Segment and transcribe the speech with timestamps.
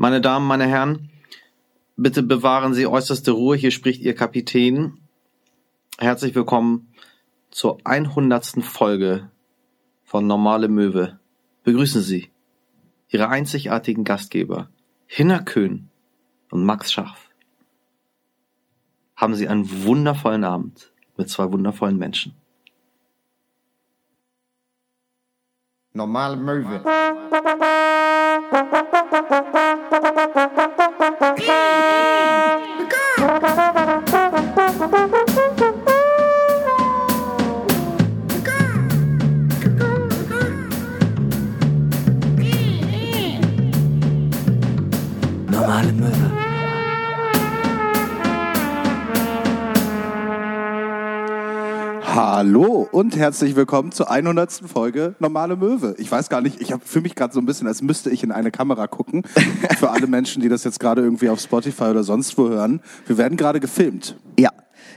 [0.00, 1.10] Meine Damen, meine Herren,
[1.96, 3.56] bitte bewahren Sie äußerste Ruhe.
[3.56, 5.00] Hier spricht Ihr Kapitän.
[5.98, 6.94] Herzlich willkommen
[7.50, 8.62] zur 100.
[8.62, 9.28] Folge
[10.04, 11.18] von Normale Möwe.
[11.64, 12.30] Begrüßen Sie
[13.08, 14.68] Ihre einzigartigen Gastgeber
[15.06, 15.90] Hinner Köhn
[16.52, 17.30] und Max Scharf.
[19.16, 22.36] Haben Sie einen wundervollen Abend mit zwei wundervollen Menschen.
[25.92, 26.84] Normale Möwe.
[53.08, 54.52] Und herzlich willkommen zur 100.
[54.70, 55.94] Folge Normale Möwe.
[55.96, 58.30] Ich weiß gar nicht, ich fühle mich gerade so ein bisschen, als müsste ich in
[58.30, 59.22] eine Kamera gucken.
[59.78, 62.82] Für alle Menschen, die das jetzt gerade irgendwie auf Spotify oder sonst wo hören.
[63.06, 64.14] Wir werden gerade gefilmt.
[64.38, 64.50] Ja.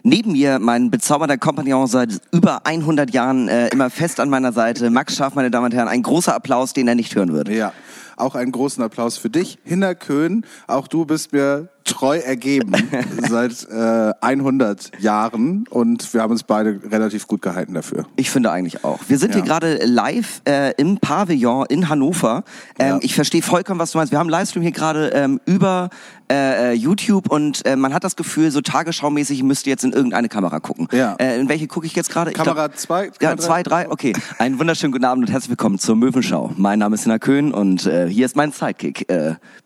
[0.04, 4.90] Neben mir mein bezaubernder Kompagnon seit über 100 Jahren äh, immer fest an meiner Seite.
[4.90, 7.48] Max Scharf, meine Damen und Herren, ein großer Applaus, den er nicht hören wird.
[7.48, 7.72] Ja,
[8.18, 9.58] auch einen großen Applaus für dich.
[9.64, 12.72] Hinner Köhn, auch du bist mir treu ergeben
[13.30, 18.06] seit äh, 100 Jahren und wir haben uns beide relativ gut gehalten dafür.
[18.16, 19.00] Ich finde eigentlich auch.
[19.08, 19.36] Wir sind Ja.
[19.42, 22.44] hier gerade live äh, im Pavillon in Hannover.
[22.80, 23.00] Ähm, Ja.
[23.02, 24.12] Ich verstehe vollkommen, was du meinst.
[24.12, 25.90] Wir haben einen Livestream hier gerade ähm, über
[26.32, 29.92] äh, äh, YouTube und äh, man hat das Gefühl, so tagesschaumäßig ich müsste jetzt in
[29.92, 30.88] irgendeine Kamera gucken.
[30.94, 31.16] Ja.
[31.20, 32.32] Äh, in welche gucke ich jetzt gerade?
[32.32, 33.90] Kamera glaub- zwei, Ja, Kamera zwei, drei.
[33.90, 34.14] Okay.
[34.38, 36.52] Einen wunderschönen guten Abend und herzlich willkommen zur Möwenschau.
[36.56, 39.06] Mein Name ist Hina Köhn und hier ist mein Sidekick,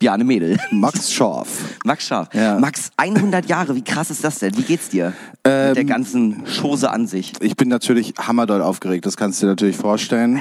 [0.00, 0.58] Bjarne Mädel.
[0.72, 1.48] Max Schorf.
[1.84, 2.28] Max Scharf.
[2.34, 2.58] Ja.
[2.58, 4.56] Max, 100 Jahre, wie krass ist das denn?
[4.56, 5.12] Wie geht's dir?
[5.44, 7.32] Mit der Ähm, ganzen Chose an sich.
[7.40, 10.40] Ich bin natürlich hammerdoll aufgeregt, das kannst du dir natürlich vorstellen.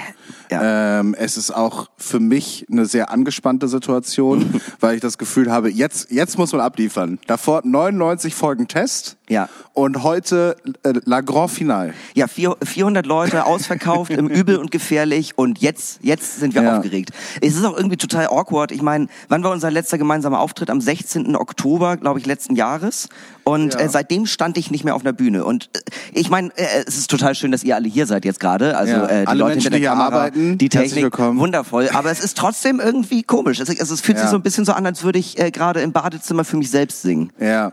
[0.51, 0.99] Ja.
[0.99, 5.69] Ähm, es ist auch für mich eine sehr angespannte Situation, weil ich das Gefühl habe,
[5.71, 7.19] jetzt, jetzt muss man abliefern.
[7.27, 9.49] Davor 99 Folgen Test Ja.
[9.73, 11.93] und heute äh, La Grand Finale.
[12.13, 16.77] Ja, vier, 400 Leute ausverkauft, im Übel und gefährlich und jetzt, jetzt sind wir Ja.
[16.77, 17.09] aufgeregt.
[17.41, 18.71] Es ist auch irgendwie total awkward.
[18.71, 20.69] Ich meine, wann war unser letzter gemeinsamer Auftritt?
[20.69, 21.35] Am 16.
[21.35, 23.09] Oktober, glaube ich, letzten Jahres.
[23.43, 23.79] Und Ja.
[23.81, 25.45] äh, seitdem stand ich nicht mehr auf einer Bühne.
[25.45, 25.79] Und äh,
[26.13, 28.77] ich meine, äh, es ist total schön, dass ihr alle hier seid jetzt gerade.
[28.77, 29.05] Also Ja.
[29.07, 31.89] äh, die Alle Leute Menschen, hinter der die hier Kamera, arbeiten, die Technik, wundervoll.
[31.93, 33.59] Aber es ist trotzdem irgendwie komisch.
[33.59, 34.31] Es, also, es fühlt sich Ja.
[34.31, 37.01] so ein bisschen so an, als würde ich äh, gerade im Badezimmer für mich selbst
[37.01, 37.31] singen.
[37.39, 37.71] Ja.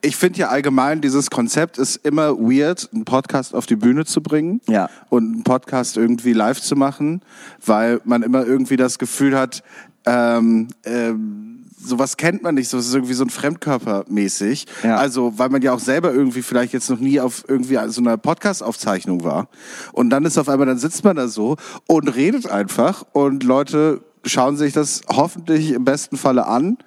[0.00, 4.22] Ich finde ja allgemein, dieses Konzept ist immer weird, einen Podcast auf die Bühne zu
[4.22, 4.88] bringen Ja.
[5.10, 7.20] und einen Podcast irgendwie live zu machen,
[7.64, 9.62] weil man immer irgendwie das Gefühl hat,
[10.06, 14.66] ähm, ähm, sowas kennt man nicht, so ist irgendwie so ein Fremdkörper mäßig.
[14.82, 14.96] Ja.
[14.96, 18.16] Also, weil man ja auch selber irgendwie vielleicht jetzt noch nie auf irgendwie so einer
[18.16, 19.48] Podcast-Aufzeichnung war.
[19.92, 21.56] Und dann ist auf einmal, dann sitzt man da so
[21.86, 26.78] und redet einfach und Leute schauen sich das hoffentlich im besten Falle an.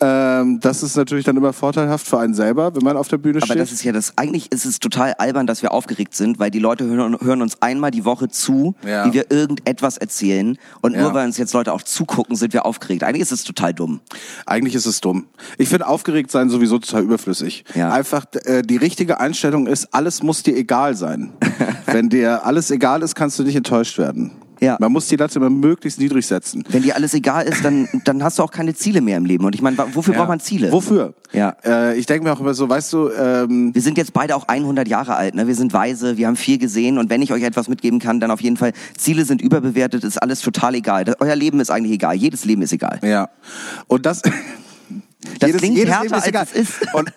[0.00, 3.36] Ähm, das ist natürlich dann immer vorteilhaft für einen selber, wenn man auf der Bühne
[3.38, 3.60] Aber steht.
[3.60, 6.58] das ist ja das, eigentlich ist es total albern, dass wir aufgeregt sind, weil die
[6.58, 9.06] Leute hören, hören uns einmal die Woche zu, Ja.
[9.06, 10.58] wie wir irgendetwas erzählen.
[10.80, 11.02] Und Ja.
[11.02, 13.04] nur weil uns jetzt Leute auch zugucken, sind wir aufgeregt.
[13.04, 14.00] Eigentlich ist es total dumm.
[14.44, 15.26] Eigentlich ist es dumm.
[15.58, 17.64] Ich finde aufgeregt sein sowieso total überflüssig.
[17.74, 17.92] Ja.
[17.92, 21.32] Einfach äh, die richtige Einstellung ist, alles muss dir egal sein.
[21.86, 24.32] Wenn dir alles egal ist, kannst du nicht enttäuscht werden.
[24.62, 24.76] Ja.
[24.78, 26.62] Man muss die Latte immer möglichst niedrig setzen.
[26.68, 29.44] Wenn dir alles egal ist, dann, dann hast du auch keine Ziele mehr im Leben.
[29.44, 30.70] Und ich meine, wofür braucht man Ziele?
[30.70, 31.14] Wofür?
[31.32, 31.56] Ja.
[31.64, 34.46] Äh, ich denke mir auch immer so, weißt du, ähm, Wir sind jetzt beide auch
[34.46, 35.48] 100 Jahre alt, ne?
[35.48, 38.30] Wir sind weise, wir haben viel gesehen und wenn ich euch etwas mitgeben kann, dann
[38.30, 41.04] auf jeden Fall, Ziele sind überbewertet, ist alles total egal.
[41.04, 43.00] Das, euer Leben ist eigentlich egal, jedes Leben ist egal.
[43.02, 43.30] ja.
[43.88, 44.22] Und das.
[45.40, 46.46] Das klingt härter, Leben als egal.
[46.52, 46.72] es ist.
[46.94, 47.12] Und,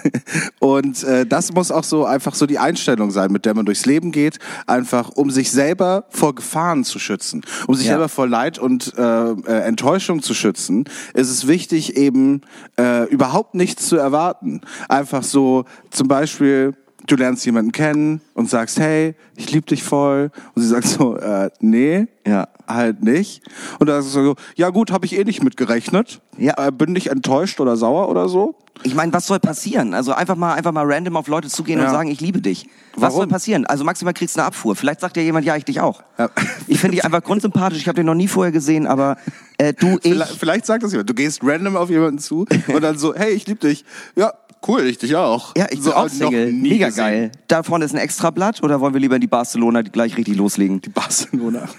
[0.60, 3.86] und äh, das muss auch so einfach so die Einstellung sein, mit der man durchs
[3.86, 7.92] Leben geht, einfach um sich selber vor Gefahren zu schützen, um sich Ja.
[7.92, 10.84] selber vor Leid und äh, äh, Enttäuschung zu schützen,
[11.14, 12.42] ist es wichtig eben
[12.78, 14.60] äh, überhaupt nichts zu erwarten.
[14.88, 16.74] Einfach so zum Beispiel
[17.08, 20.30] du lernst jemanden kennen und sagst, hey, ich liebe dich voll.
[20.54, 22.48] Und sie sagt so, äh, nee, Ja.
[22.68, 23.42] halt nicht.
[23.78, 26.20] Und dann sagst du so, ja gut, habe ich eh nicht mitgerechnet.
[26.36, 26.54] Ja.
[26.68, 28.54] Äh, bin nicht enttäuscht oder sauer oder so.
[28.84, 29.92] Ich meine, was soll passieren?
[29.92, 31.86] Also einfach mal, einfach mal random auf Leute zugehen Ja.
[31.86, 32.68] und sagen, ich liebe dich.
[32.94, 33.16] Was Warum?
[33.16, 33.66] soll passieren?
[33.66, 34.76] Also maximal kriegst du eine Abfuhr.
[34.76, 36.02] Vielleicht sagt ja jemand, ja, ich dich auch.
[36.16, 36.30] Ja.
[36.68, 37.78] Ich finde dich einfach grundsympathisch.
[37.80, 39.16] Ich habe dich noch nie vorher gesehen, aber
[39.56, 40.12] äh, du, ich.
[40.12, 41.10] Vielleicht, vielleicht sagt das jemand.
[41.10, 43.84] Du gehst random auf jemanden zu und dann so, hey, ich liebe dich.
[44.14, 44.32] Ja,
[44.66, 45.54] cool, ich dich auch.
[45.56, 46.52] Ja, ich bin so, auch noch Single.
[46.52, 47.04] Mega gesehen.
[47.04, 47.32] geil.
[47.46, 50.80] Da vorne ist ein Extrablatt oder wollen wir lieber in die Barcelona gleich richtig loslegen?
[50.80, 51.68] Die Barcelona.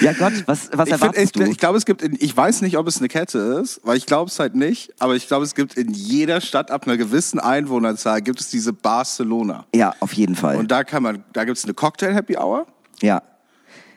[0.00, 1.42] Ja Gott, was, was Ich, find, ich, du?
[1.44, 4.06] ich glaube, es gibt, in, ich weiß nicht, ob es eine Kette ist, weil ich
[4.06, 7.38] glaube es halt nicht, aber ich glaube, es gibt in jeder Stadt ab einer gewissen
[7.38, 9.64] Einwohnerzahl gibt es diese Barcelona.
[9.72, 10.56] ja, auf jeden Fall.
[10.56, 12.66] Und da kann man, da gibt es eine Cocktail Happy Hour.
[13.00, 13.22] ja.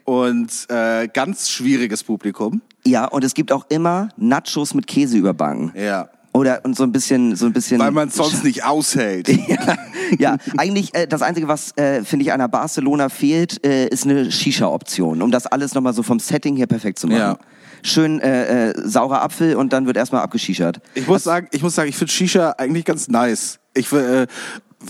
[0.03, 2.61] und äh, ganz schwieriges Publikum.
[2.85, 5.71] Ja, und es gibt auch immer Nachos mit Käse überbacken.
[5.75, 6.09] Ja.
[6.35, 7.79] Oder und so ein bisschen, so ein bisschen.
[7.79, 9.29] Weil man es sonst nicht aushält.
[9.47, 9.77] ja,
[10.19, 14.29] ja, eigentlich äh, das Einzige, was äh, finde ich einer Barcelona fehlt, äh, ist eine
[14.29, 17.19] Shisha-Option, um das alles nochmal so vom Setting her perfekt zu machen.
[17.19, 17.37] Ja.
[17.83, 20.81] Schön äh, äh, saurer Apfel und dann wird erstmal abgeschichert.
[20.93, 23.59] Ich muss sagen, ich muss sagen, ich finde Shisha eigentlich ganz nice.
[23.73, 24.27] Ich äh,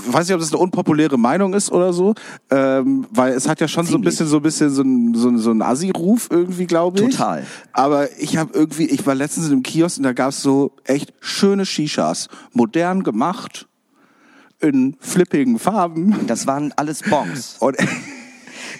[0.07, 2.13] weiß nicht, ob das eine unpopuläre Meinung ist oder so,
[2.49, 4.09] ähm, weil es hat ja schon so ein Ziemlich.
[4.11, 7.15] bisschen so ein bisschen so ein so, ein- so ein Assi-Ruf irgendwie, glaube ich.
[7.15, 7.45] Total.
[7.73, 11.13] Aber ich habe irgendwie, ich war letztens in einem Kiosk und da gab's so echt
[11.19, 13.67] schöne Shishas, modern gemacht,
[14.59, 16.15] in flippigen Farben.
[16.27, 17.57] Das waren alles Bongs.
[17.59, 17.77] Und,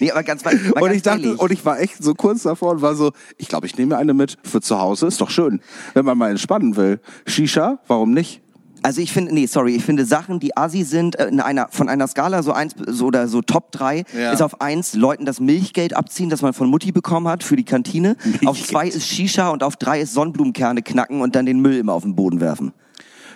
[0.02, 2.44] Nee, aber ganz, mal, mal und ich dachte, ehrlich, und ich war echt so kurz
[2.44, 5.30] davor und war so, ich glaube, ich nehme eine mit für zu Hause, ist doch
[5.30, 5.62] schön,
[5.94, 7.00] wenn man mal entspannen will.
[7.26, 8.42] Shisha, warum nicht?
[8.86, 11.90] Also ich finde, nee, sorry, ich finde Sachen, die assi sind, äh, in einer, von
[11.90, 14.32] einer Skala so eins so, oder so Top 3, Ja.
[14.32, 17.64] ist auf eins Leuten das Milchgeld abziehen, das man von Mutti bekommen hat für die
[17.66, 18.16] Kantine.
[18.46, 21.94] Auf zwei ist Shisha und auf drei ist Sonnenblumenkerne knacken und dann den Müll immer
[21.94, 22.74] auf den Boden werfen.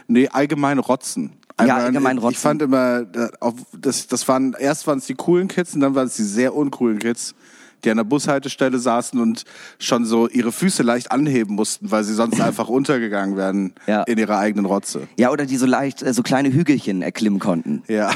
[0.08, 1.32] Nee, allgemein rotzen.
[1.60, 2.32] Ja, Einmal- allgemein rotzen.
[2.34, 3.30] Ich fand immer, äh,
[3.78, 6.56] das, das waren, erst waren es die coolen Kids und dann waren es die sehr
[6.56, 7.36] uncoolen Kids,
[7.84, 9.44] die an der Bushaltestelle saßen und
[9.80, 14.04] schon so ihre Füße leicht anheben mussten, weil sie sonst einfach untergegangen wären Ja.
[14.04, 15.08] in ihrer eigenen Rotze.
[15.18, 17.84] Ja, oder die so leicht äh, so kleine Hügelchen erklimmen konnten.
[17.88, 18.10] Ja.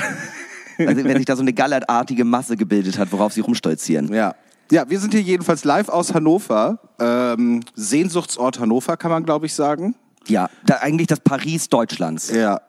[0.79, 4.13] Also wenn sich da so eine gallertartige Masse gebildet hat, worauf sie rumstolzieren.
[4.13, 4.35] ja.
[4.71, 6.79] Ja, wir sind hier jedenfalls live aus Hannover.
[6.97, 9.93] Ähm, Sehnsuchtsort Hannover, kann man, glaube ich, sagen.
[10.25, 12.31] Ja, da eigentlich das Paris Deutschlands.
[12.31, 12.61] Ja.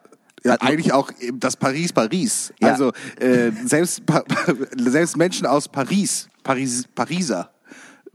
[0.45, 2.53] Ja, Also- eigentlich auch eben das Paris Paris.
[2.61, 2.73] Ja.
[2.73, 4.23] Also äh, selbst, pa
[4.77, 7.51] selbst Menschen aus Paris, Paris Pariser,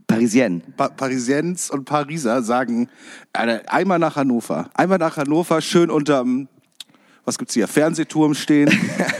[0.06, 0.62] Parisienne.
[0.76, 2.88] pa Parisiens und Pariser sagen,
[3.32, 4.70] äh, einmal nach Hannover.
[4.72, 6.48] Einmal nach Hannover, schön unterm,
[7.24, 8.70] was gibt's hier, Fernsehturm stehen,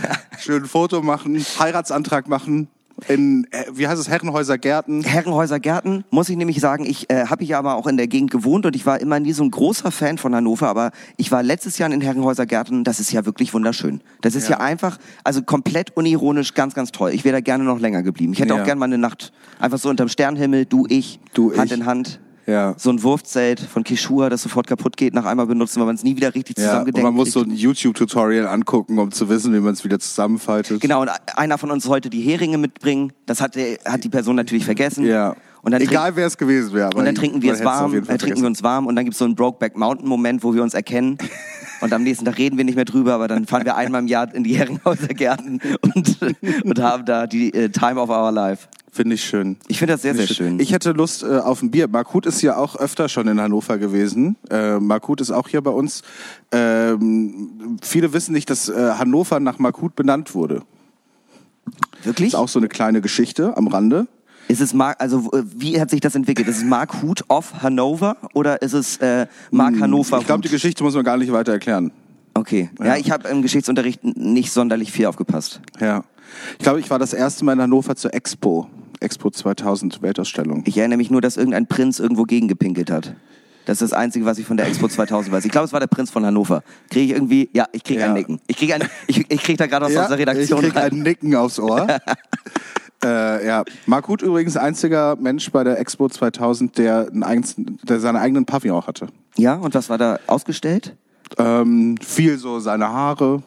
[0.38, 2.68] schön ein Foto machen, Heiratsantrag machen,
[3.08, 5.02] in, äh, wie heißt es, Herrenhäuser Gärten.
[5.02, 8.30] Herrenhäuser Gärten, muss ich nämlich sagen, ich äh, habe ich aber auch in der Gegend
[8.30, 11.42] gewohnt und ich war immer nie so ein großer Fan von Hannover, aber ich war
[11.42, 14.00] letztes Jahr in Herrenhäuser Gärten, das ist ja wirklich wunderschön.
[14.20, 14.64] Das ist ja, Ja.
[14.64, 17.10] einfach, also komplett unironisch, ganz, ganz toll.
[17.12, 18.32] Ich wäre da gerne noch länger geblieben.
[18.32, 18.60] Ich hätte Ja.
[18.60, 21.78] auch gerne mal eine Nacht einfach so unterm Sternenhimmel, du, ich, Du, Hand ich.
[21.78, 22.20] in Hand.
[22.46, 22.74] Ja.
[22.76, 26.02] So ein Wurfzelt von Kishua, das sofort kaputt geht nach einmal benutzen, weil man es
[26.02, 27.52] nie wieder richtig Ja, und zusammengedeckt man muss so kriegt.
[27.52, 30.80] ein YouTube-Tutorial angucken, um zu wissen, wie man es wieder zusammenfaltet.
[30.80, 33.12] Genau, und einer von uns sollte die Heringe mitbringen.
[33.26, 35.04] Das hat, der, hat die Person natürlich vergessen.
[35.06, 35.36] Ja.
[35.62, 36.90] Und dann Egal, wer es gewesen wäre.
[36.96, 39.26] Und dann trinken wir es warm, äh, trinken wir uns warm und dann gibt's so
[39.26, 41.18] einen Brokeback Mountain Moment, wo wir uns erkennen.
[41.80, 44.06] Und am nächsten Tag reden wir nicht mehr drüber, aber dann fahren wir einmal im
[44.06, 46.18] Jahr in die Herrenhauser Gärten und,
[46.64, 48.68] und haben da die äh, Time of our life.
[48.92, 49.56] Finde ich schön.
[49.68, 50.58] Ich finde das sehr, sehr schön.
[50.58, 51.86] Ich hätte Lust äh, auf ein Bier.
[51.86, 54.36] Markut ist ja auch öfter schon in Hannover gewesen.
[54.50, 56.02] Äh, Markut ist auch hier bei uns.
[56.50, 60.62] Ähm, viele wissen nicht, dass äh, Hannover nach Markut benannt wurde.
[62.02, 62.28] Wirklich?
[62.28, 64.08] Ist auch so eine kleine Geschichte am Rande.
[64.50, 66.48] Ist es Mark, also äh, wie hat sich das entwickelt?
[66.48, 70.16] Ist es Mark Huth of Hannover oder ist es äh, Mark Hannover?
[70.16, 70.48] Hm, Ich glaube, die?
[70.48, 71.92] Geschichte muss man gar nicht weiter erklären.
[72.34, 72.68] Okay.
[72.82, 75.60] Ja, ich habe im Geschichtsunterricht nicht sonderlich viel aufgepasst.
[75.80, 76.02] Ja.
[76.58, 78.68] Ich glaube, ich war das erste Mal in Hannover zur Expo.
[79.00, 80.62] Expo 2000 Weltausstellung.
[80.66, 83.14] Ich erinnere mich nur, dass irgendein Prinz irgendwo gegengepinkelt hat.
[83.66, 85.44] Das ist das Einzige, was ich von der Expo 2000 weiß.
[85.44, 86.62] Ich glaube, es war der Prinz von Hannover.
[86.90, 88.06] Kriege ich irgendwie, ja, ich kriege Ja.
[88.06, 88.40] ein Nicken.
[88.46, 90.92] Ich kriege ein, ich, ich krieg da gerade was aus der Redaktion ich krieg rein.
[90.92, 91.86] ein Nicken aufs Ohr.
[93.04, 93.64] äh, ja.
[93.86, 98.78] Markut übrigens einziger Mensch bei der Expo 2000, der, einen eigen, der seinen eigenen Pavillon
[98.78, 99.08] auch hatte.
[99.36, 100.96] Ja, und was war da ausgestellt?
[101.38, 103.42] Ähm, viel so seine Haare,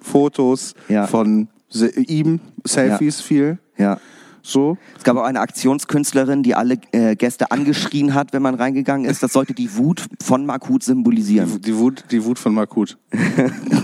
[0.00, 1.06] Fotos Ja.
[1.06, 1.48] von
[1.96, 3.58] ihm, Selfies viel.
[3.76, 3.98] Ja.
[4.46, 4.76] So.
[4.96, 9.22] Es gab auch eine Aktionskünstlerin, die alle äh, Gäste angeschrien hat, wenn man reingegangen ist.
[9.22, 11.60] Das sollte die Wut von Mark Huth symbolisieren.
[11.62, 12.98] Die Wut, die Wut von Markut.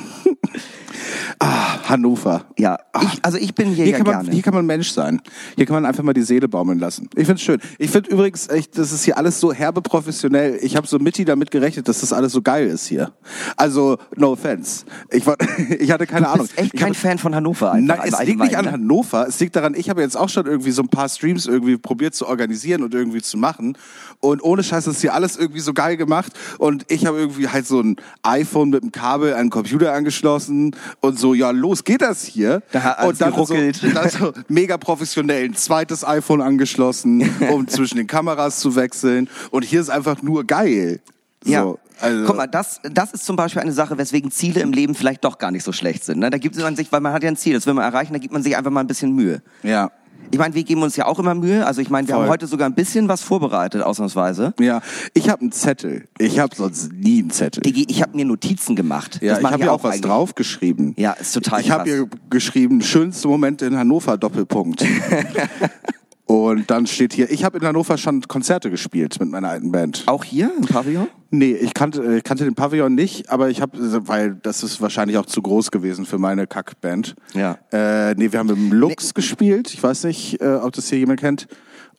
[1.90, 2.44] Hannover.
[2.58, 4.30] Ja, ich, also ich bin hier, Hier ja man, gerne.
[4.30, 5.20] hier kann man Mensch sein.
[5.56, 7.08] Hier kann man einfach mal die Seele baumeln lassen.
[7.16, 7.60] Ich find's schön.
[7.78, 10.58] Ich find übrigens, echt, das ist hier alles so herbe professionell.
[10.62, 13.12] Ich habe so Mitti damit gerechnet, dass das alles so geil ist hier.
[13.56, 14.84] Also, no offense.
[15.10, 15.36] Ich, war,
[15.78, 16.46] ich hatte keine du Ahnung.
[16.46, 17.72] bist echt ich kein hab, Fan von Hannover.
[17.72, 18.72] Einfach, Nein, es liegt nicht an ne?
[18.72, 19.26] Hannover.
[19.28, 22.14] Es liegt daran, ich habe jetzt auch schon irgendwie so ein paar Streams irgendwie probiert
[22.14, 23.76] zu organisieren und irgendwie zu machen.
[24.20, 26.32] Und ohne Scheiß ist hier alles irgendwie so geil gemacht.
[26.58, 30.76] Und ich habe irgendwie halt so ein iPhone mit einem Kabel an den Computer angeschlossen
[31.00, 32.62] und so, ja, los geht das hier.
[32.72, 33.76] Da und dann geruckelt.
[33.76, 39.28] so, dann so mega professionell ein zweites iPhone angeschlossen, um zwischen den Kameras zu wechseln.
[39.50, 41.00] Und hier ist einfach nur geil.
[41.44, 41.74] So, Ja.
[42.00, 45.24] also, Guck mal, das, das ist zum Beispiel eine Sache, weswegen Ziele im Leben vielleicht
[45.24, 46.18] doch gar nicht so schlecht sind.
[46.18, 46.30] Ne?
[46.30, 48.18] Da gibt man sich, weil man hat ja ein Ziel, das will man erreichen, da
[48.18, 49.42] gibt man sich einfach mal ein bisschen Mühe.
[49.62, 49.90] Ja.
[50.30, 51.66] Ich meine, wir geben uns ja auch immer Mühe.
[51.66, 52.24] Also ich meine, wir Voll.
[52.24, 54.54] haben heute sogar ein bisschen was vorbereitet, ausnahmsweise.
[54.60, 54.80] Ja,
[55.14, 56.06] ich habe einen Zettel.
[56.18, 57.62] Ich habe sonst nie einen Zettel.
[57.62, 59.18] Digi, ich habe mir Notizen gemacht.
[59.22, 60.02] Ja, das ich habe ja auch was eigentlich.
[60.02, 60.94] draufgeschrieben.
[60.96, 64.84] Ja, ist total Ich habe hier geschrieben, schönste Momente in Hannover, Doppelpunkt.
[66.26, 70.04] Und dann steht hier, ich habe in Hannover schon Konzerte gespielt mit meiner alten Band.
[70.06, 71.08] Auch hier im Pavillon?
[71.32, 75.16] Nee, ich kannte, äh, kannte den Pavillon nicht, aber ich habe, weil das ist wahrscheinlich
[75.16, 77.14] auch zu groß gewesen für meine Kackband.
[77.34, 77.58] Ja.
[77.72, 79.72] Äh, nee, wir haben im Lux gespielt.
[79.72, 81.46] Ich weiß nicht, äh, ob das hier jemand kennt.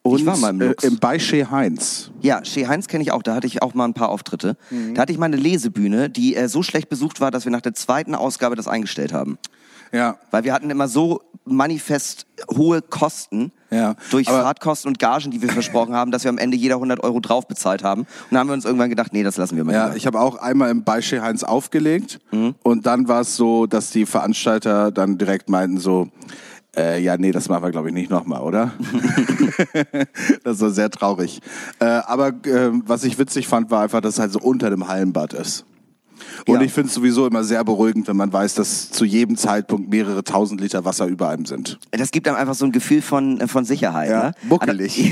[0.04, 0.84] Und Ich war mal im Lux.
[0.84, 2.12] Äh, im bei Shea Heinz.
[2.22, 4.58] Ja, Shea Heinz kenne ich auch, da hatte ich auch mal ein paar Auftritte.
[4.94, 7.62] Da hatte ich mal eine Lesebühne, die äh, so schlecht besucht war, dass wir nach
[7.62, 9.38] der zweiten Ausgabe das eingestellt haben.
[9.94, 10.18] Ja.
[10.32, 15.42] Weil wir hatten immer so manifest hohe Kosten Ja, durch aber- Fahrtkosten und Gagen, die
[15.42, 18.02] wir versprochen haben, dass wir am Ende jeder 100 Euro drauf bezahlt haben.
[18.02, 20.20] Und dann haben wir uns irgendwann gedacht, nee, das lassen wir mal Ja, ich habe
[20.20, 22.56] auch einmal im bei Shea Heinz aufgelegt Mhm.
[22.64, 26.10] und dann war es so, dass die Veranstalter dann direkt meinten so,
[26.76, 28.72] äh, ja, nee, das machen wir glaube ich nicht nochmal, oder?
[30.44, 31.40] das war sehr traurig.
[31.80, 34.88] Äh, aber äh, was ich witzig fand, war einfach, dass es halt so unter dem
[34.88, 35.66] Hallenbad ist.
[36.48, 36.62] Und Ja.
[36.62, 40.24] ich finde es sowieso immer sehr beruhigend, wenn man weiß, dass zu jedem Zeitpunkt mehrere
[40.24, 41.80] tausend Liter Wasser über einem sind.
[41.92, 44.10] Das gibt einem einfach so ein Gefühl von, von Sicherheit.
[44.10, 44.32] Ja, ne?
[44.44, 45.12] muckelig.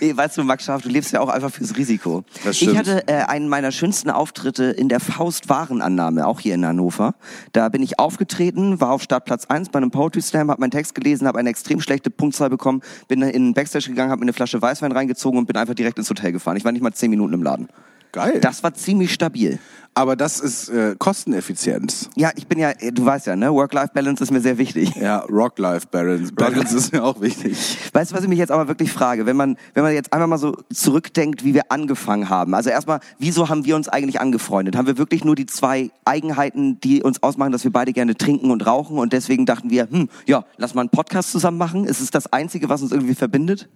[0.00, 2.24] Ja, weißt du, Max Scharf, du lebst ja auch einfach fürs Risiko.
[2.44, 2.78] Das ich stimmt.
[2.78, 7.14] hatte äh, einen meiner schönsten Auftritte in der Faust Warenannahme, auch hier in Hannover.
[7.52, 10.94] Da bin ich aufgetreten, war auf Startplatz 1 bei einem Poetry Slam, habe meinen Text
[10.94, 14.32] gelesen, habe eine extrem schlechte Punktzahl bekommen, bin in den Backstage gegangen, habe mir eine
[14.32, 16.56] Flasche Weißwein reingezogen und bin einfach direkt ins Hotel gefahren.
[16.56, 17.68] Ich war nicht mal zehn Minuten im Laden.
[18.12, 18.40] Geil.
[18.40, 19.58] Das war ziemlich stabil.
[19.92, 22.10] Aber das ist äh, Kosteneffizienz.
[22.14, 24.94] Ja, ich bin ja, äh, du weißt ja, ne, Work-Life-Balance ist mir sehr wichtig.
[24.94, 26.32] Ja, Rock-Life-Balance.
[26.34, 27.76] Balance ist mir auch wichtig.
[27.92, 29.26] Weißt du, was ich mich jetzt aber wirklich frage?
[29.26, 32.54] Wenn man, wenn man jetzt einmal mal so zurückdenkt, wie wir angefangen haben.
[32.54, 34.76] Also erstmal, wieso haben wir uns eigentlich angefreundet?
[34.76, 38.52] Haben wir wirklich nur die zwei Eigenheiten, die uns ausmachen, dass wir beide gerne trinken
[38.52, 41.84] und rauchen und deswegen dachten wir, hm, ja, lass mal einen Podcast zusammen machen?
[41.84, 43.68] Ist es das Einzige, was uns irgendwie verbindet?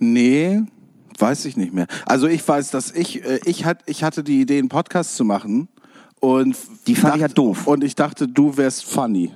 [0.00, 0.62] Nee,
[1.20, 1.86] weiß ich nicht mehr.
[2.06, 5.24] Also ich weiß, dass ich, äh, ich, hat, ich hatte die Idee, einen Podcast zu
[5.24, 5.68] machen.
[6.20, 6.56] Und
[6.86, 7.66] Die fand ich ja doof.
[7.66, 9.32] Und ich dachte, du wärst funny.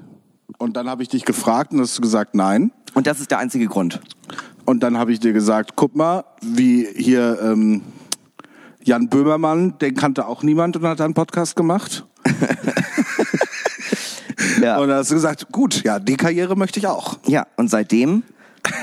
[0.58, 2.72] Und dann habe ich dich gefragt und hast du gesagt, nein.
[2.94, 4.00] Und das ist der einzige Grund.
[4.64, 7.82] Und dann habe ich dir gesagt, guck mal, wie hier ähm,
[8.82, 12.06] Jan Böhmermann, den kannte auch niemand und hat einen Podcast gemacht.
[14.62, 14.78] Ja.
[14.78, 17.18] Und dann hast du gesagt, gut, ja, die Karriere möchte ich auch.
[17.26, 18.22] Ja, und seitdem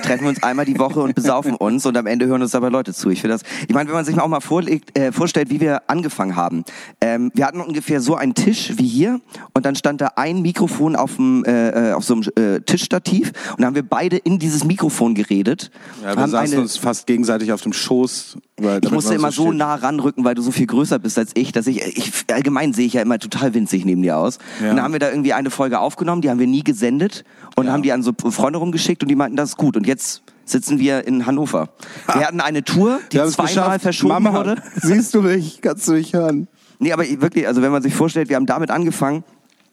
[0.03, 2.70] treffen wir uns einmal die Woche und besaufen uns und am Ende hören uns dabei
[2.70, 3.10] Leute zu.
[3.10, 5.60] Ich finde das, ich meine, wenn man sich mal auch mal vorlegt, äh, vorstellt, wie
[5.60, 6.63] wir angefangen haben.
[7.01, 9.20] Ähm, wir hatten ungefähr so einen Tisch wie hier
[9.53, 13.29] und dann stand da ein Mikrofon auf dem äh, äh, auf so einem äh, Tischstativ
[13.51, 15.72] und dann haben wir beide in dieses Mikrofon geredet.
[16.01, 18.38] Ja, wir haben saßen eine, uns fast gegenseitig auf dem Schoß.
[18.58, 19.58] Weil, ich musste immer so steht.
[19.58, 22.86] nah ranrücken, weil du so viel größer bist als ich, dass ich, ich allgemein sehe
[22.86, 24.39] ich ja immer total winzig neben dir aus.
[24.62, 24.70] Ja.
[24.70, 27.70] Und dann haben wir da irgendwie eine Folge aufgenommen, die haben wir nie gesendet und
[27.70, 29.64] haben die an so Freunde rumgeschickt und die meinten, das ist gut.
[29.75, 31.69] Und jetzt sitzen wir in Hannover.
[32.13, 33.81] Wir hatten eine Tour, die zweimal geschafft.
[33.81, 34.62] verschoben Mama, wurde.
[34.75, 35.62] Siehst du mich?
[35.62, 36.48] Kannst du mich hören?
[36.79, 39.24] Nee, aber wirklich, also wenn man sich vorstellt, wir haben damit angefangen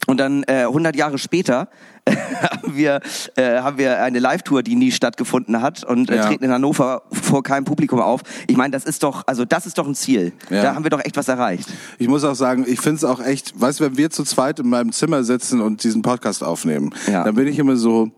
[0.06, 1.68] und dann äh, 100 Jahre später
[2.08, 3.00] haben wir
[3.36, 6.26] äh, haben wir eine Live-Tour, die nie stattgefunden hat und äh, Ja.
[6.26, 8.22] treten in Hannover vor keinem Publikum auf.
[8.48, 10.32] Ich meine, das ist doch, also das ist doch ein Ziel.
[10.50, 10.62] Ja.
[10.62, 11.68] Da haben wir doch echt was erreicht.
[11.98, 14.58] Ich muss auch sagen, ich finde es auch echt, weißt du, wenn wir zu zweit
[14.58, 17.22] in meinem Zimmer sitzen und diesen Podcast aufnehmen, Ja.
[17.24, 18.10] dann bin ich immer so,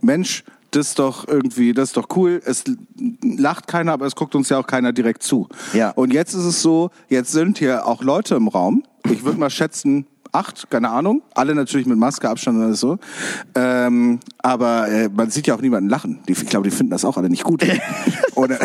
[0.00, 2.40] Mensch, das ist doch irgendwie, das ist doch cool.
[2.44, 2.64] Es
[3.22, 5.48] lacht keiner, aber es guckt uns ja auch keiner direkt zu.
[5.72, 5.90] Ja.
[5.90, 8.82] Und jetzt ist es so, jetzt sind hier auch Leute im Raum.
[9.10, 11.22] Ich würde mal schätzen, acht, keine Ahnung.
[11.34, 12.98] Alle natürlich mit Maske, Abstand oder so.
[13.54, 16.20] Ähm, aber äh, man sieht ja auch niemanden lachen.
[16.28, 17.64] Die, ich glaube, die finden das auch alle nicht gut.
[18.34, 18.58] Oder,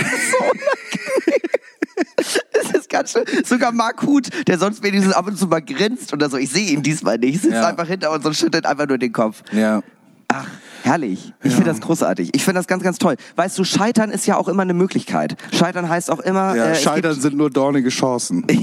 [2.54, 3.24] Das ist ganz schön.
[3.46, 6.38] Sogar Mark Huth, der sonst wenigstens ab und zu mal grinst oder so.
[6.38, 7.42] Ich sehe ihn diesmal nicht.
[7.42, 7.68] Sitzt Ja.
[7.68, 9.44] einfach hinter uns und schüttelt einfach nur den Kopf.
[9.52, 9.82] ja.
[10.30, 10.48] Ach,
[10.84, 11.34] herrlich.
[11.44, 12.32] Ich finde das großartig.
[12.34, 13.16] Ich finde das ganz, ganz toll.
[13.36, 15.36] Weißt du, Scheitern ist ja auch immer eine Möglichkeit.
[15.54, 16.56] Scheitern heißt auch immer.
[16.56, 18.46] Ja, äh, Scheitern sind nur dornige Chancen.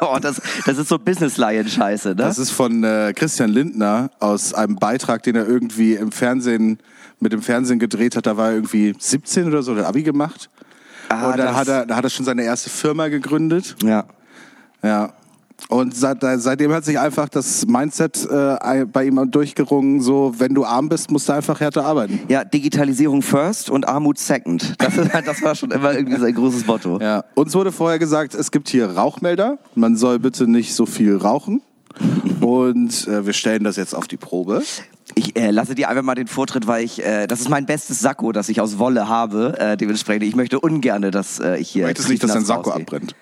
[0.00, 2.14] Ja, das, das ist so Business-Lion-Scheiße, ne?
[2.16, 6.78] Das ist von äh, Christian Lindner aus einem Beitrag, den er irgendwie im Fernsehen
[7.20, 8.26] mit dem Fernsehen gedreht hat.
[8.26, 10.50] Da war er irgendwie 17 oder so, der Abi gemacht.
[11.08, 13.76] Ah, und dann hat er, da hat er schon seine erste Firma gegründet.
[13.82, 14.04] ja.
[14.82, 15.12] Ja.
[15.68, 20.64] Und seit, seitdem hat sich einfach das Mindset äh, bei ihm durchgerungen, so wenn du
[20.64, 22.20] arm bist, musst du einfach härter arbeiten.
[22.28, 24.74] Ja, Digitalisierung first und Armut second.
[24.82, 26.98] Das, ist, halt- das war schon immer irgendwie sein großes Motto.
[27.00, 27.24] Ja.
[27.34, 29.58] Uns wurde vorher gesagt, es gibt hier Rauchmelder.
[29.74, 31.62] Man soll bitte nicht so viel rauchen.
[32.40, 34.62] Und äh, wir stellen das jetzt auf die Probe.
[35.14, 38.00] Ich äh, lasse dir einfach mal den Vortritt, weil ich, äh, das ist mein bestes
[38.00, 39.54] Sakko, das ich aus Wolle habe.
[39.58, 41.82] Äh, dementsprechend, ich möchte ungerne, dass äh, ich hier.
[41.82, 42.82] Du möchtest nicht, dass dein Sakko rausgehe.
[42.86, 43.14] abbrennt.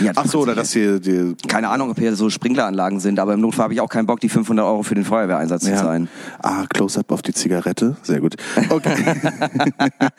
[0.00, 3.34] Ja, Ach so, oder dass hier die, Keine Ahnung, ob hier so Sprinkleranlagen sind, aber
[3.34, 5.76] im Notfall habe ich auch keinen Bock, die 500 Euro für den Feuerwehreinsatz zu ja.
[5.76, 6.08] zahlen.
[6.42, 7.96] Ah, Close-up auf die Zigarette.
[8.02, 8.36] Sehr gut.
[8.68, 9.14] Okay.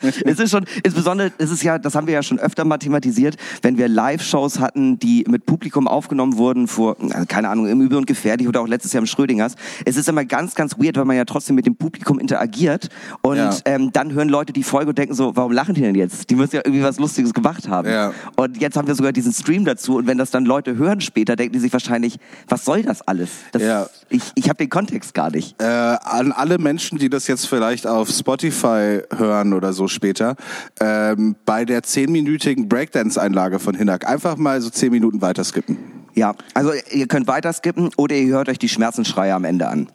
[0.24, 3.36] es ist schon, insbesondere, es ist ja, das haben wir ja schon öfter mal thematisiert,
[3.62, 7.98] wenn wir Live-Shows hatten, die mit Publikum aufgenommen wurden vor, also keine Ahnung, im Übel
[7.98, 9.54] und Gefährlich oder auch letztes Jahr im Schrödingers.
[9.84, 12.88] Es ist immer ganz, ganz weird, weil man ja trotzdem mit dem Publikum interagiert
[13.22, 13.54] und Ja.
[13.64, 16.30] ähm, dann hören Leute die Folge und denken so, warum lachen die denn jetzt?
[16.30, 17.88] Die müssen ja irgendwie was Lustiges gemacht haben.
[17.88, 18.12] Ja.
[18.36, 21.36] Und jetzt haben wir sogar diesen Stream dazu und wenn das dann Leute hören später,
[21.36, 22.18] denken die sich wahrscheinlich,
[22.48, 23.30] was soll das alles?
[23.52, 23.86] Das, Ja.
[24.08, 25.60] Ich, ich habe den Kontext gar nicht.
[25.60, 30.36] Äh, an alle Menschen, die das jetzt vielleicht auf Spotify hören oder so später,
[30.80, 35.78] ähm, bei der zehnminütigen Breakdance-Einlage von Hinak einfach mal so zehn Minuten weiter skippen.
[36.14, 39.88] Ja, also ihr könnt weiter skippen oder ihr hört euch die Schmerzensschreie am Ende an.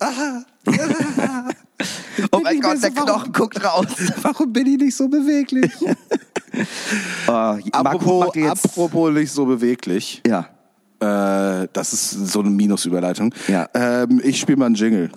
[2.31, 3.87] oh mein Gott, der so, warum- Knochen guckt raus.
[4.21, 5.71] Warum bin ich nicht so beweglich?
[7.27, 7.31] Oh,
[7.83, 10.23] Marco apropos, apropos nicht so beweglich.
[10.25, 10.47] Ja.
[10.99, 13.31] Äh, das ist so eine Minusüberleitung.
[13.47, 13.69] Ja.
[13.75, 15.11] Ähm, ich spiele mal einen Jingle.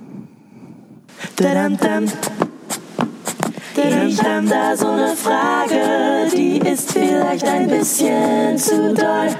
[4.09, 9.30] Ich hab da so eine Frage, die ist vielleicht ein bisschen zu doll.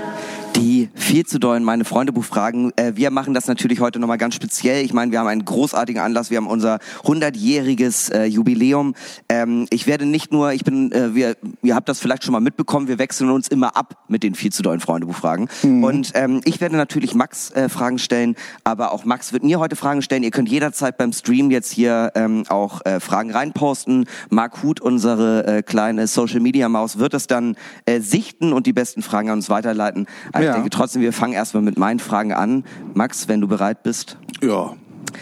[0.61, 2.73] Die viel zu dollen meine Freundebuchfragen.
[2.76, 4.85] Äh, wir machen das natürlich heute nochmal ganz speziell.
[4.85, 6.31] Ich meine, wir haben einen großartigen Anlass.
[6.31, 8.95] Wir haben unser 100-jähriges äh, Jubiläum.
[9.29, 12.40] Ähm, ich werde nicht nur, ich bin, äh, wir, ihr habt das vielleicht schon mal
[12.40, 15.49] mitbekommen, wir wechseln uns immer ab mit den viel zu dollen Freundebuchfragen.
[15.83, 19.76] Und ähm, ich werde natürlich Max äh, Fragen stellen, aber auch Max wird mir heute
[19.76, 20.23] Fragen stellen.
[20.23, 24.05] Ihr könnt jederzeit beim Stream jetzt hier ähm, auch äh, Fragen reinposten.
[24.29, 29.31] Marc Huth, unsere äh, kleine Social-Media-Maus, wird es dann äh, sichten und die besten Fragen
[29.31, 30.07] an uns weiterleiten.
[30.33, 30.50] Aber Ja.
[30.50, 32.64] Ich denke trotzdem, wir fangen erstmal mit meinen Fragen an.
[32.95, 34.19] Max, wenn du bereit bist.
[34.42, 34.75] Ja,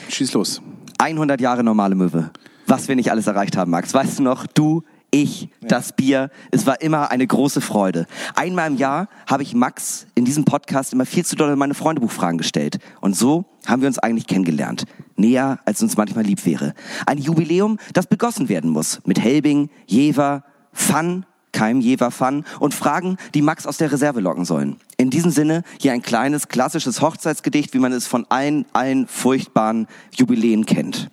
[0.08, 0.62] schieß los.
[0.98, 2.30] 100 Jahre normale Möwe.
[2.66, 3.94] Was wir nicht alles erreicht haben, Max.
[3.94, 6.30] Weißt du noch, du, ich, das Bier.
[6.50, 8.06] Es war immer eine große Freude.
[8.34, 12.36] Einmal im Jahr habe ich Max in diesem Podcast immer viel zu doll meine Freundebuchfragen
[12.36, 12.78] gestellt.
[13.00, 14.84] Und so haben wir uns eigentlich kennengelernt.
[15.16, 16.74] Näher, als uns manchmal lieb wäre.
[17.06, 19.00] Ein Jubiläum, das begossen werden muss.
[19.06, 24.44] Mit Helbing, Jever, Fun, keinem Jever Fun und Fragen, die Max aus der Reserve locken
[24.44, 24.76] sollen.
[24.96, 29.86] In diesem Sinne hier ein kleines, klassisches Hochzeitsgedicht, wie man es von allen, allen furchtbaren
[30.14, 31.10] Jubiläen kennt.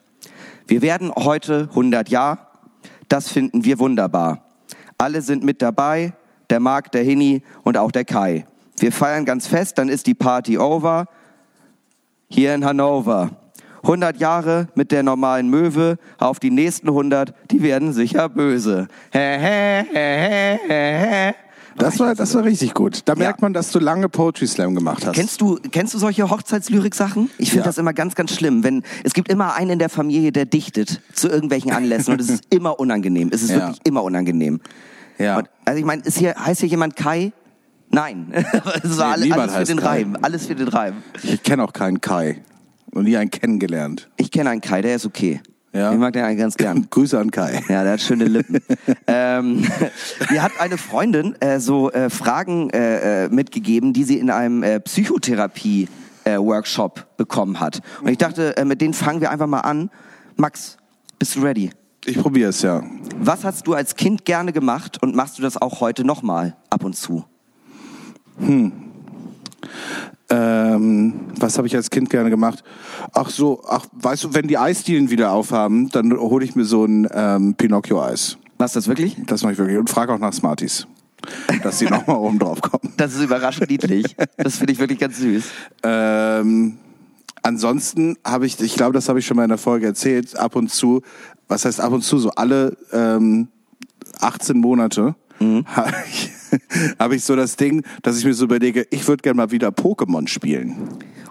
[0.68, 2.40] Wir werden heute 100 Jahre.
[3.08, 4.46] Das finden wir wunderbar.
[4.98, 6.14] Alle sind mit dabei.
[6.50, 8.46] Der Marc, der Hini und auch der Kai.
[8.78, 11.08] Wir feiern ganz fest, dann ist die Party over.
[12.28, 13.32] Hier in Hannover.
[13.86, 15.98] 100 Jahre mit der normalen Möwe.
[16.18, 18.88] Auf die nächsten 100, die werden sicher böse.
[21.78, 23.02] Das war, das war richtig gut.
[23.06, 23.20] Da Ja.
[23.20, 25.14] merkt man, dass du lange Poetry Slam gemacht hast.
[25.16, 27.30] Kennst du, kennst du solche Hochzeitslyrik-Sachen?
[27.38, 27.66] Ich finde Ja.
[27.66, 28.64] das immer ganz, ganz schlimm.
[28.64, 32.30] Wenn, es gibt immer einen in der Familie, der dichtet zu irgendwelchen Anlässen und es
[32.30, 33.30] ist immer unangenehm.
[33.34, 33.58] Es ist Ja.
[33.58, 34.62] wirklich immer unangenehm.
[35.18, 35.38] Ja.
[35.40, 37.34] Und, also ich meine, ist hier, heißt hier jemand Kai?
[37.90, 38.32] Nein.
[38.84, 39.88] es war Nee, alle, niemand alles für den Kai.
[39.90, 40.18] Reim.
[40.22, 40.94] Alles für den Reim.
[41.24, 42.42] Ich kenne auch keinen Kai.
[42.96, 44.10] Und nie einen kennengelernt.
[44.16, 45.42] Ich kenne einen Kai, der ist okay.
[45.74, 45.92] Ja.
[45.92, 46.88] Ich mag den eigentlich ganz gern.
[46.90, 47.62] Grüße an Kai.
[47.68, 48.60] Ja, der hat schöne Lippen.
[49.08, 49.68] ähm,
[50.32, 54.64] mir hat eine Freundin äh, so äh, Fragen äh, äh, mitgegeben, die sie in einem
[54.64, 55.90] äh, Psychotherapie
[56.24, 57.82] äh, Workshop bekommen hat.
[58.02, 59.90] Und ich dachte, äh, mit denen fangen wir einfach mal an.
[60.38, 60.78] Max,
[61.20, 61.72] bist du ready?
[62.06, 62.82] Ich probiere es ja.
[63.20, 66.86] Was hast du als Kind gerne gemacht und machst du das auch heute nochmal ab
[66.86, 67.26] und zu?
[70.30, 72.64] Ähm, was habe ich als Kind gerne gemacht?
[73.14, 76.86] Ach so, ach, weißt du, wenn die Eisdielen wieder aufhaben, dann hole ich mir so
[76.86, 78.38] ein ähm, Pinocchio-Eis.
[78.58, 79.18] Was das wirklich?
[79.28, 79.78] Das mache ich wirklich.
[79.78, 80.88] Und frage auch nach Smarties.
[81.64, 82.94] Dass die nochmal oben drauf kommen.
[82.98, 84.16] Das ist überraschend niedlich.
[84.38, 85.44] Das finde ich wirklich ganz süß.
[85.84, 86.78] Ähm,
[87.44, 90.56] ansonsten habe ich, ich glaube, das habe ich schon mal in der Folge erzählt, ab
[90.56, 91.02] und zu,
[91.48, 93.50] was heißt ab und zu, so alle ähm,
[94.20, 95.16] 18 Monate
[95.66, 96.32] habe ich,
[97.00, 99.70] hab ich so das Ding, dass ich mir so überlege, ich würde gerne mal wieder
[99.70, 100.76] Pokémon spielen.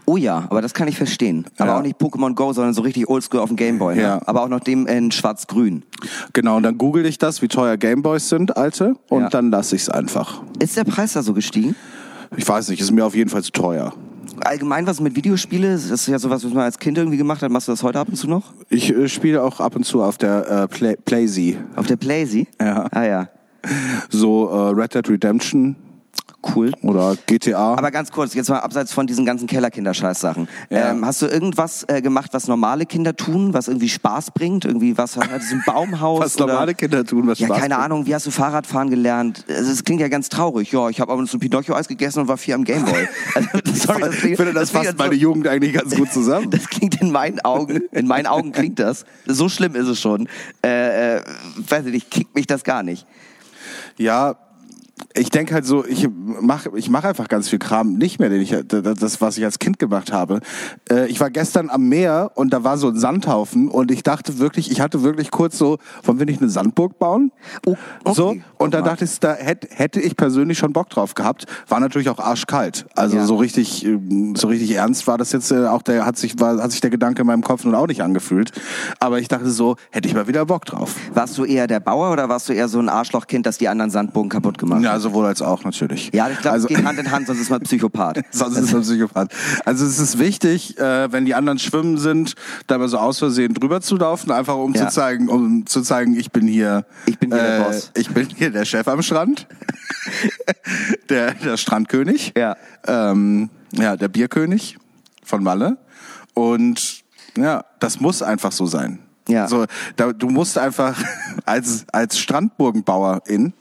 [0.07, 1.47] Oh ja, aber das kann ich verstehen.
[1.57, 1.79] Aber Ja.
[1.79, 3.95] auch nicht Pokémon Go, sondern so richtig oldschool auf dem Gameboy.
[3.97, 4.03] Ne?
[4.03, 4.21] Ja.
[4.27, 5.83] Aber auch noch dem in schwarz-grün.
[6.35, 9.29] Genau, und dann google ich das, wie teuer Gameboys sind, alte, und Ja.
[9.31, 10.43] dann lasse ich es einfach.
[10.59, 11.75] Ist der Preis da so gestiegen?
[12.37, 13.95] Ich weiß nicht, ist mir auf jeden Fall zu teuer.
[14.41, 17.51] Allgemein was mit Videospiele, das ist ja sowas, was man als Kind irgendwie gemacht hat.
[17.51, 18.53] Machst du das heute ab und zu noch?
[18.69, 21.57] Ich äh, spiele auch ab und zu auf der äh, Play Playsee.
[21.77, 22.47] Auf der Playsee?
[22.61, 22.87] Ja.
[22.91, 23.29] Ah ja,
[24.11, 25.77] So äh, Red Dead Redemption
[26.55, 26.73] cool.
[26.83, 27.75] oder GTA.
[27.75, 30.47] Aber ganz kurz, jetzt mal abseits von diesen ganzen Kellerkinder-Scheiß-Sachen.
[30.69, 30.91] Ja.
[30.91, 34.67] Ähm, hast du irgendwas äh, gemacht, was normale Kinder tun, was irgendwie Spaß bringt?
[34.67, 36.21] Irgendwie was, hattest du ein Baumhaus?
[36.21, 36.49] was oder?
[36.53, 37.85] normale Kinder tun, was Ja, Spaß keine bringt.
[37.87, 39.45] Ahnung, wie hast du Fahrradfahren gelernt?
[39.49, 40.71] Also, es klingt ja ganz traurig.
[40.71, 43.09] Ja, ich habe aber so ein Pinocchio-Eis gegessen und war vier am Gameboy.
[43.35, 45.95] Also, sorry, das ich klingt, finde, das, klingt fasst jetzt so- meine Jugend eigentlich ganz
[45.97, 46.51] gut zusammen.
[46.55, 49.07] Das klingt in meinen Augen, in meinen Augen klingt das.
[49.27, 50.29] So schlimm ist es schon.
[50.65, 51.23] Äh, äh,
[51.69, 53.07] weiß ich nicht, kickt mich das gar nicht.
[53.99, 54.35] Ja,
[55.17, 56.09] ich denke halt so, ich
[56.41, 59.61] mache ich mach einfach ganz viel Kram nicht mehr, den ich das was ich als
[59.61, 60.41] Kind gemacht habe.
[60.91, 64.39] Äh, ich war gestern am Meer und da war so ein Sandhaufen und ich dachte
[64.41, 67.31] wirklich, ich hatte wirklich kurz so, wollen wir nicht eine Sandburg bauen?
[67.65, 68.15] Oh, okay.
[68.15, 71.45] So und da dachte ich, da hätte, hätte ich persönlich schon Bock drauf gehabt.
[71.69, 72.87] War natürlich auch arschkalt.
[72.97, 73.25] Also Ja.
[73.27, 76.61] so richtig ähm, so richtig ernst war das jetzt äh, auch der hat sich war,
[76.61, 78.51] hat sich der Gedanke in meinem Kopf nun auch nicht angefühlt,
[78.99, 80.97] aber ich dachte so, hätte ich mal wieder Bock drauf.
[81.15, 83.93] Warst du eher der Bauer oder warst du eher so ein Arschlochkind, das die anderen
[83.93, 85.04] Sandbogen kaputt gemacht Ja, hat?
[85.05, 86.11] Sowohl als auch natürlich.
[86.13, 88.21] Ja, ich glaube, also, es geht Hand in Hand, sonst ist man Psychopath.
[88.33, 89.31] Sonst ist man Psychopath.
[89.65, 92.35] Also es ist wichtig, äh, wenn die anderen schwimmen sind,
[92.67, 94.89] da mal so aus Versehen drüber zu laufen, einfach um Ja.
[94.89, 97.91] zu zeigen, um zu zeigen, ich bin hier, Ich bin hier der Boss.
[97.97, 99.47] Ich bin hier der Chef am Strand,
[101.09, 102.57] der, der Strandkönig, Ja.
[102.87, 104.79] ähm, ja, der Bierkönig
[105.25, 105.77] von Malle
[106.35, 107.03] und
[107.37, 109.01] ja, das muss einfach so sein.
[109.29, 109.49] Ja.
[109.49, 109.65] So,
[109.97, 110.97] da, du musst einfach
[111.47, 113.53] als als Strandburgenbauerin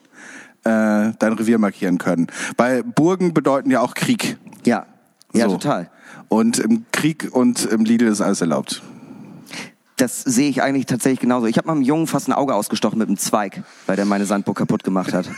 [0.63, 2.27] äh, dein Revier markieren können.
[2.57, 4.37] Weil Burgen bedeuten ja auch Krieg.
[4.65, 4.85] Ja,
[5.33, 5.57] ja, So.
[5.57, 5.89] total.
[6.29, 8.81] Und im Krieg und im Lidl ist alles erlaubt.
[9.97, 11.45] Das sehe ich eigentlich tatsächlich genauso.
[11.45, 14.25] Ich habe mal einem Jungen fast ein Auge ausgestochen mit einem Zweig, weil der meine
[14.25, 15.29] Sandburg kaputt gemacht hat.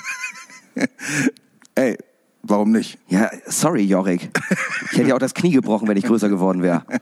[1.76, 1.98] Ey,
[2.48, 2.98] warum nicht?
[3.08, 4.30] Ja, sorry, Jorik.
[4.92, 6.84] Ich hätte ja auch das Knie gebrochen, wenn ich größer geworden wäre.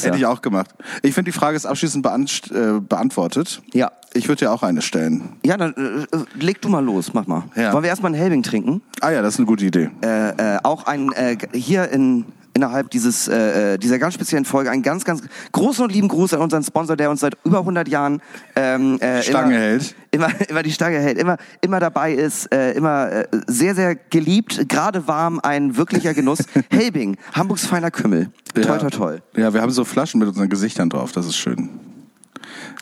[0.00, 0.70] Hätte ich auch gemacht.
[1.02, 3.62] Ich finde, die Frage ist abschließend beant äh, beantwortet.
[3.72, 3.90] Ja.
[4.14, 5.36] Ich würde dir auch eine stellen.
[5.44, 7.44] Ja, dann äh, äh, leg du mal los, mach mal.
[7.56, 7.72] Ja.
[7.72, 8.82] Wollen wir erstmal einen Helbing trinken?
[9.00, 9.90] Ah ja, das ist eine gute Idee.
[10.02, 12.24] Äh, äh, auch ein äh, hier in
[12.56, 16.32] innerhalb dieses äh, äh, dieser ganz speziellen Folge einen ganz ganz großen und lieben Gruß
[16.34, 18.22] an unseren Sponsor, der uns seit über 100 Jahren
[18.56, 19.94] ähm, äh, Stange immer, hält.
[20.10, 24.68] immer immer die Stange hält, immer immer dabei ist, äh, immer äh, sehr sehr geliebt,
[24.68, 26.38] gerade warm, ein wirklicher Genuss.
[26.70, 28.30] Helbing, Hamburgs feiner Kümmel.
[28.54, 29.18] Toi toi toi.
[29.36, 31.68] Ja, wir haben so Flaschen mit unseren Gesichtern drauf, das ist schön.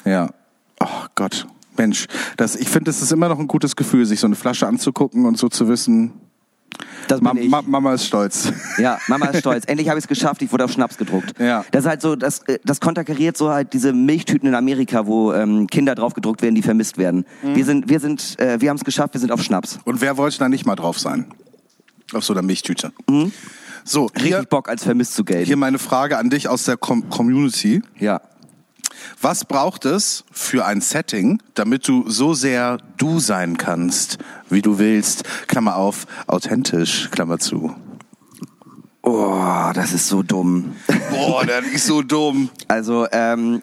[0.05, 0.31] Ja.
[0.81, 1.47] Oh Gott.
[1.77, 2.07] Mensch,
[2.37, 5.27] das, ich finde, es ist immer noch ein gutes Gefühl, sich so eine Flasche anzugucken
[5.27, 6.13] und so zu wissen,
[7.21, 7.35] Ma.
[7.35, 8.53] Ma Mama ist stolz.
[8.79, 9.65] Ja, Mama ist stolz.
[9.67, 10.43] Endlich habe ich es geschafft.
[10.43, 11.39] Ich wurde auf Schnaps gedruckt.
[11.39, 11.65] Ja.
[11.71, 15.33] Das ist halt so, das, äh, das konterkariert so halt diese Milchtüten in Amerika, wo
[15.33, 17.25] ähm, Kinder drauf gedruckt werden, die vermisst werden.
[17.43, 17.57] Mhm.
[17.57, 19.15] Wir sind, wir sind, äh, wir haben es geschafft.
[19.15, 19.79] Wir sind auf Schnaps.
[19.85, 21.27] Und wer wollte da nicht mal drauf sein?
[22.13, 22.93] Auf so einer Milchtüte.
[23.85, 25.47] So, Richtig hier, Bock, als vermisst zu gelten.
[25.47, 27.83] hier meine Frage an dich aus der Com Community.
[27.99, 28.21] Ja.
[29.21, 34.19] Was braucht es für ein Setting, damit du so sehr du sein kannst,
[34.51, 35.25] wie du willst?
[35.47, 37.75] Klammer auf, authentisch, Klammer zu.
[39.03, 40.77] Oh, das ist so dumm.
[41.11, 42.49] Boah, der ist so dumm.
[42.69, 43.63] Also ähm,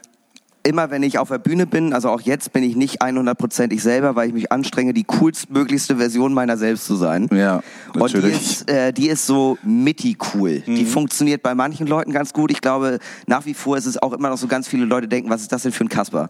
[0.63, 3.83] immer wenn ich auf der Bühne bin, also auch jetzt bin ich nicht 100% ich
[3.83, 7.27] selber, weil ich mich anstrenge, die coolstmöglichste Version meiner selbst zu sein.
[7.31, 8.35] Ja, Und die natürlich.
[8.35, 10.63] ist, äh, die ist so mitty cool.
[10.65, 10.75] Mhm.
[10.75, 12.51] Die funktioniert bei manchen Leuten ganz gut.
[12.51, 15.29] Ich glaube, nach wie vor ist es auch immer noch so ganz viele Leute denken,
[15.29, 16.29] was ist das denn für ein Kasper?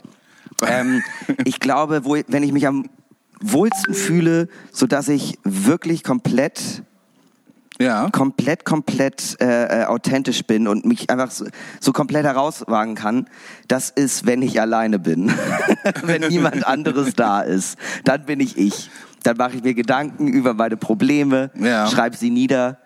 [0.67, 1.01] ähm,
[1.45, 2.85] ich glaube, wo, wenn ich mich am
[3.41, 6.83] wohlsten fühle, so dass ich wirklich komplett
[7.81, 8.09] Ja.
[8.11, 11.45] komplett, komplett äh, äh, authentisch bin und mich einfach so,
[11.79, 13.27] so komplett herauswagen kann,
[13.67, 15.31] das ist, wenn ich alleine bin.
[16.03, 17.77] wenn niemand anderes da ist.
[18.03, 18.89] Dann bin ich ich.
[19.23, 21.87] Dann mache ich mir Gedanken über meine Probleme, Ja.
[21.87, 22.79] schreibe sie nieder,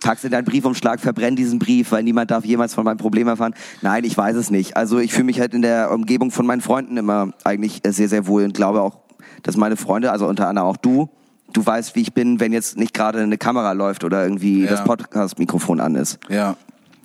[0.00, 3.54] pack's in deinen Briefumschlag, verbrenn diesen Brief, weil niemand darf jemals von meinem Problem erfahren.
[3.80, 4.76] Nein, ich weiß es nicht.
[4.76, 8.26] Also ich fühle mich halt in der Umgebung von meinen Freunden immer eigentlich sehr, sehr
[8.26, 8.98] wohl und glaube auch,
[9.42, 11.08] dass meine Freunde, also unter anderem auch du,
[11.54, 14.70] du weißt, wie ich bin, wenn jetzt nicht gerade eine Kamera läuft oder irgendwie Ja.
[14.70, 16.18] das Podcast-Mikrofon an ist.
[16.28, 16.56] Ja.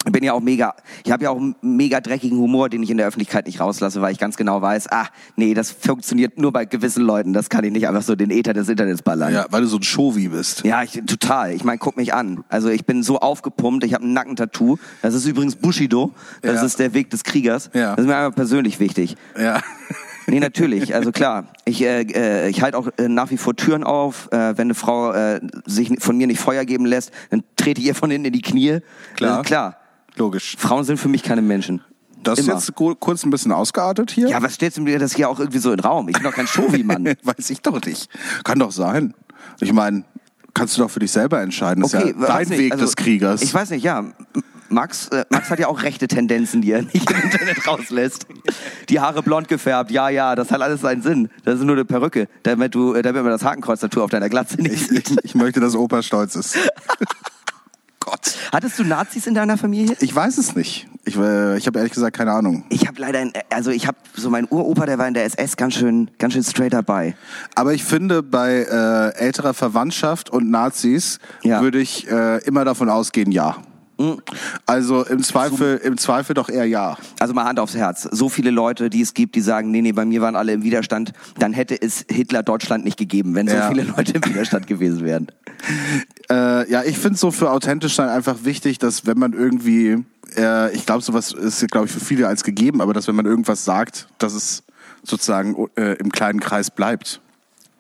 [0.06, 2.90] Ich bin ja auch mega, ich habe ja auch einen mega dreckigen Humor, den ich
[2.90, 6.54] in der Öffentlichkeit nicht rauslasse, weil ich ganz genau weiß, ah, nee, das funktioniert nur
[6.54, 9.34] bei gewissen Leuten, das kann ich nicht einfach so den Äther des Internets ballern.
[9.34, 10.64] Ja, weil du so ein Showi bist.
[10.64, 11.52] Ja, ich, total.
[11.54, 12.46] Ich meine, guck mich an.
[12.48, 14.78] Also ich bin so aufgepumpt, ich habe ein Nackentattoo.
[15.02, 16.14] Das ist übrigens Bushido.
[16.42, 16.66] Das Ja.
[16.66, 17.70] ist der Weg des Kriegers.
[17.74, 17.92] Ja.
[17.96, 19.18] Das ist mir einfach persönlich wichtig.
[19.38, 19.60] Ja.
[20.30, 20.94] Nee, natürlich.
[20.96, 21.46] Also klar.
[21.66, 24.28] Ich, äh, äh, ich halte auch äh, nach wie vor Türen auf.
[24.32, 27.88] Äh, wenn eine Frau äh, sich von mir nicht Feuer geben lässt, dann trete ich
[27.88, 28.80] ihr von hinten in die Knie.
[29.16, 29.32] Klar.
[29.38, 29.78] Also klar.
[30.16, 30.56] Logisch.
[30.58, 31.82] Frauen sind für mich keine Menschen.
[32.24, 32.56] Das ist Immer.
[32.56, 34.28] jetzt gu- kurz ein bisschen ausgeartet hier.
[34.28, 36.10] Ja, was stellst du mir das hier auch irgendwie so in den Raum?
[36.10, 37.06] Ich bin doch kein Shovi-Mann.
[37.24, 38.10] Weiß ich doch nicht.
[38.44, 39.14] Kann doch sein.
[39.62, 40.04] Ich meine,
[40.54, 41.82] kannst du doch für dich selber entscheiden.
[41.82, 42.50] Das ist ja dein.
[42.50, 43.42] Weg Also, des Kriegers.
[43.42, 44.04] Ich weiß nicht, ja.
[44.70, 48.26] Max, äh, Max hat ja auch rechte Tendenzen, die er nicht im Internet rauslässt.
[48.90, 51.30] Die Haare blond gefärbt, ja, ja, das hat alles seinen Sinn.
[51.44, 54.62] Das ist nur eine Perücke, damit du, äh, damit man das Hakenkreuz-Tattoo auf deiner Glatze
[54.62, 55.12] nicht ich, sieht.
[55.12, 56.58] ich, ich möchte, dass Opa stolz ist.
[58.00, 58.34] Gott.
[58.54, 59.96] Hattest du Nazis in deiner Familie?
[60.00, 60.88] Ich weiß es nicht.
[61.06, 62.64] Ich, äh, ich habe ehrlich gesagt keine Ahnung.
[62.70, 65.76] Ich habe leider, also ich habe so mein Uropa, der war in der SS ganz
[65.76, 67.16] schön, ganz schön straight dabei.
[67.56, 71.62] Aber ich finde, bei äh, älterer Verwandtschaft und Nazis Ja.
[71.62, 73.58] würde ich äh, immer davon ausgehen, ja.
[74.66, 76.98] Also im Zweifel, im Zweifel doch eher ja.
[77.20, 78.04] Also mal Hand aufs Herz.
[78.12, 80.64] So viele Leute, die es gibt, die sagen, nee, nee, bei mir waren alle im
[80.64, 83.68] Widerstand, dann hätte es Hitler Deutschland nicht gegeben, wenn so Ja.
[83.68, 85.28] viele Leute im Widerstand gewesen wären.
[86.32, 89.98] Äh, ja, ich finde so für authentisch sein einfach wichtig, dass wenn man irgendwie,
[90.38, 93.26] äh, ich glaube, sowas ist, glaube ich, für viele als gegeben, aber dass wenn man
[93.26, 94.62] irgendwas sagt, dass es
[95.02, 97.20] sozusagen äh, im kleinen Kreis bleibt.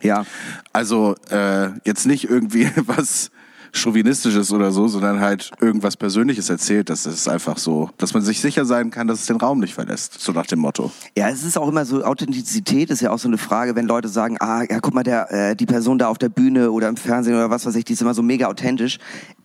[0.01, 0.25] Ja.
[0.73, 3.29] Also äh, jetzt nicht irgendwie was
[3.73, 6.89] chauvinistisches oder so, sondern halt irgendwas Persönliches erzählt.
[6.89, 9.73] Das ist einfach so, dass man sich sicher sein kann, dass es den Raum nicht
[9.73, 10.19] verlässt.
[10.19, 10.91] So nach dem Motto.
[11.17, 14.07] Ja, es ist auch immer so, Authentizität ist ja auch so eine Frage, wenn Leute
[14.07, 16.97] sagen, ah, ja, guck mal, der, äh, die Person da auf der Bühne oder im
[16.97, 18.97] Fernsehen oder was weiß ich, die ist immer so mega authentisch.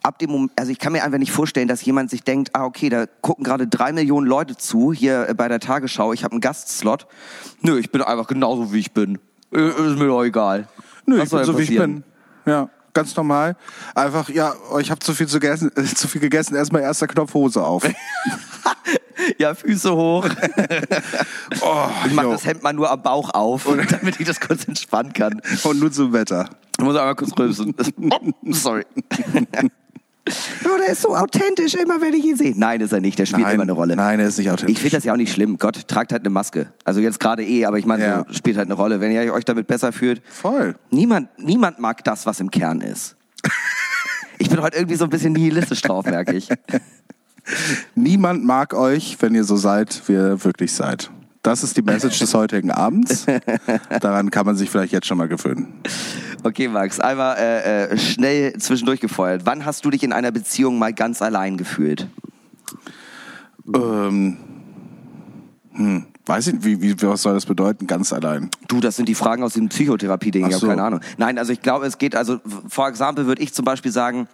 [0.03, 2.65] Ab dem Moment, also ich kann mir einfach nicht vorstellen, dass jemand sich denkt, ah,
[2.65, 6.33] okay, da gucken gerade drei Millionen Leute zu, hier äh, bei der Tagesschau, ich habe
[6.33, 7.07] einen Gastslot.
[7.63, 9.19] Nö, ich bin einfach genauso, wie ich bin.
[9.53, 10.69] Äh, Ist mir doch egal.
[11.07, 12.05] Nö, Was ich bin so wie ich passieren?
[12.45, 12.53] bin.
[12.53, 13.57] Ja, ganz normal.
[13.95, 16.55] Einfach, ja, oh, ich habe zu viel zu, gegessen, äh, zu viel gegessen.
[16.55, 17.85] Erstmal erster Knopf Hose auf.
[19.39, 20.29] Ja, Füße hoch.
[21.63, 22.33] Oh, Ich mache jo.
[22.33, 25.41] das Hemd mal nur am Bauch auf, damit ich das kurz entspannen kann.
[25.63, 26.51] Und nur zum Wetter.
[26.79, 27.75] Ich muss einmal kurz rülpsen.
[28.11, 28.85] Oh, sorry.
[30.65, 32.55] Oh, der ist so authentisch, immer wenn ich ihn sehe.
[32.57, 33.95] Nein, ist er nicht, der spielt Nein, immer eine Rolle.
[33.95, 34.73] nein, er ist nicht authentisch.
[34.77, 35.59] Ich finde das ja auch nicht schlimm.
[35.59, 36.73] Gott tragt halt eine Maske.
[36.85, 38.25] Also jetzt gerade eh, aber ich meine, Ja.
[38.27, 39.01] so, spielt halt eine Rolle.
[39.01, 40.23] Wenn ihr euch damit besser fühlt.
[40.27, 40.77] Voll.
[40.91, 43.17] Niemand, niemand mag das, was im Kern ist.
[44.37, 46.49] Ich bin heute irgendwie so ein bisschen nihilistisch drauf, merke ich.
[47.95, 51.09] Niemand mag euch, wenn ihr so seid, wie ihr wirklich seid.
[51.45, 53.27] Das ist die Message des heutigen Abends.
[54.01, 55.75] Daran kann man sich vielleicht jetzt schon mal gewöhnen.
[56.43, 59.43] Okay, Max, einmal äh, äh, schnell zwischendurch gefeuert.
[59.45, 62.09] Wann hast du dich in einer Beziehung mal ganz allein gefühlt?
[63.75, 64.39] Ähm,
[65.73, 67.87] hm, weiß ich, wie, wie, was soll das bedeuten?
[67.87, 68.49] Ganz allein.
[68.67, 70.69] Du, das sind die Fragen aus dem Psychotherapie-Ding, ich habe so.
[70.69, 71.01] keine Ahnung.
[71.19, 74.29] Nein, also ich glaube, es geht, also vor Example würde ich zum Beispiel sagen,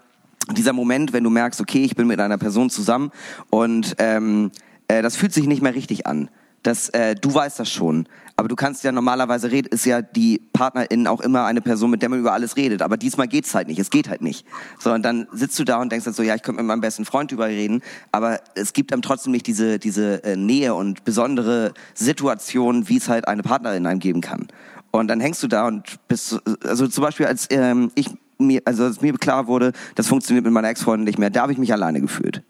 [0.52, 3.10] dieser Moment, wenn du merkst, okay, ich bin mit einer Person zusammen
[3.50, 4.52] und ähm,
[4.86, 6.30] äh, das fühlt sich nicht mehr richtig an.
[6.62, 10.40] Das, äh, du weißt das schon, aber du kannst ja normalerweise reden, ist ja die
[10.52, 12.82] Partnerin auch immer eine Person, mit der man über alles redet.
[12.82, 14.46] Aber diesmal geht's halt nicht, es geht halt nicht.
[14.78, 17.04] Sondern dann sitzt du da und denkst halt so, ja, ich könnte mit meinem besten
[17.04, 21.72] Freund drüber reden, aber es gibt einem trotzdem nicht diese, diese äh, Nähe und besondere
[21.94, 24.48] Situation, wie es halt eine Partnerin einem geben kann.
[24.90, 28.62] Und dann hängst du da und bist, so- also zum Beispiel als ähm, ich mir,
[28.64, 31.58] also als mir klar wurde, das funktioniert mit meiner Ex-Freundin nicht mehr, da habe ich
[31.58, 32.42] mich alleine gefühlt.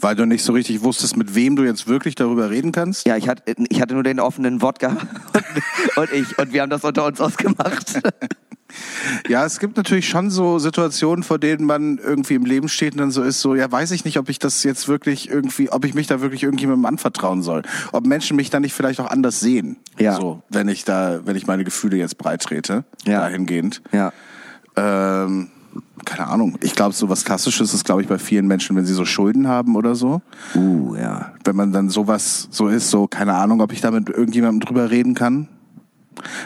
[0.00, 3.06] Weil du nicht so richtig wusstest, mit wem du jetzt wirklich darüber reden kannst?
[3.06, 6.70] Ja, ich hatte, ich hatte nur den offenen Wodka und, und ich und wir haben
[6.70, 8.00] das unter uns ausgemacht.
[9.28, 12.98] Ja, es gibt natürlich schon so Situationen, vor denen man irgendwie im Leben steht und
[12.98, 15.86] dann so ist, so, ja, weiß ich nicht, ob ich das jetzt wirklich irgendwie, ob
[15.86, 17.62] ich mich da wirklich irgendjemandem anvertrauen soll.
[17.92, 19.78] Ob Menschen mich da nicht vielleicht auch anders sehen.
[19.98, 20.16] Ja.
[20.16, 23.20] So, wenn ich da, wenn ich meine Gefühle jetzt breit trete, Ja.
[23.20, 23.80] dahingehend.
[23.90, 24.12] Ja.
[24.76, 25.48] Ähm,
[26.04, 26.58] keine Ahnung.
[26.62, 29.48] Ich glaube, so was Klassisches ist, glaube ich, bei vielen Menschen, wenn sie so Schulden
[29.48, 30.22] haben oder so.
[30.54, 31.32] Uh, ja.
[31.44, 34.90] Wenn man dann sowas so ist, so, keine Ahnung, ob ich da mit irgendjemandem drüber
[34.90, 35.48] reden kann.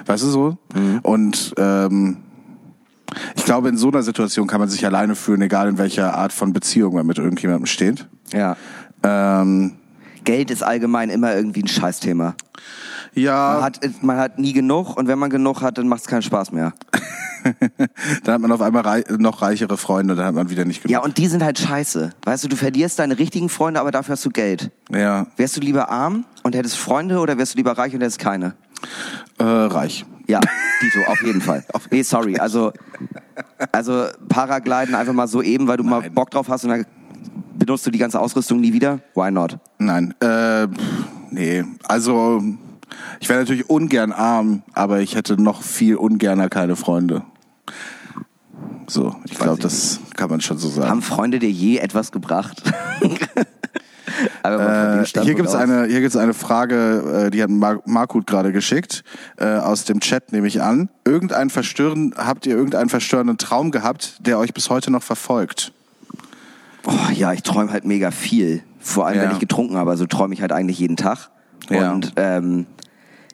[0.06, 0.58] Weißt du so?
[1.02, 2.18] Und ähm,
[3.36, 6.32] ich glaube, in so einer Situation kann man sich alleine fühlen, egal in welcher Art
[6.32, 8.06] von Beziehung man mit irgendjemandem steht.
[8.32, 8.56] Ja.
[9.02, 9.72] Ähm,
[10.24, 12.34] Geld ist allgemein immer irgendwie ein Scheißthema.
[13.14, 16.06] Ja, Man hat, man hat nie genug und wenn man genug hat, dann macht es
[16.06, 16.72] keinen Spaß mehr.
[18.24, 20.92] dann hat man auf einmal rei noch reichere Freunde, dann hat man wieder nicht genug.
[20.92, 22.10] Ja, und die sind halt scheiße.
[22.24, 24.70] Weißt du, du verlierst deine richtigen Freunde, aber dafür hast du Geld.
[24.90, 28.18] ja Wärst du lieber arm und hättest Freunde oder wärst du lieber reich und hättest
[28.18, 28.54] keine?
[29.38, 30.04] äh, reich.
[30.28, 30.40] Ja,
[30.80, 31.64] Dito, auf jeden Fall.
[31.90, 32.72] Nee, sorry, also,
[33.72, 36.14] also Paragliden einfach mal so eben, weil du mal Nein.
[36.14, 36.86] Bock drauf hast und dann
[37.58, 39.00] benutzt du die ganze Ausrüstung nie wieder?
[39.14, 39.58] Why not?
[39.78, 40.66] Nein, äh,
[41.30, 41.64] nee.
[41.84, 42.42] Also,
[43.20, 47.22] ich wäre natürlich ungern arm, aber ich hätte noch viel ungerner keine Freunde.
[48.86, 50.88] So, ich glaube, das kann man schon so sagen.
[50.90, 52.62] Haben Freunde dir je etwas gebracht?
[54.44, 55.60] Äh, hier gibt's aus.
[55.60, 59.04] eine, hier gibt's eine Frage, äh, die hat Mar Markut gerade geschickt
[59.36, 60.90] äh, aus dem Chat, nehme ich an.
[61.04, 65.72] Irgendein verstören, habt ihr irgendeinen verstörenden Traum gehabt, der euch bis heute noch verfolgt?
[66.84, 68.62] Oh, ja, ich träume halt mega viel.
[68.80, 69.24] Vor allem, Ja.
[69.24, 69.90] wenn ich getrunken habe.
[69.90, 71.30] Also träume ich halt eigentlich jeden Tag.
[71.70, 71.92] Ja.
[71.92, 72.66] Und ähm,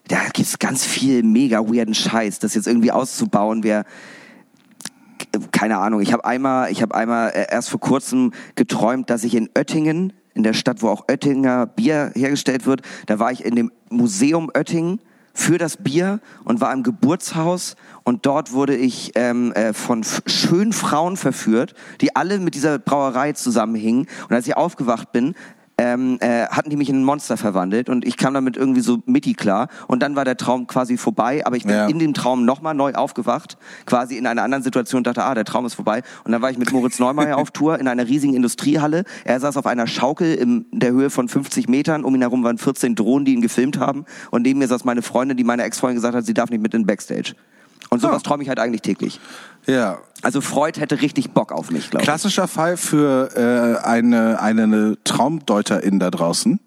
[0.09, 2.39] da gibt's ganz viel mega weirden Scheiß.
[2.39, 3.85] Das jetzt irgendwie auszubauen wäre
[5.53, 6.01] keine Ahnung.
[6.01, 10.13] Ich habe einmal, ich habe einmal äh, erst vor kurzem geträumt, dass ich in Oettingen,
[10.35, 14.51] in der Stadt, wo auch Oettinger Bier hergestellt wird, da war ich in dem Museum
[14.55, 15.01] Oettingen
[15.35, 20.73] für das Bier und war im Geburtshaus und dort wurde ich ähm, äh, von schönen
[20.73, 24.09] Frauen verführt, die alle mit dieser Brauerei zusammenhingen.
[24.29, 25.35] Und als ich aufgewacht bin,
[25.79, 29.01] ähm, äh, hatten die mich in ein Monster verwandelt und ich kam damit irgendwie so
[29.07, 31.87] mitty klar und dann war der Traum quasi vorbei, aber ich bin Ja.
[31.87, 35.45] in dem Traum nochmal neu aufgewacht, quasi in einer anderen Situation und dachte, ah, der
[35.45, 38.35] Traum ist vorbei und dann war ich mit Moritz Neumeier auf Tour in einer riesigen
[38.35, 39.05] Industriehalle.
[39.25, 42.59] Er saß auf einer Schaukel in der Höhe von 50 Metern, um ihn herum waren
[42.59, 45.97] 14 Drohnen, die ihn gefilmt haben und neben mir saß meine Freundin, die meiner Ex-Freundin
[45.97, 47.35] gesagt hat, sie darf nicht mit in den Backstage.
[47.91, 49.19] Und sowas träume ich halt eigentlich täglich.
[49.69, 49.99] Ja.
[50.23, 52.05] Also Freud hätte richtig Bock auf mich, glaube ich.
[52.05, 56.59] Klassischer Fall für äh, eine, eine Traumdeuterin da draußen,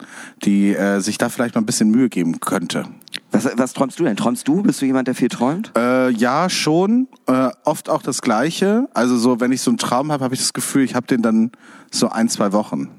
[0.43, 2.85] die äh, sich da vielleicht mal ein bisschen Mühe geben könnte.
[3.31, 4.15] Was, was träumst du denn?
[4.15, 4.61] Träumst du?
[4.61, 5.73] Bist du jemand, der viel träumt?
[5.75, 7.07] Äh, ja, schon.
[7.27, 8.87] Äh, oft auch das Gleiche.
[8.93, 11.21] Also so, wenn ich so einen Traum habe, habe ich das Gefühl, ich habe den
[11.21, 11.51] dann
[11.91, 12.89] so ein, zwei Wochen.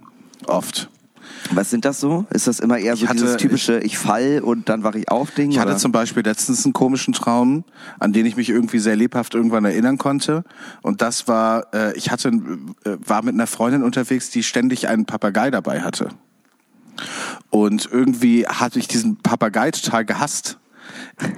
[0.47, 0.91] Oft.
[1.52, 2.26] Was sind das so?
[2.30, 5.30] Ist das immer eher so hatte- dieses typische, ich fall und dann wache ich auf
[5.32, 5.50] Ding?
[5.50, 5.78] Ich hatte oder?
[5.78, 7.64] zum Beispiel letztens einen komischen Traum,
[7.98, 10.44] an den ich mich irgendwie sehr lebhaft irgendwann erinnern konnte.
[10.82, 15.04] Und das war, äh, ich hatte, äh, war mit einer Freundin unterwegs, die ständig einen
[15.06, 16.08] Papagei dabei hatte.
[17.50, 20.58] Und irgendwie hatte ich diesen Papagei total gehasst.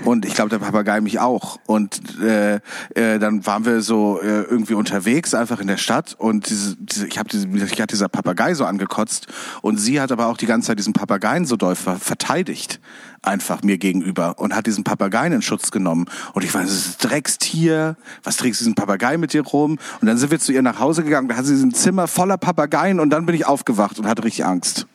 [0.04, 1.58] Und ich glaube, der Papagei mich auch.
[1.66, 2.56] Und äh,
[2.94, 6.14] äh, dann waren wir so äh, irgendwie unterwegs, einfach in der Stadt.
[6.18, 9.26] Und diese, diese, ich habe diese, ich hat dieser Papagei so angekotzt.
[9.62, 12.80] Und sie hat aber auch die ganze Zeit diesen Papageien so doll ver verteidigt,
[13.22, 14.38] einfach mir gegenüber.
[14.38, 16.06] Und hat diesen Papageien in Schutz genommen.
[16.32, 17.96] Und ich war, das ist Dreckstier.
[18.22, 19.78] Was trägst du diesen Papagei mit dir rum?
[20.00, 21.28] Und dann sind wir zu ihr nach Hause gegangen.
[21.28, 23.00] Da hat sie ein Zimmer voller Papageien.
[23.00, 24.86] Und dann bin ich aufgewacht und hatte richtig Angst.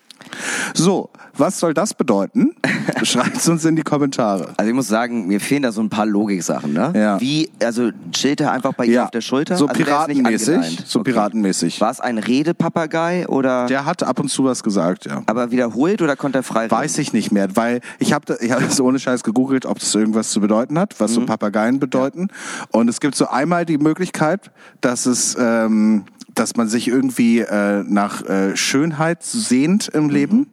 [0.74, 2.56] So, was soll das bedeuten?
[3.04, 4.50] Schreibt uns in die Kommentare.
[4.58, 6.92] Also ich muss sagen, mir fehlen da so ein paar Logiksachen, ne?
[6.96, 7.22] Ja.
[7.22, 9.56] Wie, also chillt er einfach bei ihr auf der Schulter?
[9.58, 10.84] So also piratenmäßig.
[10.86, 11.12] So Okay.
[11.12, 11.80] piratenmäßig.
[11.82, 15.24] War es ein Redepapagei oder Der hat ab und zu was gesagt, ja.
[15.28, 16.72] aber wiederholt oder konnte er frei reden?
[16.72, 19.94] Weiß ich nicht mehr, weil ich habe ich hab so ohne Scheiß gegoogelt, ob das
[19.96, 22.28] irgendwas zu bedeuten hat, was so Papageien bedeuten.
[22.72, 26.04] Und es gibt so einmal die Möglichkeit, dass es, ähm,
[26.40, 30.48] dass man sich irgendwie äh, nach äh, Schönheit sehnt im Leben.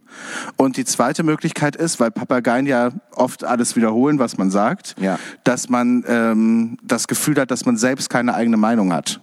[0.56, 5.18] Und die zweite Möglichkeit ist, weil Papageien ja oft alles wiederholen, was man sagt, Ja.
[5.44, 9.20] dass man ähm, das Gefühl hat, dass man selbst keine eigene Meinung hat,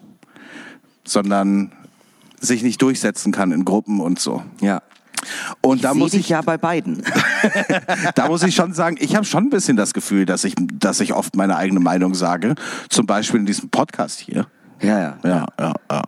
[1.03, 1.73] sondern
[2.39, 4.43] sich nicht durchsetzen kann in Gruppen und so.
[4.61, 4.81] Ja.
[5.61, 7.03] Und da Seh muss ich ja bei beiden.
[8.15, 11.01] da muss ich schon sagen, ich habe schon ein bisschen das Gefühl, dass ich, dass
[11.01, 12.55] ich oft meine eigene Meinung sage.
[12.87, 14.47] Zum Beispiel in diesem Podcast hier.
[14.83, 15.17] Ja, ja.
[15.23, 16.03] Ja, ja, ja.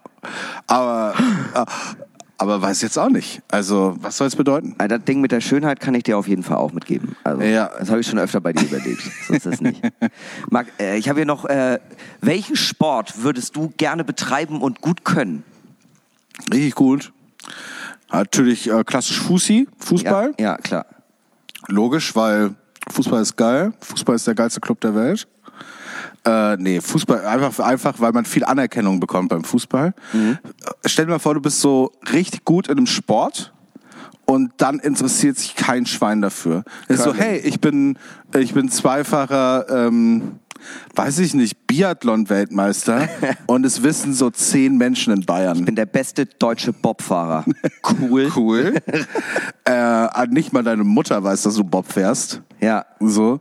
[0.67, 1.13] Aber,
[1.53, 1.65] äh,
[2.38, 3.41] aber weiß jetzt auch nicht.
[3.49, 4.75] Also, was soll es bedeuten?
[4.77, 7.15] Also Das Ding mit der Schönheit kann ich dir auf jeden Fall auch mitgeben.
[7.23, 7.71] Also, Ja.
[7.79, 9.01] Das habe ich schon öfter bei dir überlegt.
[9.27, 9.81] So ist das nicht.
[10.49, 11.79] Marc, äh, ich habe hier noch, äh,
[12.21, 15.43] welchen Sport würdest du gerne betreiben und gut können?
[16.51, 17.13] Richtig gut.
[18.11, 20.33] Natürlich äh, klassisch Fußi, Fußball.
[20.38, 20.85] Ja, ja klar.
[21.67, 22.55] Logisch, weil
[22.91, 23.73] Fußball ist geil.
[23.79, 25.27] Fußball ist der geilste Club der Welt.
[26.25, 29.93] Äh, nee, Fußball einfach, einfach, weil man viel Anerkennung bekommt beim Fußball.
[30.13, 30.35] Äh,
[30.85, 33.53] Stell dir mal vor, du bist so richtig gut in einem Sport
[34.25, 36.63] und dann interessiert sich kein Schwein dafür.
[36.88, 37.99] Ist so, hey, ich bin,
[38.35, 40.39] ich bin zweifacher, ähm,
[40.95, 43.07] weiß ich nicht, Biathlon-Weltmeister
[43.47, 45.65] und es wissen so zehn Menschen in Bayern.
[45.65, 47.45] bin der beste deutsche Bobfahrer.
[48.01, 48.31] Cool.
[48.35, 48.73] Cool.
[49.65, 52.41] äh, nicht mal deine Mutter weiß, dass du Bob fährst.
[52.59, 52.85] Ja.
[52.99, 53.39] So.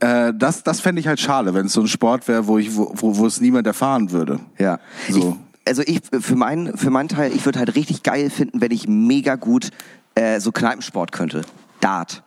[0.00, 2.74] Äh, das das fände ich halt schade, wenn es so ein Sport wäre, wo, ich,
[2.74, 4.40] wo, wo, wo es niemand erfahren würde.
[4.58, 4.78] Ja.
[5.08, 5.36] So.
[5.64, 8.70] Ich, also ich für meinen für meinen Teil, ich würde halt richtig geil finden, wenn
[8.70, 9.70] ich mega gut
[10.14, 11.42] äh, so Kneipensport könnte.
[11.80, 12.22] Dart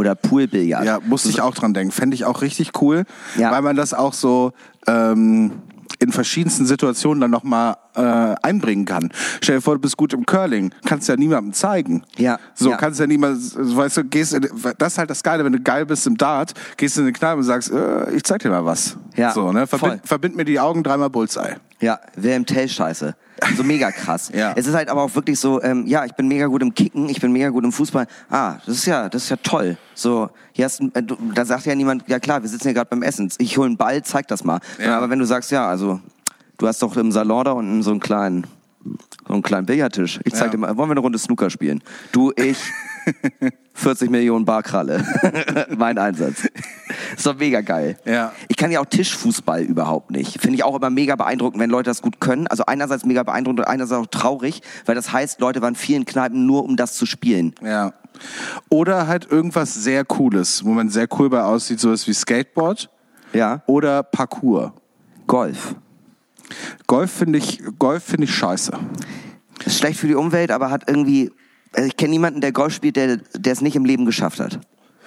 [0.00, 0.84] oder Poolbillard.
[0.84, 1.92] Ja, musste ich auch dran denken.
[1.92, 3.04] Fände ich auch richtig cool,
[3.36, 3.52] Ja.
[3.52, 4.52] weil man das auch so
[4.86, 5.52] ähm,
[5.98, 9.10] in verschiedensten Situationen dann nochmal äh, einbringen kann.
[9.42, 12.04] Stell dir vor, du bist gut im Curling, kannst ja niemandem zeigen.
[12.16, 12.76] Ja, So, ja.
[12.78, 15.84] kannst ja niemand, weißt du, gehst in, das ist halt das Geile, wenn du geil
[15.84, 18.96] bist im Dart, gehst in eine Kneipe und sagst, äh, ich zeig dir mal was.
[19.16, 19.66] Ja, so, ne?
[19.66, 19.78] voll.
[19.78, 21.56] Verbind, verbind mir die Augen dreimal Bullseye.
[21.80, 23.14] Ja, Wilhelm Tell Scheiße.
[23.56, 24.30] So mega krass.
[24.34, 24.52] Ja.
[24.56, 27.08] Es ist halt aber auch wirklich so, ähm, ja, ich bin mega gut im Kicken,
[27.08, 28.06] ich bin mega gut im Fußball.
[28.28, 29.76] Ah, das ist ja, das ist ja toll.
[29.94, 32.90] So, hier hast, äh, du, da sagt ja niemand, ja klar, wir sitzen hier gerade
[32.90, 33.30] beim Essen.
[33.38, 34.60] Ich hole einen Ball, zeig das mal.
[34.78, 34.96] Ja.
[34.96, 36.00] Aber wenn du sagst, ja, also
[36.58, 38.46] du hast doch im Salon da unten so einen kleinen,
[39.26, 40.20] so einen kleinen Billardtisch.
[40.24, 40.50] Ich zeig Ja.
[40.52, 41.82] dir mal, wollen wir eine Runde Snooker spielen?
[42.12, 42.58] Du, ich,
[43.74, 45.04] 40 Millionen Bar Kralle.
[45.76, 46.48] mein Einsatz.
[47.16, 47.98] Ist doch mega geil.
[48.04, 48.32] Ja.
[48.48, 50.40] Ich kann ja auch Tischfußball überhaupt nicht.
[50.40, 52.46] Finde ich auch immer mega beeindruckend, wenn Leute das gut können.
[52.46, 56.04] Also einerseits mega beeindruckend und einerseits auch traurig, weil das heißt, Leute waren in vielen
[56.04, 57.54] Kneipen nur, um das zu spielen.
[57.62, 57.92] Ja.
[58.68, 62.90] Oder halt irgendwas sehr Cooles, wo man sehr cool bei aussieht, sowas wie Skateboard
[63.32, 63.62] Ja.
[63.66, 64.74] oder Parkour.
[65.26, 65.74] Golf.
[66.86, 68.72] Golf finde ich, Golf finde ich scheiße.
[69.64, 71.30] Ist schlecht für die Umwelt, aber hat irgendwie.
[71.72, 74.58] Also ich kenne niemanden, der Golf spielt, der, der es nicht im Leben geschafft hat.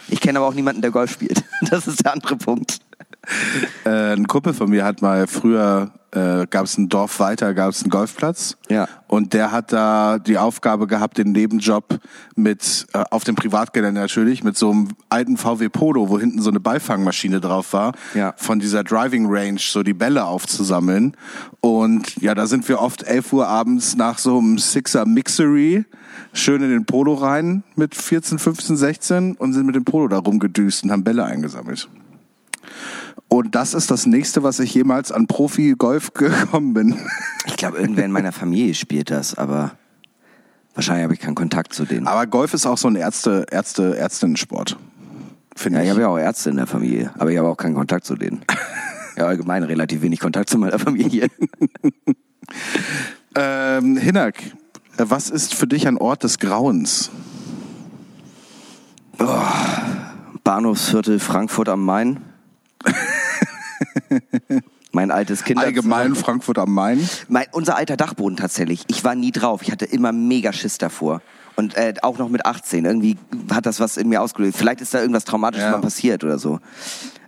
[0.08, 1.44] Ich kenne aber auch niemanden, der Golf spielt.
[1.70, 2.80] Das ist der andere Punkt.
[3.86, 7.72] Äh, ein Kumpel von mir hat mal früher äh, gab es ein Dorf weiter, gab
[7.72, 8.56] es einen Golfplatz.
[8.70, 8.88] Ja.
[9.08, 12.00] Und der hat da die Aufgabe gehabt, den Nebenjob
[12.36, 16.50] mit, äh, auf dem Privatgelände natürlich, mit so einem alten VW Polo, wo hinten so
[16.50, 18.34] eine Beifangmaschine drauf war, Ja.
[18.38, 21.18] von dieser Driving Range so die Bälle aufzusammeln.
[21.60, 25.86] Und ja, da sind wir oft 11 Uhr abends nach so einem Sixer Mixery
[26.32, 30.20] schön in den Polo rein mit 14, 15, 16 und sind mit dem Polo da
[30.20, 31.90] rumgedüst und haben Bälle eingesammelt.
[33.34, 37.00] Und das ist das nächste, was ich jemals an Profi-Golf gekommen bin.
[37.48, 39.72] Ich glaube, irgendwer in meiner Familie spielt das, aber
[40.76, 42.06] wahrscheinlich habe ich keinen Kontakt zu denen.
[42.06, 44.78] Aber Golf ist auch so ein Ärzte, Ärzte, Ärztinnen-Sport.
[45.56, 45.92] Finde Ja, ich ich.
[45.94, 48.42] habe ja auch Ärzte in der Familie, aber ich habe auch keinen Kontakt zu denen.
[49.16, 51.28] Ja, allgemein relativ wenig Kontakt zu meiner Familie.
[53.36, 54.36] Ähm, Hinak,
[54.98, 57.10] was ist für dich ein Ort des Grauens?
[60.44, 62.22] Bahnhofsviertel Frankfurt am Main.
[64.92, 65.76] mein altes Kinderzimmer.
[65.78, 67.08] Allgemein Frankfurt am Main.
[67.28, 68.84] Mein, unser alter Dachboden tatsächlich.
[68.88, 69.62] Ich war nie drauf.
[69.64, 71.22] Ich hatte immer mega Schiss davor.
[71.56, 72.86] Und äh, auch noch mit 18.
[72.86, 73.18] Irgendwie
[73.52, 74.58] hat das was in mir ausgelöst.
[74.58, 75.72] Vielleicht ist da irgendwas Traumatisches Ja.
[75.72, 76.60] mal passiert oder so.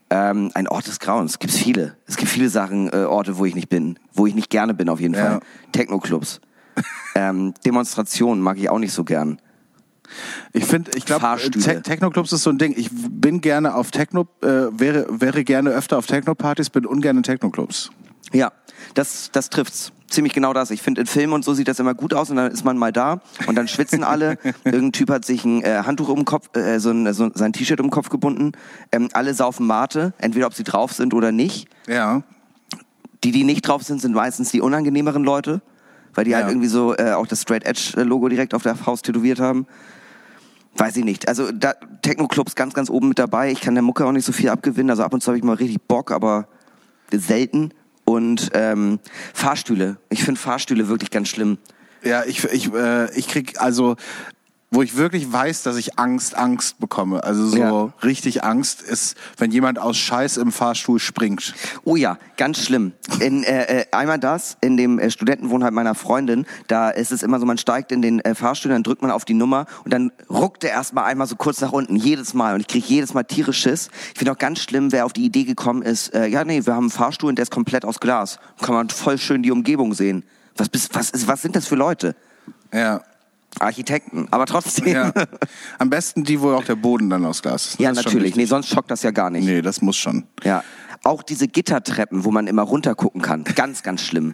[0.10, 1.32] Ähm, ein Ort des Grauens.
[1.34, 1.96] Es gibt viele.
[2.08, 3.98] Es gibt viele Sachen, äh, Orte, wo ich nicht bin.
[4.14, 5.26] Wo ich nicht gerne bin, auf jeden Ja.
[5.26, 5.40] Fall.
[5.72, 6.42] Techno-Clubs.
[7.16, 9.40] ähm, Demonstrationen mag ich auch nicht so gern.
[10.54, 11.26] Ich finde, ich glaube.
[11.52, 12.74] Te Techno-Clubs ist so ein Ding.
[12.78, 17.24] Ich bin gerne auf Techno, äh, wäre, wäre gerne öfter auf Techno-Partys, bin ungern in
[17.24, 17.90] Techno-Clubs.
[18.32, 18.52] Ja,
[18.94, 19.92] das, das trifft's.
[20.08, 20.70] Ziemlich genau das.
[20.70, 22.78] Ich finde, in Filmen und so sieht das immer gut aus und dann ist man
[22.78, 24.38] mal da und dann schwitzen alle.
[24.64, 27.54] Irgendein Typ hat sich ein äh, Handtuch um den Kopf, äh, so ein, so sein
[27.54, 28.52] T-Shirt um den Kopf gebunden.
[28.92, 31.68] Ähm, alle saufen Mate, entweder ob sie drauf sind oder nicht.
[31.88, 32.22] Ja.
[33.24, 35.62] Die, die nicht drauf sind, sind meistens die unangenehmeren Leute,
[36.14, 36.38] weil die Ja.
[36.38, 39.66] halt irgendwie so äh, auch das Straight Edge Logo direkt auf der Faust tätowiert haben.
[40.78, 41.28] Weiß ich nicht.
[41.28, 43.52] Also da, Techno-Clubs ganz, ganz oben mit dabei.
[43.52, 44.90] Ich kann der Mucke auch nicht so viel abgewinnen.
[44.90, 46.48] Also ab und zu habe ich mal richtig Bock, aber
[47.12, 47.72] selten.
[48.04, 49.00] Und ähm,
[49.34, 49.98] Fahrstühle.
[50.10, 51.58] Ich finde Fahrstühle wirklich ganz schlimm.
[52.04, 53.96] Ja, ich, ich, äh, ich krieg also,
[54.76, 57.24] wo ich wirklich weiß, dass ich Angst, Angst bekomme.
[57.24, 57.94] Also so Ja.
[58.04, 61.54] richtig Angst ist, wenn jemand aus Scheiß im Fahrstuhl springt.
[61.84, 62.92] Oh ja, ganz schlimm.
[63.20, 67.40] In, äh, äh, einmal das, in dem äh, Studentenwohnheim meiner Freundin, da ist es immer
[67.40, 70.12] so, man steigt in den äh, Fahrstuhl, dann drückt man auf die Nummer und dann
[70.30, 72.56] ruckt er erstmal einmal so kurz nach unten, jedes Mal.
[72.56, 73.90] Und ich kriege jedes Mal tierisch Schiss.
[74.14, 76.74] Ich finde auch ganz schlimm, wer auf die Idee gekommen ist, äh, ja nee, wir
[76.74, 78.40] haben einen Fahrstuhl und der ist komplett aus Glas.
[78.62, 80.26] Kann man voll schön die Umgebung sehen.
[80.58, 82.16] Was, bist, was, was sind das für Leute?
[82.74, 83.02] Ja.
[83.60, 84.88] Architekten, aber trotzdem.
[84.88, 85.12] ja.
[85.80, 87.80] Am besten die, wo auch der Boden dann aus Glas ist.
[87.80, 88.36] Ja, ist natürlich.
[88.36, 89.46] Nee, sonst schockt das ja gar nicht.
[89.46, 90.26] Nee, das muss schon.
[90.44, 90.64] Ja.
[91.04, 93.44] Auch diese Gittertreppen, wo man immer runtergucken kann.
[93.44, 94.34] Ganz, ganz schlimm.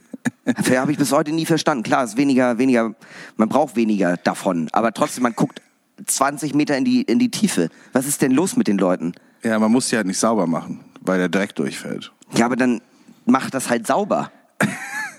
[0.73, 1.83] Habe ich bis heute nie verstanden.
[1.83, 2.95] Klar, ist weniger, weniger,
[3.35, 4.69] man braucht weniger davon.
[4.71, 5.61] Aber trotzdem, man guckt
[6.05, 7.69] 20 Meter in die, in die Tiefe.
[7.93, 9.13] Was ist denn los mit den Leuten?
[9.43, 12.11] Ja, man muss die halt nicht sauber machen, weil der Dreck durchfällt.
[12.35, 12.81] Ja, aber dann
[13.25, 14.31] mach das halt sauber.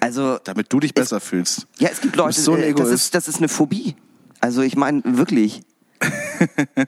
[0.03, 1.67] Also, Damit du dich besser fühlst.
[1.79, 3.95] ja, es gibt Leute, so äh, das, ist, das ist eine Phobie.
[4.41, 5.63] Also, ich meine, wirklich.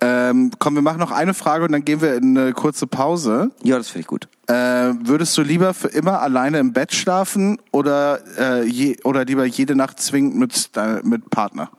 [0.00, 3.50] Ähm, komm, wir machen noch eine Frage und dann gehen wir in eine kurze Pause.
[3.62, 4.28] Ja, das finde ich gut.
[4.46, 9.46] Äh, würdest du lieber für immer alleine im Bett schlafen oder, äh, je, oder lieber
[9.46, 11.70] jede Nacht zwingend mit, dein- mit Partner?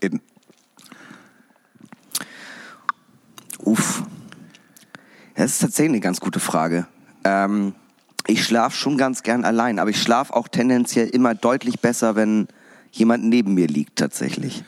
[0.00, 0.20] In.
[3.60, 4.02] Uff.
[5.36, 6.86] Das ist tatsächlich eine ganz gute Frage.
[7.22, 7.74] Ähm,
[8.26, 12.48] ich schlafe schon ganz gern allein, aber ich schlafe auch tendenziell immer deutlich besser, wenn
[12.90, 14.64] jemand neben mir liegt, tatsächlich.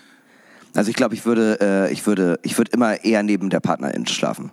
[0.74, 4.06] Also ich glaube, ich würde, äh, ich würde, ich würde immer eher neben der Partnerin
[4.06, 4.52] schlafen,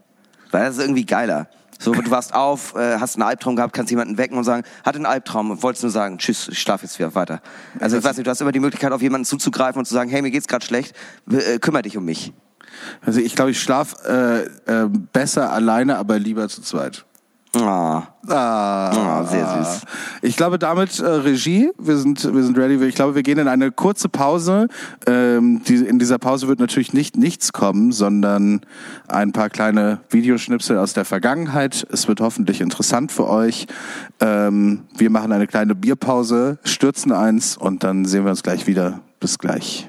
[0.51, 1.49] weil das ist irgendwie geiler.
[1.80, 4.97] So, du warst auf, äh, hast einen Albtraum gehabt, kannst jemanden wecken und sagen, hatte
[4.97, 7.41] einen Albtraum und wolltest nur sagen, tschüss, ich schlafe jetzt wieder weiter.
[7.80, 10.10] Also ich weiß nicht, du hast immer die Möglichkeit, auf jemanden zuzugreifen und zu sagen,
[10.10, 10.95] hey, mir geht's gerade schlecht,
[11.30, 12.32] äh, kümmere dich um mich.
[13.01, 17.06] Also ich glaube, ich schlafe äh, äh, besser alleine, aber lieber zu zweit.
[17.56, 18.04] Ah.
[18.28, 19.82] Ah, Ah, sehr süß.
[20.22, 22.84] Ich glaube, damit äh, Regie, wir sind, wir sind ready.
[22.86, 24.68] Ich glaube, wir gehen in eine kurze Pause.
[25.06, 28.62] Ähm, die, in dieser Pause wird natürlich nicht nichts kommen, sondern
[29.08, 31.86] ein paar kleine Videoschnipsel aus der Vergangenheit.
[31.91, 33.68] Es wird hoffentlich interessant für euch.
[34.20, 39.01] Ähm, wir machen eine kleine Bierpause, stürzen eins und dann sehen wir uns gleich wieder.
[39.20, 39.88] Bis gleich.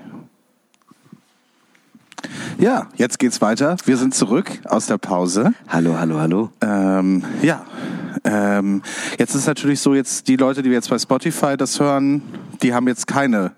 [2.59, 3.77] Ja, jetzt geht's weiter.
[3.85, 5.53] Wir sind zurück aus der Pause.
[5.69, 6.51] Hallo, hallo, hallo.
[6.61, 7.65] Ähm, ja,
[8.25, 8.83] ähm,
[9.19, 12.23] jetzt ist natürlich so, jetzt die Leute, die jetzt bei Spotify das hören,
[12.63, 13.53] die haben jetzt keine,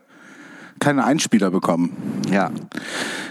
[0.80, 1.96] keine Einspieler bekommen.
[2.30, 2.50] Ja.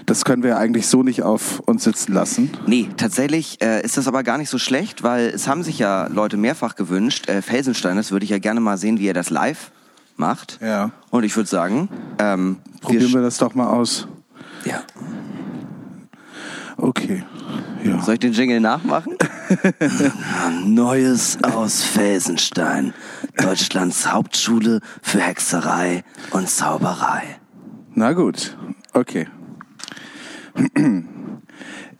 [0.06, 2.52] Das können wir eigentlich so nicht auf uns sitzen lassen.
[2.68, 6.08] Nee, tatsächlich äh, ist das aber gar nicht so schlecht, weil es haben sich ja
[6.08, 7.28] Leute mehrfach gewünscht.
[7.28, 9.72] Äh, Felsenstein, das würde ich ja gerne mal sehen, wie er das live
[10.16, 10.60] macht.
[10.62, 10.92] Ja.
[11.10, 14.08] Und ich würde sagen, ähm, Probieren wir sch- das doch mal aus.
[14.66, 14.84] Ja.
[16.78, 17.24] Okay.
[17.84, 18.02] Ja.
[18.02, 19.16] Soll ich den Jingle nachmachen?
[20.66, 22.94] Neues aus Felsenstein.
[23.38, 27.40] Deutschlands Hauptschule für Hexerei und Zauberei.
[27.94, 28.58] Na gut,
[28.94, 29.28] okay.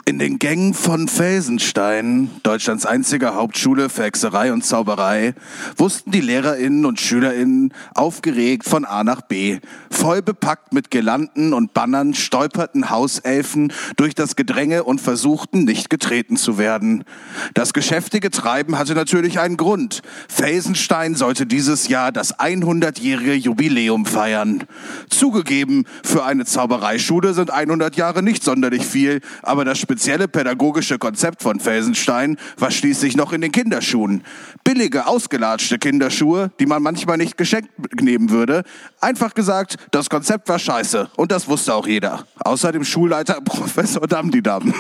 [0.08, 5.34] In den Gängen von Felsenstein, Deutschlands einziger Hauptschule für Hexerei und Zauberei,
[5.78, 9.58] wussten die LehrerInnen und SchülerInnen aufgeregt von A nach B.
[9.90, 16.38] Voll bepackt mit Girlanden und Bannern stolperten Hauselfen durch das Gedränge und versuchten nicht getreten
[16.38, 17.04] zu werden.
[17.56, 20.04] Das geschäftige Treiben hatte natürlich einen Grund.
[20.30, 24.66] Felsenstein sollte dieses Jahr das 100-jährige Jubiläum feiern.
[25.10, 31.42] Zugegeben, für eine Zaubereischule sind 100 Jahre nicht sonderlich viel, aber das spezielle pädagogische Konzept
[31.42, 34.26] von Felsenstein war schließlich noch in den Kinderschuhen.
[34.66, 37.70] Billige, ausgelatschte Kinderschuhe, die man manchmal nicht geschenkt
[38.02, 38.64] nehmen würde.
[39.00, 42.28] Einfach gesagt, das Konzept war scheiße und das wusste auch jeder.
[42.44, 44.74] Außer dem Schulleiter Professor Damdidam.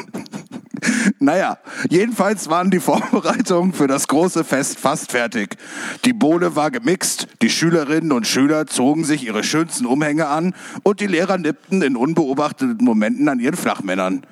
[1.19, 1.57] Naja,
[1.89, 5.57] jedenfalls waren die Vorbereitungen für das große Fest fast fertig.
[6.03, 10.99] Die Bohle war gemixt, die Schülerinnen und Schüler zogen sich ihre schönsten Umhänge an und
[10.99, 14.25] die Lehrer nippten in unbeobachteten Momenten an ihren Flachmännern.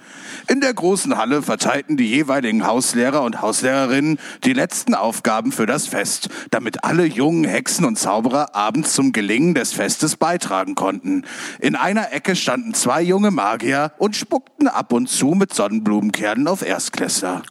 [0.47, 5.87] In der großen Halle verteilten die jeweiligen Hauslehrer und Hauslehrerinnen die letzten Aufgaben für das
[5.87, 11.23] Fest, damit alle jungen Hexen und Zauberer abends zum Gelingen des Festes beitragen konnten.
[11.59, 16.61] In einer Ecke standen zwei junge Magier und spuckten ab und zu mit Sonnenblumenkernen auf
[16.61, 17.43] Erstklässler.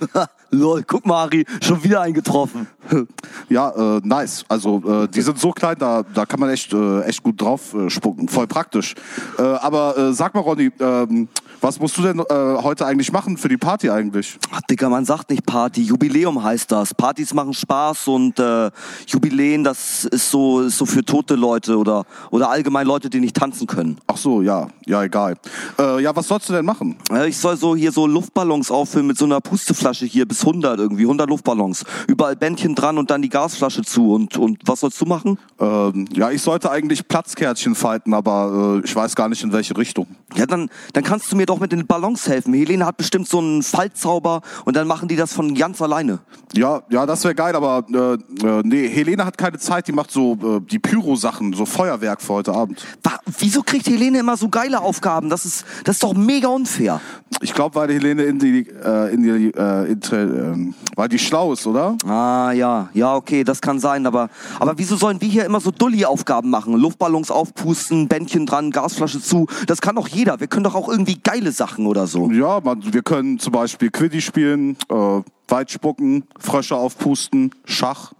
[0.50, 2.66] Lol, guck mal, Ari, schon wieder eingetroffen.
[3.50, 4.44] Ja, äh, nice.
[4.48, 7.72] Also äh, die sind so klein, da, da kann man echt, äh, echt gut drauf
[7.72, 8.28] äh, spucken.
[8.28, 8.94] Voll praktisch.
[9.38, 11.28] Äh, aber äh, sag mal, Ronny, ähm,
[11.60, 12.24] was musst du denn äh,
[12.62, 14.38] heute eigentlich machen für die Party eigentlich?
[14.52, 16.94] Ach, Dicker, man sagt nicht Party, Jubiläum heißt das.
[16.94, 18.70] Partys machen Spaß und äh,
[19.06, 23.36] Jubiläen, das ist so, ist so für tote Leute oder, oder allgemein Leute, die nicht
[23.36, 23.98] tanzen können.
[24.06, 25.36] Ach so, ja, ja, egal.
[25.78, 26.96] Äh, ja, was sollst du denn machen?
[27.10, 30.78] Äh, Ich soll so hier so Luftballons auffüllen mit so einer Pusteflasche hier bis 100
[30.78, 31.84] irgendwie, 100 Luftballons.
[32.06, 34.12] Überall Bändchen dran und dann die Gasflasche zu.
[34.12, 35.38] Und, und was sollst du machen?
[35.58, 39.76] Ähm, ja, ich sollte eigentlich Platzkärtchen falten, aber äh, ich weiß gar nicht in welche
[39.76, 40.06] Richtung.
[40.34, 42.52] Ja, dann, dann kannst du mir doch mit den Ballons helfen.
[42.54, 46.18] Helene hat bestimmt so einen Faltzauber und dann machen die das von ganz alleine.
[46.54, 48.14] Ja, ja, das wäre geil, aber äh,
[48.46, 52.34] äh, nee, Helene hat keine Zeit, die macht so äh, die Pyro-Sachen, so Feuerwerk für
[52.34, 52.84] heute Abend.
[53.02, 55.28] Wa- Wieso kriegt Helene immer so geile Aufgaben?
[55.28, 57.00] Das ist, das ist doch mega unfair.
[57.40, 61.52] Ich glaube, weil Helene in die, äh, in die, äh, in, ähm, weil die schlau
[61.52, 61.96] ist, oder?
[62.06, 65.70] Ah, ja, ja, okay, das kann sein, aber, aber wieso sollen wir hier immer so
[65.70, 66.74] Dulli-Aufgaben machen?
[66.74, 69.46] Luftballons aufpusten, Bändchen dran, Gasflasche zu.
[69.66, 70.40] Das kann doch jeder.
[70.40, 72.30] Wir können doch auch irgendwie geile Sachen oder so.
[72.30, 78.12] Ja, man, wir können zum Beispiel Quidditch spielen, äh, Weit spucken, Frösche aufpusten, Schach.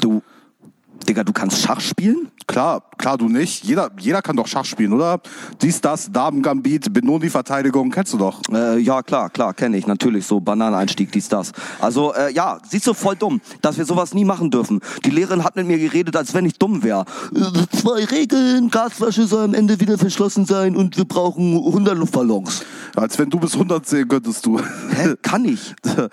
[0.00, 0.22] Du,
[1.06, 2.28] Digga, du kannst Schach spielen?
[2.46, 3.64] Klar, klar, du nicht.
[3.64, 5.20] Jeder, jeder kann doch Schach spielen, oder?
[5.60, 8.40] Dies, das, Damen-Gambit, Benoni-Verteidigung, kennst du doch.
[8.50, 9.86] Äh, ja, klar, klar, kenne ich.
[9.86, 11.52] Natürlich, so Bananeneinstieg, dies, das.
[11.78, 14.80] Also, äh, ja, siehst du, voll dumm, dass wir sowas nie machen dürfen.
[15.04, 17.04] Die Lehrerin hat mit mir geredet, als wenn ich dumm wäre.
[17.34, 22.62] Äh, zwei Regeln, Gasflasche soll am Ende wieder verschlossen sein und wir brauchen 100 Luftballons.
[22.96, 24.58] Als wenn du bis 100 zählen könntest du.
[24.58, 25.14] Hä?
[25.22, 25.74] Kann ich?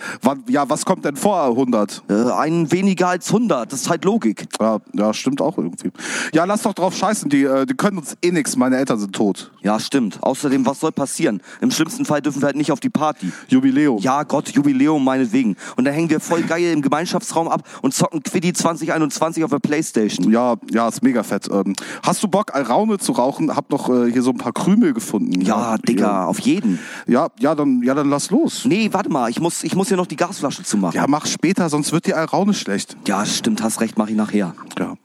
[0.47, 2.03] Ja, was kommt denn vor 100?
[2.09, 4.47] Äh, einen weniger als 100, das ist halt Logik.
[4.59, 5.91] Ja, ja, stimmt auch irgendwie.
[6.33, 9.13] Ja, lass doch drauf scheißen, die, äh, die können uns eh nix, meine Eltern sind
[9.13, 9.51] tot.
[9.61, 10.19] Ja, stimmt.
[10.21, 11.41] Außerdem, was soll passieren?
[11.61, 13.31] Im schlimmsten Fall dürfen wir halt nicht auf die Party.
[13.47, 13.97] Jubiläum.
[13.99, 15.55] Ja, Gott, Jubiläum meinetwegen.
[15.75, 19.59] Und dann hängen wir voll geil im Gemeinschaftsraum ab und zocken Quiddy 2021 auf der
[19.59, 20.31] Playstation.
[20.31, 21.49] Ja, ja, ist mega fett.
[21.51, 21.73] Ähm,
[22.03, 23.55] hast du Bock, Alraune zu rauchen?
[23.55, 25.41] Hab noch äh, hier so ein paar Krümel gefunden.
[25.41, 26.79] Ja, Digga, auf jeden.
[27.07, 28.65] Ja, ja, dann, ja, dann lass los.
[28.65, 30.95] Nee, warte mal, ich muss, ich muss hier noch die Gasflasche zumachen.
[30.95, 32.97] Ja, mach später, sonst wird die Alraune schlecht.
[33.07, 34.53] Ja, stimmt, hast recht, mach ich nachher.
[34.77, 34.95] Ja.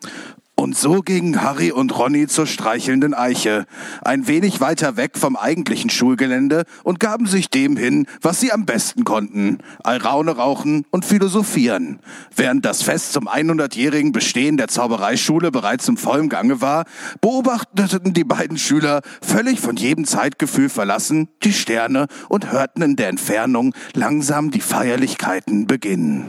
[0.60, 3.64] Und so gingen Harry und Ronny zur streichelnden Eiche,
[4.02, 8.66] ein wenig weiter weg vom eigentlichen Schulgelände und gaben sich dem hin, was sie am
[8.66, 11.98] besten konnten, Alraune rauchen und philosophieren.
[12.36, 16.84] Während das Fest zum 100-jährigen Bestehen der Zaubereischule bereits im vollen Gange war,
[17.22, 23.08] beobachteten die beiden Schüler, völlig von jedem Zeitgefühl verlassen, die Sterne und hörten in der
[23.08, 26.26] Entfernung langsam die Feierlichkeiten beginnen.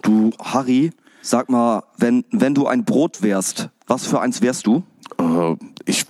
[0.00, 0.92] Du, Harry,
[1.24, 4.82] sag mal, wenn, wenn du ein Brot wärst, was für eins wärst du?
[5.18, 6.04] Äh, ich,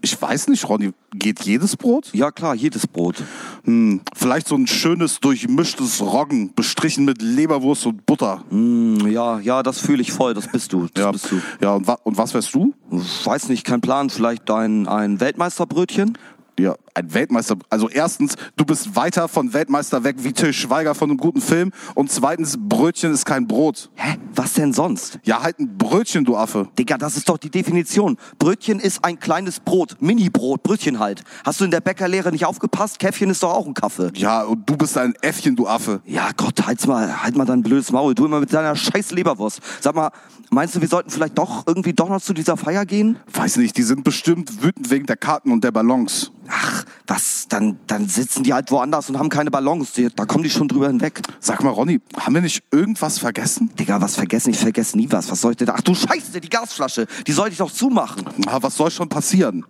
[0.00, 0.92] ich weiß nicht, Ronny.
[1.14, 2.10] Geht jedes Brot?
[2.12, 3.22] Ja klar, jedes Brot.
[3.64, 8.42] Hm, vielleicht so ein schönes, durchmischtes Roggen, bestrichen mit Leberwurst und Butter.
[8.50, 10.86] Hm, ja, ja, das fühle ich voll, das bist du.
[10.94, 11.40] Das Ja, bist du.
[11.60, 12.74] ja und, wa und was wärst du?
[12.90, 16.16] Weiß nicht, kein Plan, vielleicht ein, ein Weltmeisterbrötchen?
[16.58, 21.10] Ja, ein Weltmeister, also erstens, du bist weiter von Weltmeister weg wie Till Schweiger von
[21.10, 23.90] einem guten Film und zweitens, Brötchen ist kein Brot.
[23.94, 24.16] Hä?
[24.34, 25.18] Was denn sonst?
[25.24, 26.68] Ja, halt ein Brötchen, du Affe.
[26.78, 28.16] Digga, das ist doch die Definition.
[28.38, 31.22] Brötchen ist ein kleines Brot, Mini-Brot, Brötchen halt.
[31.44, 32.98] Hast du in der Bäckerlehre nicht aufgepasst?
[32.98, 34.10] Käffchen ist doch auch ein Kaffee.
[34.14, 36.00] Ja, und du bist ein Äffchen, du Affe.
[36.04, 38.14] Ja, Gott, halt's mal, halt mal dein blödes Maul.
[38.14, 39.60] Du immer mit deiner scheiß Leberwurst.
[39.80, 40.10] Sag mal,
[40.50, 43.16] meinst du, wir sollten vielleicht doch irgendwie doch noch zu dieser Feier gehen?
[43.32, 46.30] Weiß nicht, die sind bestimmt wütend wegen der Karten und der Ballons.
[46.48, 47.46] Ach, was?
[47.48, 49.92] Dann, dann sitzen die halt woanders und haben keine Ballons.
[49.92, 51.20] Die, da kommen die schon drüber hinweg.
[51.40, 53.70] Sag mal, Ronny, haben wir nicht irgendwas vergessen?
[53.78, 54.50] Digga, was vergessen?
[54.50, 55.30] Ich vergesse nie was.
[55.30, 55.74] Was soll ich denn da?
[55.76, 57.06] Ach du Scheiße, die Gasflasche.
[57.26, 58.24] Die sollte ich doch zumachen.
[58.38, 59.64] Na, was soll schon passieren?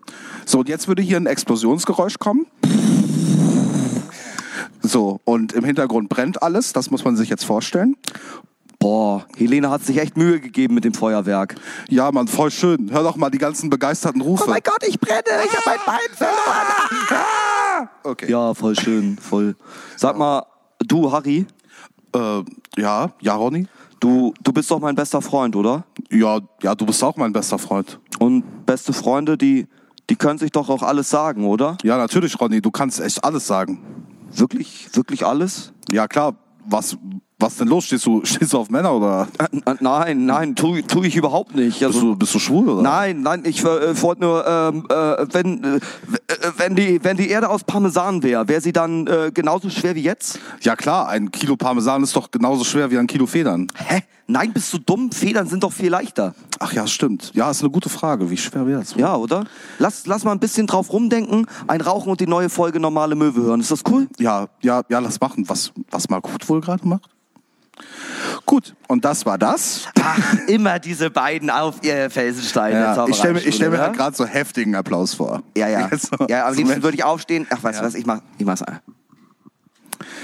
[0.45, 2.47] So, und jetzt würde hier ein Explosionsgeräusch kommen.
[4.81, 7.97] So, und im Hintergrund brennt alles, das muss man sich jetzt vorstellen.
[8.81, 11.57] Boah, Helene hat sich echt Mühe gegeben mit dem Feuerwerk.
[11.89, 12.91] Ja, Mann, voll schön.
[12.93, 14.45] Hör doch mal die ganzen begeisterten Rufe.
[14.47, 15.23] Oh Gott, ich brenne.
[15.45, 17.89] Ich habe mein Bein verloren.
[18.03, 18.29] Okay.
[18.31, 19.55] Ja, voll schön, voll.
[19.97, 20.45] Sag mal,
[20.81, 21.47] du, Harry,
[22.13, 22.43] Äh,
[22.77, 23.69] ja, ja, Ronny?
[24.01, 25.85] du, du bist doch mein bester Freund, oder?
[26.11, 28.01] Ja, ja, du bist auch mein bester Freund.
[28.19, 29.69] Und beste Freunde, die,
[30.11, 31.77] die können sich doch auch alles sagen, oder?
[31.85, 33.81] Ja, natürlich, Ronny, du kannst echt alles sagen.
[34.33, 35.73] Wirklich, wirklich alles?
[35.93, 36.35] Ja, klar,
[36.67, 36.97] was,
[37.39, 37.85] was denn los?
[37.85, 41.55] Stehst du, stehst du auf Männer oder Äh, äh, nein, nein, tu, tu ich überhaupt
[41.55, 41.81] nicht.
[41.81, 42.83] bist Also, du, bist du schwul oder?
[42.83, 45.81] Nein, nein, ich äh, wollte nur, ähm, äh, wenn, äh,
[46.57, 50.03] wenn, die, wenn die Erde aus Parmesan wäre, wäre sie dann äh, genauso schwer wie
[50.03, 50.39] jetzt?
[50.63, 53.69] Ja, klar, ein Kilo Parmesan ist doch genauso schwer wie ein Kilo Federn.
[53.77, 54.03] Hä?
[54.31, 55.11] Nein, bist du dumm?
[55.11, 56.35] Federn sind doch viel leichter.
[56.59, 57.31] Ach ja, stimmt.
[57.35, 58.29] Ja, ist eine gute Frage.
[58.29, 58.95] Wie schwer wäre das?
[58.95, 59.47] Ja, oder?
[59.79, 63.41] Lass, lass mal ein bisschen drauf rumdenken, ein Rauchen und die neue Folge Normale Möwe
[63.41, 63.61] hören.
[63.61, 64.07] Ist das cool?
[64.19, 65.49] Ja, ja, ja, lass machen.
[65.49, 67.09] Was, was mal gut wohl gerade macht.
[68.47, 69.89] Gut, und das war das.
[70.01, 72.73] Ach, immer diese beiden auf ihr Felsenstein.
[72.73, 75.43] der Ja, ich stelle mir, stell mir halt gerade so heftigen Applaus vor.
[75.57, 75.89] Ja, ja.
[75.99, 77.47] So, ja, am so liebsten würde ich aufstehen.
[77.51, 77.89] Ach, weißt du Ja.
[77.89, 78.63] was, ich mach, ich mach's.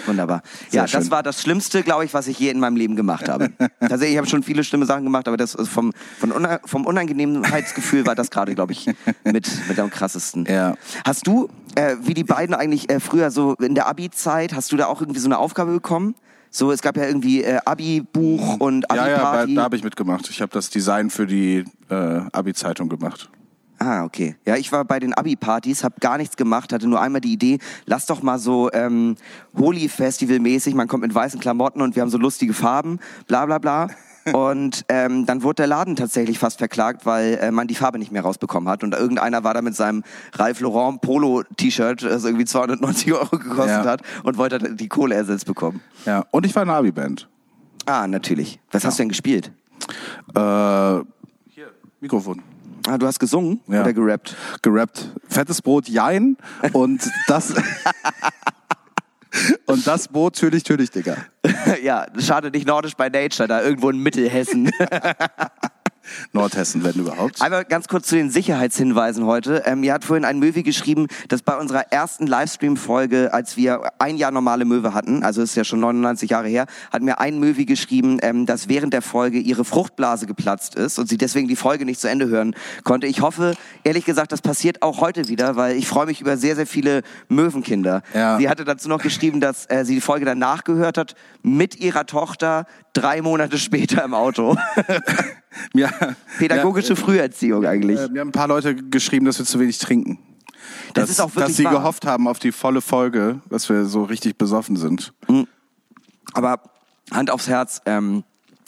[0.06, 0.42] Wunderbar.
[0.70, 1.10] Sehr ja, das schön.
[1.10, 3.50] war das Schlimmste, glaube ich, was ich je in meinem Leben gemacht habe.
[3.80, 5.92] Also ich habe schon viele schlimme Sachen gemacht, aber das vom,
[6.22, 8.86] Una vom Unangenehmheitsgefühl war das gerade, glaube ich,
[9.24, 10.46] mit, mit am krassesten.
[10.48, 10.74] Ja.
[11.04, 14.76] Hast du, äh, wie die beiden eigentlich äh, früher so in der Abi-Zeit, hast du
[14.76, 16.14] da auch irgendwie so eine Aufgabe bekommen?
[16.56, 19.54] So, es gab ja irgendwie äh, Abi-Buch und Ja, ja, bei, Abi-Party.
[19.56, 20.30] da habe ich mitgemacht.
[20.30, 21.94] Ich habe das Design für die äh,
[22.30, 23.28] Abi-Zeitung gemacht.
[23.80, 24.36] Ah, okay.
[24.46, 27.58] Ja, ich war bei den Abi-Partys, habe gar nichts gemacht, hatte nur einmal die Idee,
[27.86, 29.16] lass doch mal so ähm,
[29.58, 33.88] Holy-Festival-mäßig, man kommt mit weißen Klamotten und wir haben so lustige Farben, bla bla bla.
[34.32, 38.10] Und ähm, dann wurde der Laden tatsächlich fast verklagt, weil äh, man die Farbe nicht
[38.10, 38.82] mehr rausbekommen hat.
[38.82, 40.02] Und irgendeiner war da mit seinem
[40.32, 43.84] Ralph Lauren Polo-T-Shirt, das irgendwie 290 Euro gekostet Ja.
[43.84, 45.80] hat, und wollte die Kohle ersetzt bekommen.
[46.06, 47.28] Ja, und ich war in einer Abi-Band.
[47.86, 48.58] Ah, natürlich.
[48.70, 49.52] Was hast du denn gespielt?
[50.34, 50.40] Äh,
[51.48, 51.70] hier,
[52.00, 52.40] Mikrofon.
[52.86, 53.82] Ah, du hast gesungen Ja.
[53.82, 54.36] oder gerappt?
[54.62, 55.10] Gerappt.
[55.28, 56.36] Fettes Brot, Jein.
[56.72, 57.54] Und das...
[59.66, 61.16] und das Boot, natürlich, natürlich, Digga.
[61.82, 64.70] Ja, schade nicht nordisch bei Nature, da irgendwo in Mittelhessen.
[66.32, 67.40] Nordhessen, wenn überhaupt.
[67.40, 69.62] Einmal ganz kurz zu den Sicherheitshinweisen heute.
[69.66, 74.16] Ähm, mir hat vorhin ein Möwe geschrieben, dass bei unserer ersten Livestream-Folge, als wir ein
[74.16, 77.64] Jahr normale Möwe hatten, also ist ja schon 99 Jahre her, hat mir ein Möwe
[77.64, 81.84] geschrieben, ähm, dass während der Folge ihre Fruchtblase geplatzt ist und sie deswegen die Folge
[81.84, 83.06] nicht zu Ende hören konnte.
[83.06, 86.56] Ich hoffe, ehrlich gesagt, das passiert auch heute wieder, weil ich freue mich über sehr,
[86.56, 88.02] sehr viele Möwenkinder.
[88.12, 88.38] Ja.
[88.38, 92.06] Sie hatte dazu noch geschrieben, dass äh, sie die Folge danach gehört hat, mit ihrer
[92.06, 94.56] Tochter drei Monate später im Auto.
[95.72, 95.88] Ja,
[96.38, 97.98] Pädagogische Früherziehung eigentlich.
[98.00, 100.18] Äh, mir haben ein paar Leute geschrieben, dass wir zu wenig trinken.
[100.94, 101.74] Das dass, ist auch wirklich Dass sie wahr.
[101.74, 105.12] gehofft haben auf die volle Folge, dass wir so richtig besoffen sind.
[106.32, 106.60] Aber
[107.12, 108.24] Hand aufs Herz, ähm,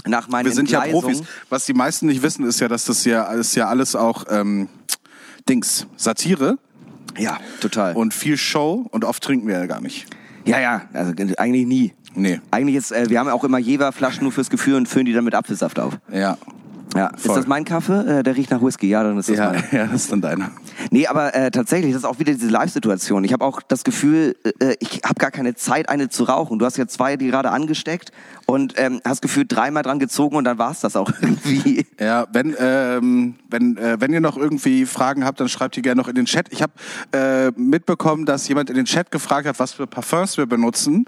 [0.07, 1.23] nach meinen Wir sind ja Profis.
[1.49, 4.69] Was die meisten nicht wissen, ist ja, dass das ja, ist ja alles auch ähm,
[5.49, 6.59] Dings, Satire
[7.19, 7.97] Ja, total.
[7.97, 10.07] und viel Show und oft trinken wir ja gar nicht.
[10.45, 11.95] ja, ja, also eigentlich nie.
[12.17, 12.41] Nee.
[12.51, 15.13] Eigentlich ist, äh, wir haben ja auch immer Jever-Flaschen nur fürs Gefühl und füllen die
[15.13, 15.99] dann mit Apfelsaft auf.
[16.13, 16.37] Ja.
[16.97, 17.37] Ja, ist Voll.
[17.37, 18.21] das mein Kaffee?
[18.21, 19.65] Äh, der riecht nach Whisky, ja, dann ist das Ja, mein.
[19.73, 20.51] ja, das ist dann deiner.
[20.91, 23.25] Nee, aber äh, tatsächlich, das ist auch wieder diese Live-Situation.
[23.25, 26.59] Ich habe auch das Gefühl, äh, ich habe gar keine Zeit, eine zu rauchen.
[26.59, 28.13] Du hast jetzt zwei, die gerade angesteckt
[28.47, 31.87] und ähm, hast gefühlt dreimal dran gezogen und dann war's das auch irgendwie.
[32.01, 36.01] Ja, wenn, ähm, wenn, äh, wenn ihr noch irgendwie Fragen habt, dann schreibt die gerne
[36.01, 36.47] noch in den Chat.
[36.51, 36.73] Ich habe
[37.13, 41.05] äh, mitbekommen, dass jemand in den Chat gefragt hat, was für Parfums wir benutzen.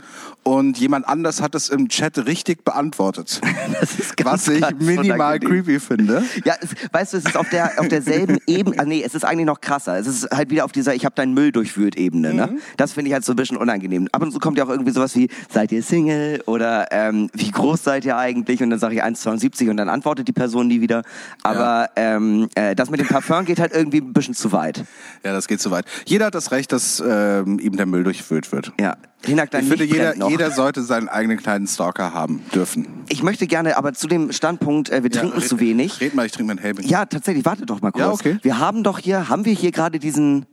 [0.49, 3.41] Und jemand anders hat es im Chat richtig beantwortet.
[3.81, 3.91] Das
[4.25, 6.25] was ich ganz minimal creepy finde.
[6.45, 9.25] Ja, es, weißt du, es ist auf, der, auf derselben Ebene, ah, nee, es ist
[9.25, 9.99] eigentlich noch krasser.
[9.99, 12.33] Es ist halt wieder auf dieser Ich hab deinen Müll durchwühlt Ebene.
[12.33, 12.59] Ne?
[12.77, 14.09] Das finde ich halt so ein bisschen unangenehm.
[14.11, 16.43] Ab und zu kommt ja auch irgendwie sowas wie, seid ihr Single?
[16.47, 18.63] Oder ähm, wie groß seid ihr eigentlich?
[18.63, 21.03] Und dann sage ich 1,72 und dann antwortet die Person nie wieder.
[21.43, 24.85] Aber ähm, äh, das mit dem Parfum geht halt irgendwie ein bisschen zu weit.
[25.25, 25.85] Ja, das geht zu weit.
[26.07, 28.73] Jeder hat das Recht, dass ähm, ihm der Müll durchwühlt wird.
[28.81, 28.97] Ja.
[29.25, 32.87] Hinak, dein Ich finde, jeder, jeder sollte seinen eigenen kleinen Stalker haben dürfen.
[33.09, 36.01] Ich möchte gerne, aber zu dem Standpunkt, äh, wir trinken Ja, zu red- wenig.
[36.01, 36.87] Red mal, ich trinke meinen Helbing.
[36.87, 38.01] Ja, tatsächlich, warte doch mal kurz.
[38.05, 38.39] Ja, okay.
[38.43, 40.47] Wir haben doch hier, haben wir hier gerade diesen,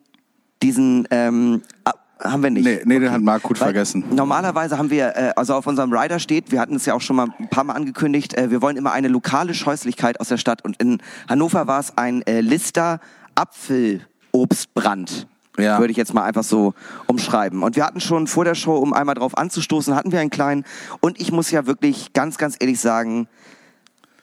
[0.64, 1.92] diesen, ähm, ah,
[2.24, 2.66] haben wir nicht.
[2.66, 4.04] Nee, nee, den hat Marc gut Weil vergessen.
[4.12, 7.18] Normalerweise haben wir, äh, also auf unserem Rider steht, wir hatten es ja auch schon
[7.18, 10.64] mal ein paar Mal angekündigt, äh, wir wollen immer eine lokale Scheußlichkeit aus der Stadt.
[10.66, 13.00] Und in Hannover war es ein äh, Lister
[13.36, 15.28] Apfelobstbrand.
[15.58, 15.80] Ja.
[15.80, 16.74] Würde ich jetzt mal einfach so
[17.08, 17.64] umschreiben.
[17.64, 20.66] Und wir hatten schon vor der Show, um einmal drauf anzustoßen, hatten wir einen kleinen.
[21.00, 23.28] Und ich muss ja wirklich ganz, ganz ehrlich sagen,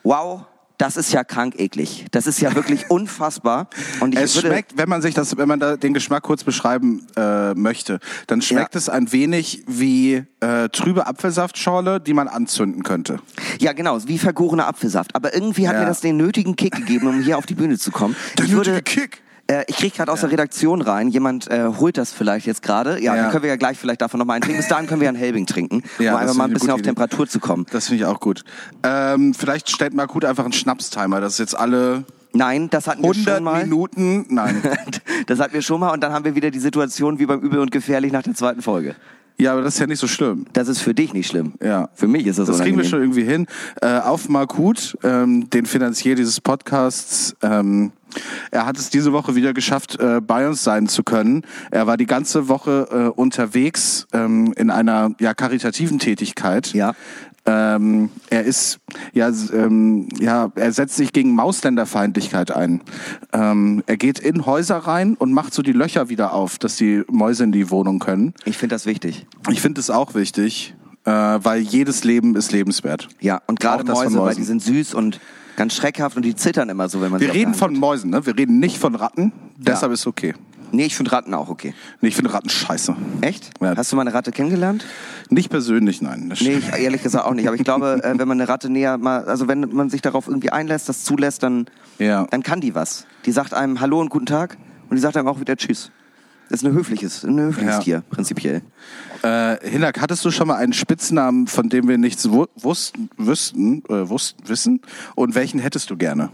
[0.02, 0.42] wow,
[0.78, 2.06] das ist ja krank eklig.
[2.10, 3.68] Das ist ja wirklich unfassbar.
[4.00, 6.42] Und ich Es würde, schmeckt, wenn man sich das, wenn man da den Geschmack kurz
[6.42, 8.78] beschreiben äh, möchte, dann schmeckt Ja.
[8.78, 13.20] es ein wenig wie äh, trübe Apfelsaftschorle, die man anzünden könnte.
[13.60, 15.14] Ja, genau, wie vergorener Apfelsaft.
[15.14, 15.80] Aber irgendwie hat Ja.
[15.82, 18.16] mir das den nötigen Kick gegeben, um hier auf die Bühne zu kommen.
[18.42, 19.21] ich würde, Kick.
[19.48, 23.00] Äh, ich krieg gerade aus der Redaktion rein, jemand äh, holt das vielleicht jetzt gerade.
[23.02, 23.22] Ja, Ja.
[23.22, 24.58] dann können wir ja gleich vielleicht davon nochmal einen trinken.
[24.58, 26.78] Bis dahin können wir ja einen Helbing trinken, Ja, um einfach mal ein bisschen auf
[26.78, 26.88] Idee.
[26.90, 27.66] Temperatur zu kommen.
[27.72, 28.44] Das finde ich auch gut.
[28.82, 33.10] Ähm, vielleicht stellt Markut einfach einen Schnapstimer, das ist jetzt alle Nein, das hatten wir
[33.10, 33.62] 100 schon mal.
[33.64, 34.26] Minuten.
[34.30, 34.62] Nein.
[35.26, 37.58] Das hatten wir schon mal und dann haben wir wieder die Situation wie beim Übel
[37.60, 38.96] und Gefährlich nach der zweiten Folge.
[39.38, 40.46] Ja, aber das ist ja nicht so schlimm.
[40.52, 41.54] Das ist für dich nicht schlimm.
[41.62, 41.88] Ja.
[41.94, 43.46] Für mich ist das, Das kriegen wir schon irgendwie hin.
[43.80, 47.92] Äh, auf Markut, ähm, den Finanzier dieses Podcasts, ähm,
[48.50, 51.42] er hat es diese Woche wieder geschafft, äh, bei uns sein zu können.
[51.70, 56.72] Er war die ganze Woche äh, unterwegs ähm, in einer ja, karitativen Tätigkeit.
[56.74, 56.92] Ja.
[57.44, 58.78] Ähm, er ist,
[59.12, 62.82] ja, ähm, ja, er setzt sich gegen Mausländerfeindlichkeit ein.
[63.32, 67.02] Ähm, er geht in Häuser rein und macht so die Löcher wieder auf, dass die
[67.10, 68.34] Mäuse in die Wohnung können.
[68.44, 69.26] Ich finde das wichtig.
[69.50, 73.08] Ich finde es auch wichtig, äh, weil jedes Leben ist lebenswert.
[73.20, 75.18] Ja, und gerade Mäuse, weil die sind süß und
[75.56, 78.24] ganz schreckhaft und die zittern immer so, wenn man Wir reden von Mäusen, ne?
[78.24, 79.32] Wir reden nicht von Ratten.
[79.56, 80.34] Deshalb ist okay.
[80.72, 81.74] Nee, ich finde Ratten auch okay.
[82.00, 82.96] Nee, ich finde Ratten scheiße.
[83.20, 83.50] Echt?
[83.60, 83.76] Ja.
[83.76, 84.84] Hast du mal eine Ratte kennengelernt?
[85.30, 86.28] Nicht persönlich, nein.
[86.30, 87.46] Das Nee, ich, ehrlich gesagt auch nicht.
[87.46, 90.26] Aber ich glaube, äh, wenn man eine Ratte näher mal, also wenn man sich darauf
[90.28, 91.66] irgendwie einlässt, das zulässt, dann,
[91.98, 92.26] Ja.
[92.30, 93.06] dann kann die was.
[93.26, 94.56] Die sagt einem Hallo und guten Tag
[94.88, 95.90] und die sagt einem auch wieder Tschüss.
[96.48, 97.78] Das ist ein höfliches, ein höfliches Ja.
[97.80, 98.60] Tier, prinzipiell.
[99.22, 103.82] Äh, Hinak, hattest du schon mal einen Spitznamen, von dem wir nichts wu wussten, wüssten,
[103.88, 104.80] äh, wusst, wissen?
[105.14, 106.30] Und welchen hättest du gerne?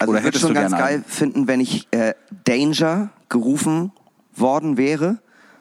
[0.00, 1.04] Also Oder ich würde schon ganz geil einen?
[1.04, 3.92] finden, wenn ich äh, Danger gerufen
[4.34, 5.18] worden wäre.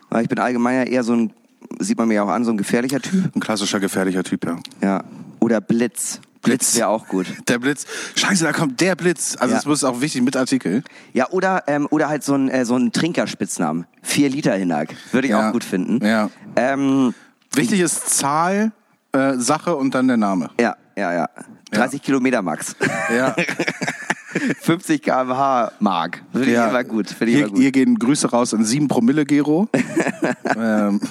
[0.09, 1.33] Weil ich bin allgemein ja eher so ein,
[1.79, 3.35] sieht man mir ja auch an, so ein gefährlicher Typ.
[3.35, 4.55] Ein klassischer gefährlicher Typ, ja.
[4.81, 5.03] Ja.
[5.39, 6.21] Oder Blitz.
[6.41, 6.75] Blitz Blitz.
[6.77, 7.27] wäre auch gut.
[7.49, 7.85] Der Blitz.
[8.15, 9.35] Scheiße, da kommt der Blitz.
[9.37, 9.61] Also Ja.
[9.61, 10.83] das ist auch wichtig mit Artikel.
[11.11, 13.85] Ja, oder, ähm, oder halt so ein, äh, so ein Trinkerspitznamen.
[14.01, 14.95] Vier Liter Hinak.
[15.11, 15.49] Würde ich Ja.
[15.49, 16.03] auch gut finden.
[16.05, 16.29] Ja.
[16.55, 17.13] Ähm,
[17.53, 18.71] Wichtig ist Zahl,
[19.11, 20.49] äh, Sache und dann der Name.
[20.59, 21.29] ja, ja, ja.
[21.71, 22.75] 30 Kilometer max.
[23.13, 23.35] Ja.
[24.61, 26.23] 50 km/h Mark.
[26.31, 26.69] Finde ich ja.
[26.69, 27.11] immer gut.
[27.11, 27.57] Ich Hier, immer gut.
[27.59, 29.67] hier gehen Grüße raus an 7 Promille Gero.
[30.55, 31.01] ähm,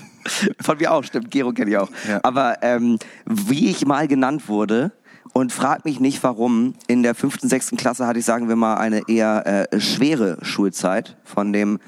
[0.60, 1.30] Von mir auch, stimmt.
[1.30, 1.90] Gero kenne ich auch.
[2.08, 2.20] Ja.
[2.22, 4.92] Aber ähm, wie ich mal genannt wurde,
[5.32, 8.74] und frag mich nicht warum, in der fünften, sechsten Klasse hatte ich, sagen wir mal,
[8.74, 11.78] eine eher äh, schwere Schulzeit von dem,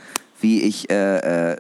[0.41, 1.57] wie ich, äh, äh,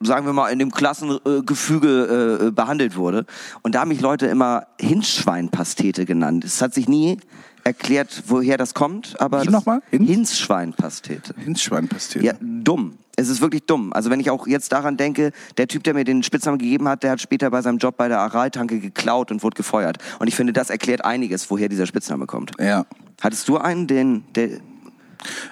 [0.00, 3.26] sagen wir mal, in dem Klassengefüge äh, äh, behandelt wurde.
[3.62, 6.44] Und da haben mich Leute immer Hinzschweinpastete genannt.
[6.44, 7.18] Es hat sich nie
[7.64, 9.82] erklärt, woher das kommt, aber Wie nochmal?
[9.90, 10.08] Hinz?
[10.08, 11.34] Hinzschweinpastete.
[11.38, 12.24] Hinzschweinpastete.
[12.24, 12.94] Ja, dumm.
[13.16, 13.92] Es ist wirklich dumm.
[13.92, 17.02] Also wenn ich auch jetzt daran denke, der Typ, der mir den Spitznamen gegeben hat,
[17.02, 19.98] der hat später bei seinem Job bei der Araltanke geklaut und wurde gefeuert.
[20.20, 22.52] Und ich finde, das erklärt einiges, woher dieser Spitzname kommt.
[22.60, 22.86] ja.
[23.20, 24.46] Hattest du einen, den, der,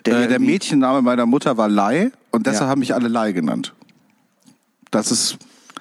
[0.05, 2.69] Äh, der Mädchenname meiner Mutter war Lai und deshalb Ja.
[2.71, 3.75] haben mich alle Lai genannt.
[4.93, 5.37] Das ist,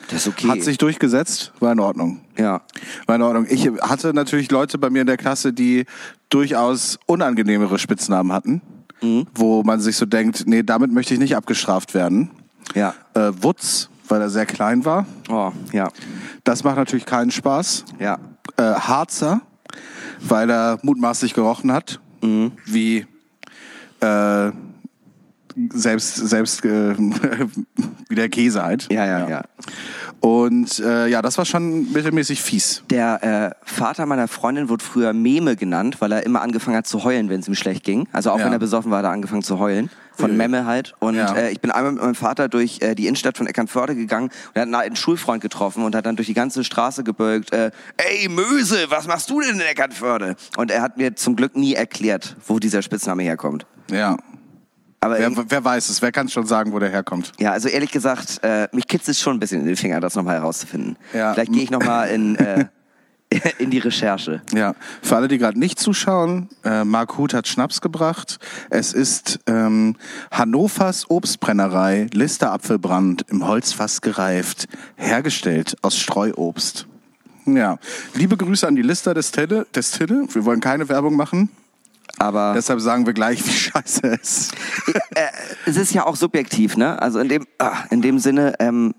[0.09, 0.47] Das ist okay.
[0.49, 2.21] hat sich durchgesetzt, war in Ordnung.
[2.37, 2.61] ja.
[3.07, 3.47] War in Ordnung.
[3.49, 5.85] Ich hatte natürlich Leute bei mir in der Klasse, die
[6.29, 8.61] durchaus unangenehmere Spitznamen hatten,
[9.01, 9.25] Mhm.
[9.33, 12.29] wo man sich so denkt, nee, damit möchte ich nicht abgestraft werden.
[12.75, 12.93] Ja.
[13.13, 15.05] Äh, Wutz, weil er sehr klein war.
[15.29, 15.89] Oh, ja.
[16.43, 17.85] Das macht natürlich keinen Spaß.
[17.99, 18.19] Ja.
[18.57, 19.41] Äh, Harzer,
[20.21, 22.51] weil er mutmaßlich gerochen hat, Mhm.
[22.65, 23.05] wie
[24.01, 24.51] äh,
[25.73, 26.95] selbst selbst äh,
[28.09, 28.87] wie der Käse halt.
[28.91, 29.43] Ja, ja, ja.
[30.19, 32.83] Und äh, ja, das war schon mittelmäßig fies.
[32.89, 37.03] Der äh, Vater meiner Freundin wurde früher Meme genannt, weil er immer angefangen hat zu
[37.03, 38.07] heulen, wenn es ihm schlecht ging.
[38.11, 38.45] Also auch Ja.
[38.45, 39.89] wenn er besoffen war, hat er angefangen zu heulen.
[40.17, 40.37] Von Ui.
[40.37, 40.93] Memme halt.
[40.99, 41.33] Und Ja.
[41.35, 44.55] äh, ich bin einmal mit meinem Vater durch äh, die Innenstadt von Eckernförde gegangen und
[44.55, 47.71] er hat einen alten Schulfreund getroffen und hat dann durch die ganze Straße gebölkt, äh,
[47.97, 50.35] ey Möse, was machst du denn in Eckernförde?
[50.57, 53.65] Und er hat mir zum Glück nie erklärt, wo dieser Spitzname herkommt.
[53.91, 54.17] Ja.
[55.05, 56.01] Aber Wer, wer weiß es?
[56.01, 57.31] Wer kann schon sagen, wo der herkommt?
[57.39, 60.15] ja, also ehrlich gesagt, äh, mich kitzelt es schon ein bisschen in den Finger, das
[60.15, 60.97] nochmal herauszufinden.
[61.13, 61.33] Ja.
[61.33, 62.65] Vielleicht gehe ich nochmal in, äh,
[63.59, 64.41] in die Recherche.
[64.51, 68.39] Ja, für alle, die gerade nicht zuschauen, äh, Mark Huth hat Schnaps gebracht.
[68.71, 69.95] Es ist ähm,
[70.31, 76.87] Hannovers Obstbrennerei, Lister Apfelbrand, im Holzfass gereift, hergestellt aus Streuobst.
[77.45, 77.77] Ja,
[78.15, 79.67] liebe Grüße an die Lister Destille.
[79.75, 80.25] Destille.
[80.31, 81.49] Wir wollen keine Werbung machen,
[82.17, 84.55] Aber deshalb sagen wir gleich, wie scheiße es ist.
[85.15, 85.27] äh,
[85.65, 87.01] es ist ja auch subjektiv, ne?
[87.01, 88.93] Also in dem, ah, in dem Sinne, ähm,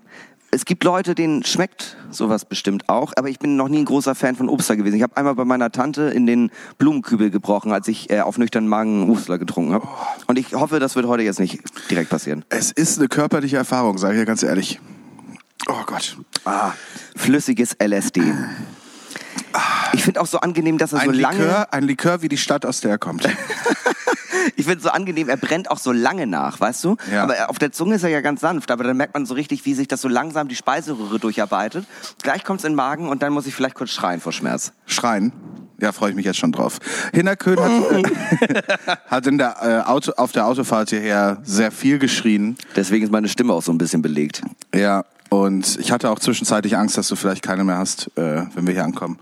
[0.49, 4.15] es gibt Leute, denen schmeckt sowas bestimmt auch, aber ich bin noch nie ein großer
[4.15, 4.95] Fan von Obstler gewesen.
[4.95, 8.69] Ich habe einmal bei meiner Tante in den Blumenkübel gebrochen, als ich äh, auf nüchternen
[8.69, 9.87] Magen Obstler getrunken habe.
[10.27, 11.59] Und ich hoffe, das wird heute jetzt nicht
[11.91, 12.45] direkt passieren.
[12.49, 14.79] Es ist eine körperliche Erfahrung, sage ich ja ganz ehrlich.
[15.67, 16.17] Oh Gott.
[16.45, 16.71] Ah,
[17.15, 18.21] flüssiges LSD.
[19.97, 21.39] Ich finde auch so angenehm, dass er Ein so lange.
[21.39, 23.27] Likör, ein Likör wie die Stadt, aus der er kommt.
[24.55, 26.95] Ich finde so angenehm, er brennt auch so lange nach, weißt du?
[27.11, 27.23] Ja.
[27.23, 29.33] Aber er- auf der Zunge ist er ja ganz sanft, aber dann merkt man so
[29.33, 31.85] richtig, wie sich das so langsam die Speiseröhre durcharbeitet.
[32.23, 34.71] Gleich kommt's in den Magen und dann muss ich vielleicht kurz schreien vor Schmerz.
[34.85, 35.31] Schreien.
[35.79, 36.79] Ja, freue ich mich jetzt schon drauf.
[37.13, 38.61] Hinnerkön hat, äh,
[39.07, 42.57] hat in der, äh, Auto, auf der Autofahrt hierher sehr viel geschrien.
[42.75, 44.41] Deswegen ist meine Stimme auch so ein bisschen belegt.
[44.73, 48.65] Ja, und ich hatte auch zwischenzeitlich Angst, dass du vielleicht keine mehr hast, äh, wenn
[48.67, 49.17] wir hier ankommen.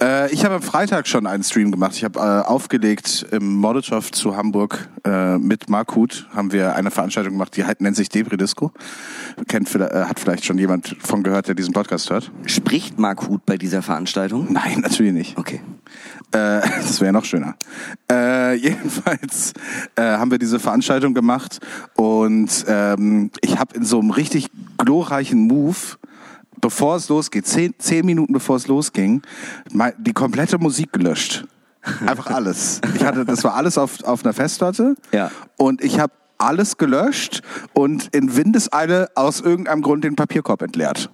[0.00, 1.94] Äh, ich habe am Freitag schon einen Stream gemacht.
[1.94, 6.26] Ich habe äh, aufgelegt im Molotow zu Hamburg äh, mit Mark Huth.
[6.34, 8.72] Haben wir eine Veranstaltung gemacht, die halt, nennt sich Debris Disco.
[9.48, 12.30] Kennt, vielleicht- äh, hat vielleicht schon jemand von gehört, der diesen Podcast hört?
[12.46, 14.52] Spricht Mark Huth bei dieser Veranstaltung?
[14.52, 15.38] Nein, natürlich nicht.
[15.38, 15.60] Okay.
[16.32, 17.54] Äh, das wäre noch schöner.
[18.10, 19.52] Äh, jedenfalls
[19.96, 21.60] äh, haben wir diese Veranstaltung gemacht
[21.96, 25.76] und ähm, ich habe in so einem richtig glorreichen Move,
[26.60, 29.22] bevor es losgeht, zehn, zehn Minuten bevor es losging,
[29.98, 31.44] die komplette Musik gelöscht.
[32.06, 32.80] Einfach alles.
[32.94, 35.30] Ich hatte, das war alles auf, auf einer Festplatte Ja.
[35.56, 41.10] und ich habe alles gelöscht und in Windeseile aus irgendeinem Grund den Papierkorb entleert.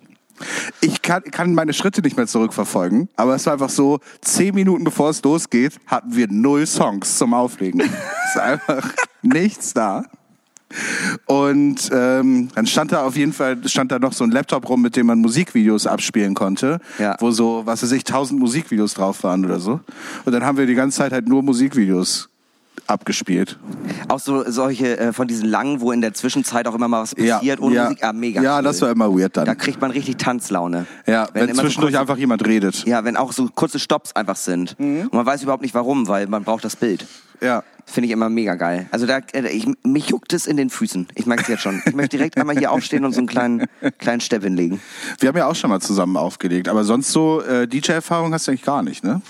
[0.81, 4.85] Ich kann, kann meine Schritte nicht mehr zurückverfolgen, aber es war einfach so, zehn Minuten
[4.85, 7.81] bevor es losgeht, hatten wir null Songs zum Auflegen.
[7.81, 7.91] es
[8.35, 8.89] ist einfach
[9.23, 10.05] nichts da.
[11.27, 14.83] Und ähm, dann stand da auf jeden Fall stand da noch so ein Laptop rum,
[14.83, 17.17] mit dem man Musikvideos abspielen konnte, Ja.
[17.21, 19.81] wo so, was weiß ich, tausend Musikvideos drauf waren oder so.
[20.27, 22.29] Und dann haben wir die ganze Zeit halt nur Musikvideos
[22.87, 23.59] abgespielt.
[24.09, 27.15] Auch so solche äh, von diesen langen, wo in der Zwischenzeit auch immer mal was
[27.15, 28.05] passiert ohne ja, Musik.
[28.05, 28.43] Ah, mega.
[28.43, 28.63] Ja, cool.
[28.65, 29.47] das war immer weird dann.
[29.47, 30.87] Da kriegt man richtig Tanzlaune.
[31.07, 32.85] ja, wenn, so zwischendurch kurze- einfach jemand redet.
[32.87, 34.77] Ja, wenn auch so kurze Stops einfach sind.
[34.79, 37.07] Und man weiß überhaupt nicht warum, weil man braucht das Bild.
[37.41, 37.63] Ja.
[37.87, 38.87] Finde ich immer mega geil.
[38.91, 41.09] Also da, äh, ich, mich juckt es in den Füßen.
[41.15, 41.81] Ich merke es jetzt schon.
[41.87, 43.65] Ich möchte direkt einmal hier aufstehen und so einen kleinen,
[43.99, 44.81] kleinen Stepp hinlegen.
[45.21, 48.51] Wir haben ja auch schon mal zusammen aufgelegt, aber sonst so äh, DJ-Erfahrung hast du
[48.51, 49.23] eigentlich gar nicht, ne?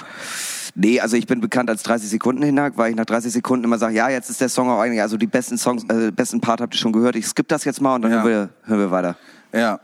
[0.81, 3.79] Nee, also ich bin bekannt als 30 Sekunden Hinak, weil ich nach 30 Sekunden immer
[3.79, 6.61] sage, ja, jetzt ist der Song auch eigentlich, also die besten Songs, äh, besten Part
[6.61, 7.17] habt ihr schon gehört.
[7.17, 8.23] Ich skippe das jetzt mal und dann Ja.
[8.23, 9.17] hören, wir, hören wir weiter.
[9.53, 9.81] Ja.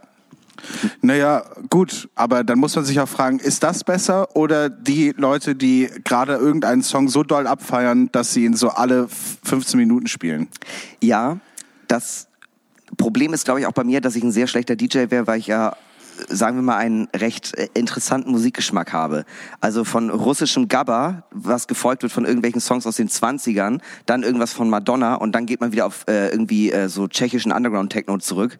[1.03, 5.57] Naja, gut, aber dann muss man sich auch fragen, ist das besser oder die Leute,
[5.57, 10.47] die gerade irgendeinen Song so doll abfeiern, dass sie ihn so alle 15 Minuten spielen?
[11.03, 11.39] Ja,
[11.89, 12.29] das
[12.97, 15.41] Problem ist, glaube ich, auch bei mir, dass ich ein sehr schlechter DJ wäre, weil
[15.41, 15.75] ich ja,
[16.29, 19.25] sagen wir mal, einen recht äh, interessanten Musikgeschmack habe.
[19.61, 24.53] Also von russischem Gabba, was gefolgt wird von irgendwelchen Songs aus den 20ern, dann irgendwas
[24.53, 28.59] von Madonna und dann geht man wieder auf äh, irgendwie äh, so tschechischen Underground-Techno zurück.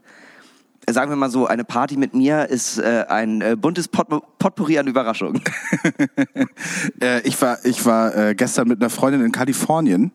[0.87, 4.09] Äh, Sagen wir mal so, eine Party mit mir ist äh, ein äh, buntes Pot
[4.39, 5.43] Potpourri an Überraschungen.
[7.25, 10.13] Ich war, ich war gestern mit einer Freundin in Kalifornien.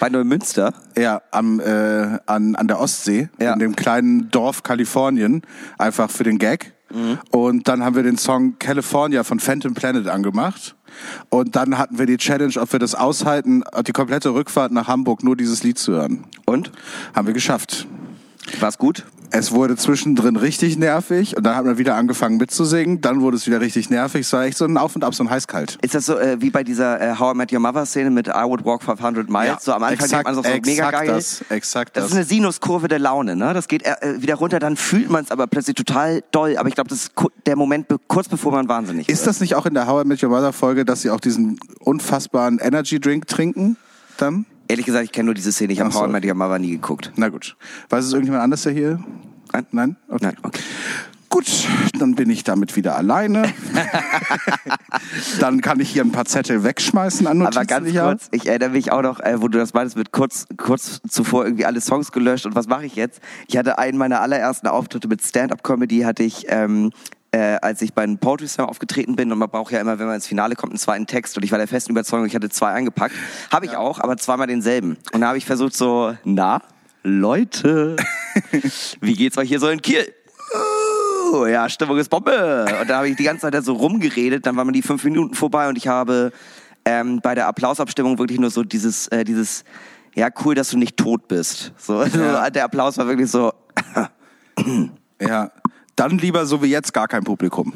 [0.00, 0.74] Bei Neumünster.
[0.96, 3.52] Ja, am, äh, an, an der Ostsee, Ja.
[3.52, 5.42] in dem kleinen Dorf Kalifornien,
[5.78, 6.72] einfach für den Gag.
[6.92, 7.18] Mhm.
[7.30, 10.76] Und dann haben wir den Song California von Phantom Planet angemacht.
[11.30, 15.22] Und dann hatten wir die Challenge, ob wir das aushalten, die komplette Rückfahrt nach Hamburg
[15.24, 16.24] nur dieses Lied zu hören.
[16.46, 16.70] Und?
[17.14, 17.86] Haben wir geschafft.
[18.60, 19.04] War's gut?
[19.30, 23.00] Es wurde zwischendrin richtig nervig und dann hat man wieder angefangen mitzusingen.
[23.00, 24.22] Dann wurde es wieder richtig nervig.
[24.22, 25.78] Es war echt so ein Auf und Ab, so ein Heißkalt.
[25.82, 28.28] Ist das so äh, wie bei dieser äh, How I Met Your Mother Szene mit
[28.28, 29.64] I Would Walk 500 Miles?
[29.64, 31.06] so am Anfang denkt man so, so mega exakt geil.
[31.08, 31.44] das.
[31.50, 32.12] Exakt Das das.
[32.12, 33.52] ist eine Sinuskurve der Laune, ne?
[33.54, 36.56] Das geht äh, wieder runter, dann fühlt man es aber plötzlich total doll.
[36.56, 37.12] Aber ich glaube, das ist
[37.46, 39.28] der Moment be kurz bevor man wahnsinnig Ist wird.
[39.28, 41.58] das nicht auch in der How I Met Your Mother Folge, dass sie auch diesen
[41.80, 43.76] unfassbaren Energy Drink trinken?
[44.18, 44.46] Dann?
[44.68, 45.72] Ehrlich gesagt, ich kenne nur diese Szene.
[45.72, 46.00] Ich habe so.
[46.00, 47.12] How I Met Your Mother nie geguckt.
[47.16, 47.56] Na gut.
[47.88, 49.00] Weiß es irgendjemand anders, der hier?
[49.52, 49.66] Nein.
[49.70, 49.96] Nein?
[50.08, 50.24] Okay.
[50.26, 50.62] Nein, okay.
[51.28, 53.52] Gut, dann bin ich damit wieder alleine.
[55.40, 57.58] dann kann ich hier ein paar Zettel wegschmeißen an Notizen.
[57.58, 60.46] Aber ganz kurz, ich erinnere mich auch noch, äh, wo du das meintest, mit kurz,
[60.56, 63.20] kurz zuvor irgendwie alle Songs gelöscht und was mache ich jetzt?
[63.48, 66.92] Ich hatte einen meiner allerersten Auftritte mit Stand-Up-Comedy, hatte ich, ähm,
[67.32, 70.06] äh, als ich bei einem Poetry Slam aufgetreten bin und man braucht ja immer, wenn
[70.06, 72.48] man ins Finale kommt, einen zweiten Text und ich war der festen Überzeugung, ich hatte
[72.48, 73.14] zwei eingepackt.
[73.52, 74.96] Habe ich auch, aber zweimal denselben.
[75.12, 76.62] Und da habe ich versucht so, na,
[77.02, 77.96] Leute,
[79.00, 80.12] wie geht's euch hier so in Kiel?
[81.32, 82.66] Oh, ja, Stimmung ist Bombe.
[82.80, 85.04] Und da habe ich die ganze Zeit da so rumgeredet, dann waren mir die fünf
[85.04, 86.32] Minuten vorbei und ich habe
[86.84, 89.64] ähm, bei der Applausabstimmung wirklich nur so dieses, äh, dieses,
[90.14, 91.72] ja, cool, dass du nicht tot bist.
[91.76, 92.44] So, Ja.
[92.44, 93.52] so der Applaus war wirklich so,
[95.20, 95.50] Ja,
[95.96, 97.72] dann lieber so wie jetzt gar kein Publikum.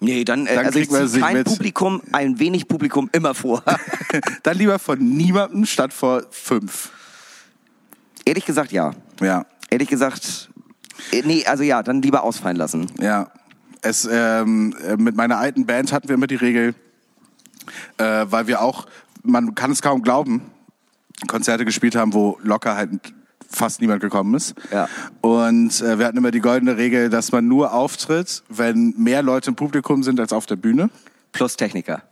[0.00, 1.46] nee, dann, äh, Dann also ich kriegt man ziehe kein mit.
[1.46, 3.62] Publikum, ein wenig Publikum immer vor.
[4.42, 6.90] dann lieber von niemandem statt vor fünf.
[8.24, 8.92] Ehrlich gesagt, ja.
[9.20, 10.50] Ja, Ehrlich gesagt,
[11.12, 12.90] äh, nee, also ja, dann lieber ausfallen lassen.
[13.00, 13.30] ja.
[13.84, 16.76] Es, ähm, äh, mit meiner alten Band hatten wir immer die Regel,
[17.98, 18.86] äh, weil wir auch,
[19.24, 20.40] man kann es kaum glauben,
[21.26, 22.90] Konzerte gespielt haben, wo locker halt
[23.52, 24.54] fast niemand gekommen ist.
[24.72, 24.88] Ja.
[25.20, 29.50] Und äh, wir hatten immer die goldene Regel, dass man nur auftritt, wenn mehr Leute
[29.50, 30.90] im Publikum sind als auf der Bühne.
[31.32, 32.02] Plus Techniker.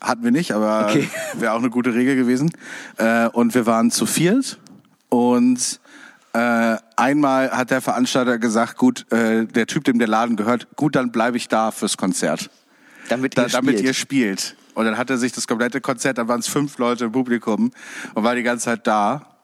[0.00, 1.08] Hatten wir nicht, aber Okay.
[1.38, 2.50] wäre auch eine gute Regel gewesen.
[2.98, 4.58] Äh, und wir waren zu viert
[5.08, 5.80] und
[6.34, 10.94] äh, einmal hat der Veranstalter gesagt, gut, äh, der Typ, dem der Laden gehört, gut,
[10.94, 12.50] dann bleibe ich da fürs Konzert.
[13.08, 13.86] Damit Da, ihr damit spielt.
[13.86, 14.56] ihr spielt.
[14.74, 17.70] Und dann hat er sich das komplette Konzert, da waren es fünf Leute im Publikum
[18.12, 19.35] und war die ganze Zeit da.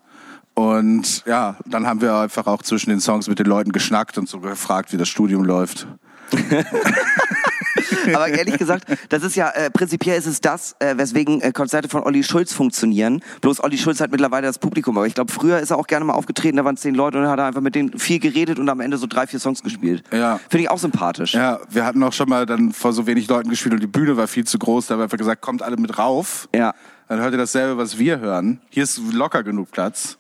[0.55, 4.29] Und ja, dann haben wir einfach auch zwischen den Songs mit den Leuten geschnackt und
[4.29, 5.87] so gefragt, wie das Studium läuft.
[8.15, 11.89] Aber ehrlich gesagt, das ist ja, äh, prinzipiell ist es das, äh, weswegen äh, Konzerte
[11.89, 13.23] von Olli Schulz funktionieren.
[13.41, 14.97] Bloß Olli Schulz hat mittlerweile das Publikum.
[14.97, 17.25] Aber ich glaube, früher ist er auch gerne mal aufgetreten, da waren zehn Leute und
[17.25, 19.63] dann hat er einfach mit denen viel geredet und am Ende so drei, vier Songs
[19.63, 20.03] gespielt.
[20.13, 20.41] Ja.
[20.49, 21.35] Finde ich auch sympathisch.
[21.35, 24.17] Ja, wir hatten auch schon mal dann vor so wenig Leuten gespielt und die Bühne
[24.17, 24.87] war viel zu groß.
[24.87, 26.49] Da haben wir einfach gesagt, kommt alle mit rauf.
[26.55, 26.75] Ja.
[27.09, 28.61] Dann hört ihr dasselbe, was wir hören.
[28.71, 30.19] Hier ist locker genug Platz.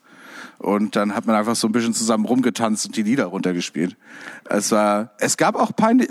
[0.62, 3.96] Und dann hat man einfach so ein bisschen zusammen rumgetanzt und die Lieder runtergespielt.
[4.48, 6.08] Es war, es gab auch peinlich,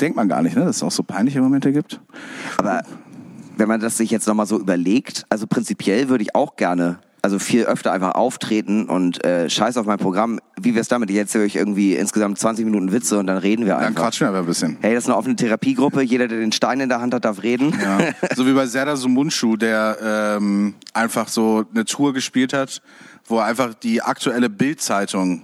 [0.00, 2.00] denkt man gar nicht, ne, dass es auch so peinliche Momente gibt.
[2.58, 2.82] Aber
[3.56, 7.38] wenn man das sich jetzt nochmal so überlegt, also prinzipiell würde ich auch gerne, also
[7.38, 10.40] viel öfter einfach auftreten und äh, scheiß auf mein Programm.
[10.60, 11.08] Wie wär's damit?
[11.08, 14.02] Ich erzähle euch irgendwie insgesamt 20 Minuten Witze und dann reden wir Dann einfach.
[14.02, 14.76] quatschen wir aber ein bisschen.
[14.80, 16.02] Hey, das ist eine offene Therapiegruppe.
[16.02, 17.72] Jeder, der den Stein in der Hand hat, darf reden.
[17.80, 18.00] Ja.
[18.34, 22.82] So wie bei Serdar Sumunchu, der ähm, einfach so eine Tour gespielt hat,
[23.32, 25.42] wo er einfach die aktuelle Bild-Zeitung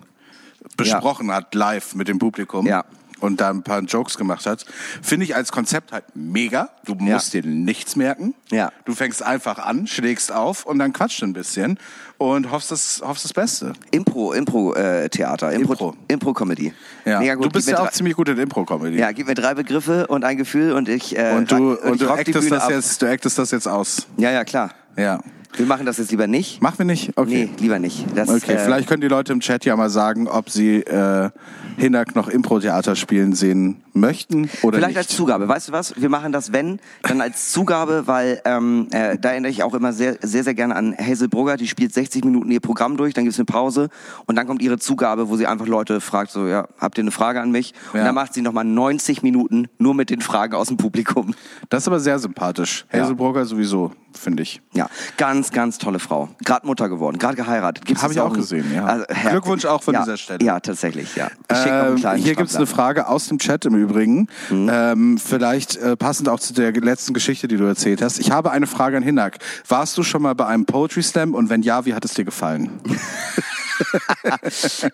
[0.76, 2.66] besprochen hat, live mit dem Publikum.
[2.66, 2.84] Ja.
[3.20, 4.64] Und da ein paar Jokes gemacht hat.
[5.03, 6.68] Finde ich als Konzept halt mega.
[6.84, 7.14] Du Ja.
[7.14, 8.32] musst dir nichts merken.
[8.53, 8.70] Ja.
[8.84, 11.80] Du fängst einfach an, schlägst auf und dann quatscht ein bisschen
[12.18, 13.72] und hoffst das, hoffst das Beste.
[13.91, 15.97] Impro, Impro-Theater, Impro, Impro.
[16.07, 16.72] Impro-Comedy.
[17.07, 17.18] Ja.
[17.18, 17.47] Mega gut.
[17.47, 18.97] Du bist ja auch ziemlich gut in Impro-Comedy.
[18.99, 22.01] Ja, gib mir drei Begriffe und ein Gefühl und ich äh, Und du, und ich
[22.01, 22.70] du actest das ab.
[22.70, 24.07] jetzt, du actest das jetzt aus.
[24.16, 24.70] Ja, ja, klar.
[24.97, 25.18] Ja.
[25.57, 26.61] Wir machen das jetzt lieber nicht.
[26.62, 27.12] Machen wir nicht?
[27.16, 27.49] Okay.
[27.53, 28.05] Nee, lieber nicht.
[28.14, 31.30] Das, Okay, äh, vielleicht können die Leute im Chat ja mal sagen, ob sie äh,
[31.76, 34.99] Hinak noch Impro-Theater spielen sehen möchten oder Vielleicht nicht.
[34.99, 35.49] als Zugabe.
[35.49, 35.94] Weißt du was?
[36.01, 39.92] Wir machen das, wenn, dann als Zugabe, weil ähm, äh, da erinnere ich auch immer
[39.92, 41.57] sehr, sehr, sehr gerne an Hazel Brugger.
[41.57, 43.88] Die spielt 60 Minuten ihr Programm durch, dann gibt's eine Pause
[44.26, 47.11] und dann kommt ihre Zugabe, wo sie einfach Leute fragt, so, ja, habt ihr eine
[47.11, 47.74] Frage an mich?
[47.92, 48.05] Und Ja.
[48.05, 51.34] dann macht sie nochmal 90 Minuten nur mit den Fragen aus dem Publikum.
[51.70, 52.86] Das ist aber sehr sympathisch.
[52.92, 53.01] Ja.
[53.03, 54.61] Hazelbrugger sowieso, finde ich.
[54.74, 56.28] Ja, ganz, ganz tolle Frau.
[56.45, 57.84] Gerade Mutter geworden, gerade geheiratet.
[57.84, 58.84] Gibt's Hab das ich auch gesehen, ja.
[58.84, 60.45] Also, Glückwunsch auch von ja, dieser Stelle.
[60.45, 61.28] Ja, tatsächlich, ja.
[61.49, 62.84] Ähm, hier gibt's eine Stapler.
[62.84, 64.28] Frage aus dem Chat im Übrigen.
[64.51, 64.70] Mhm.
[64.72, 68.18] Ähm, vielleicht äh, passend auch zu der letzten Geschichte, die du erzählt hast.
[68.18, 69.39] Ich habe eine Frage an Hinak.
[69.66, 72.24] Warst du schon mal bei einem Poetry Slam und wenn ja, wie hat es dir
[72.24, 72.80] gefallen?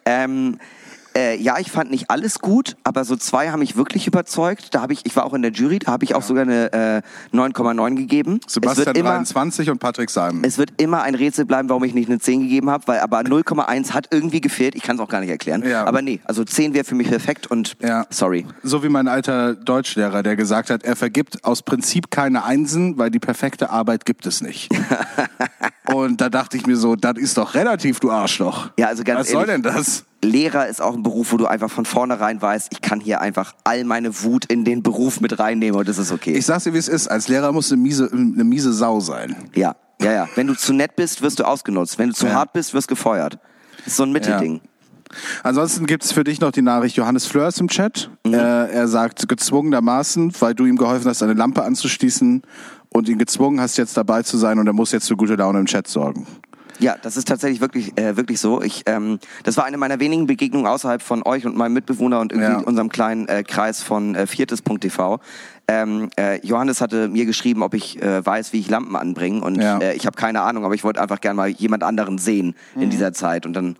[0.04, 0.58] Ähm,
[1.16, 4.74] äh, ja, ich fand nicht alles gut, aber so zwei haben mich wirklich überzeugt.
[4.74, 6.72] Da habe ich, ich war auch in der Jury, da habe ich auch sogar eine
[6.72, 8.40] äh, 9,9 gegeben.
[8.46, 10.42] Sebastian wird immer, 23 und Patrick Simon.
[10.44, 13.20] es wird immer ein Rätsel bleiben, warum ich nicht eine 10 gegeben habe, weil aber
[13.20, 14.74] 0,1 hat irgendwie gefehlt.
[14.74, 15.62] Ich kann es auch gar nicht erklären.
[15.66, 15.84] Ja.
[15.84, 18.06] Aber nee, also 10 wäre für mich perfekt und Ja.
[18.10, 18.46] sorry.
[18.62, 23.10] So wie mein alter Deutschlehrer, der gesagt hat, er vergibt aus Prinzip keine Einsen, weil
[23.10, 24.68] die perfekte Arbeit gibt es nicht.
[25.92, 28.70] Und da dachte ich mir so, das ist doch relativ, du Arschloch.
[28.78, 30.04] Ja, also ganz Was soll denn ehrlich, das?
[30.24, 33.54] Lehrer ist auch ein Beruf, wo du einfach von vornherein weißt, ich kann hier einfach
[33.64, 36.32] all meine Wut in den Beruf mit reinnehmen und das ist okay.
[36.34, 37.08] Ich sag's dir, wie es ist.
[37.08, 39.36] Als Lehrer musst du eine miese, eine miese Sau sein.
[39.54, 40.28] Ja, ja, ja.
[40.34, 41.98] Wenn du zu nett bist, wirst du ausgenutzt.
[41.98, 42.34] Wenn du zu Ja.
[42.34, 43.38] hart bist, wirst gefeuert.
[43.78, 44.60] Das ist so ein Mittelding.
[45.42, 48.10] Ansonsten gibt's für dich noch die Nachricht Johannes Fleur ist im Chat.
[48.26, 48.34] Mhm.
[48.34, 48.38] Äh,
[48.70, 52.42] er sagt gezwungenermaßen, weil du ihm geholfen hast, eine Lampe anzuschließen
[52.88, 55.60] und ihn gezwungen hast, jetzt dabei zu sein und er muss jetzt für gute Laune
[55.60, 56.26] im Chat sorgen.
[56.80, 58.60] Ja, das ist tatsächlich wirklich, äh, wirklich so.
[58.62, 62.32] Ich, ähm, das war eine meiner wenigen Begegnungen außerhalb von euch und meinem Mitbewohner und
[62.32, 62.58] irgendwie Ja.
[62.66, 65.20] unserem kleinen äh, Kreis von äh, viertes.tv.
[65.68, 69.60] Ähm, äh, Johannes hatte mir geschrieben, ob ich äh, weiß, wie ich Lampen anbringe und
[69.60, 69.78] Ja.
[69.78, 72.82] äh, ich habe keine Ahnung, aber ich wollte einfach gerne mal jemand anderen sehen Mhm.
[72.82, 73.76] in dieser Zeit und dann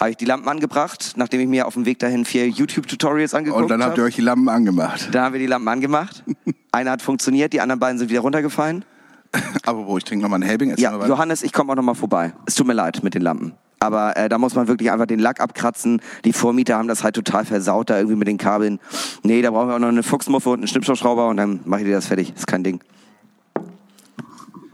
[0.00, 3.62] habe ich die Lampen angebracht, nachdem ich mir auf dem Weg dahin vier YouTube-Tutorials angeguckt
[3.62, 4.08] Und dann habt ihr habe.
[4.08, 5.10] euch die Lampen angemacht.
[5.12, 6.24] Da haben wir die Lampen angemacht.
[6.72, 8.84] Eine hat funktioniert, die anderen beiden sind wieder runtergefallen.
[9.64, 10.74] Aber wo, ich trinke nochmal einen Helbing.
[10.76, 11.06] Ja.
[11.06, 12.32] Johannes, ich komme auch nochmal vorbei.
[12.46, 13.52] Es tut mir leid mit den Lampen.
[13.78, 16.02] Aber äh, da muss man wirklich einfach den Lack abkratzen.
[16.24, 18.78] Die Vormieter haben das halt total versaut da irgendwie mit den Kabeln.
[19.22, 21.86] Nee, da brauchen wir auch noch eine Fuchsmuffe und einen Schnippschrauber und dann mache ich
[21.86, 22.34] dir das fertig.
[22.36, 22.80] Ist kein Ding.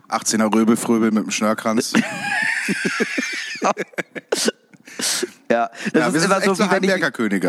[0.08, 1.92] 18er Röbelfröbel mit dem Schnörkranz.
[5.50, 6.90] Ja, das Ja, wir sind echt so wie wenn ich-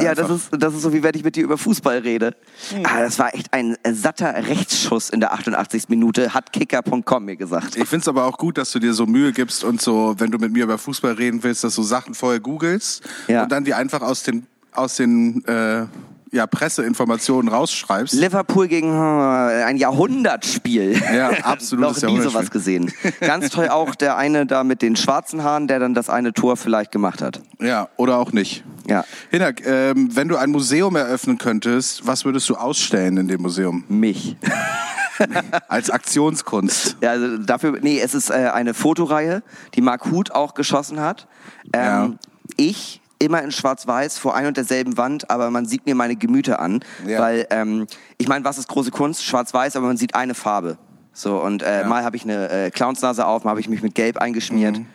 [0.02, 0.36] Ja, das einfach.
[0.36, 2.36] ist, das ist so wie wenn ich mit dir über Fußball rede.
[2.84, 5.90] Ah, das war echt ein satter Rechtsschuss in der 88.
[5.90, 7.76] Minute, hat kicker.com mir gesagt.
[7.76, 10.38] Ich find's aber auch gut, dass du dir so Mühe gibst und so, wenn du
[10.38, 13.44] mit mir über Fußball reden willst, dass du Sachen vorher googelst Ja.
[13.44, 15.86] und dann die einfach aus den, aus den äh,
[16.32, 18.14] ja, Presseinformationen rausschreibst.
[18.14, 21.02] Liverpool gegen äh, ein Jahrhundertspiel.
[21.14, 22.92] Ja, absolutes Noch nie sowas gesehen.
[23.20, 26.58] Ganz toll auch der eine da mit den schwarzen Haaren, der dann das eine Tor
[26.58, 27.42] vielleicht gemacht hat.
[27.62, 28.64] Ja, oder auch nicht.
[28.88, 29.04] Ja.
[29.32, 33.84] Hinak, ähm, wenn du ein Museum eröffnen könntest, was würdest du ausstellen in dem Museum?
[33.88, 34.38] Mich.
[35.68, 36.98] Als Aktionskunst.
[37.02, 39.42] Ja, also dafür, nee, es ist äh, eine Fotoreihe,
[39.74, 41.28] die Mark Huth auch geschossen hat.
[41.74, 42.14] Ähm, Ja.
[42.56, 46.60] Ich immer in Schwarz-Weiß vor ein und derselben Wand, aber man sieht mir meine Gemüter
[46.60, 47.20] an, Ja.
[47.20, 47.88] weil ähm,
[48.18, 49.24] ich meine, was ist große Kunst?
[49.24, 50.78] Schwarz-Weiß, aber man sieht eine Farbe.
[51.14, 53.96] So und äh, mal habe ich eine äh, Clownsnase auf, mal habe ich mich mit
[53.96, 54.78] Gelb eingeschmiert.
[54.78, 54.86] Mhm.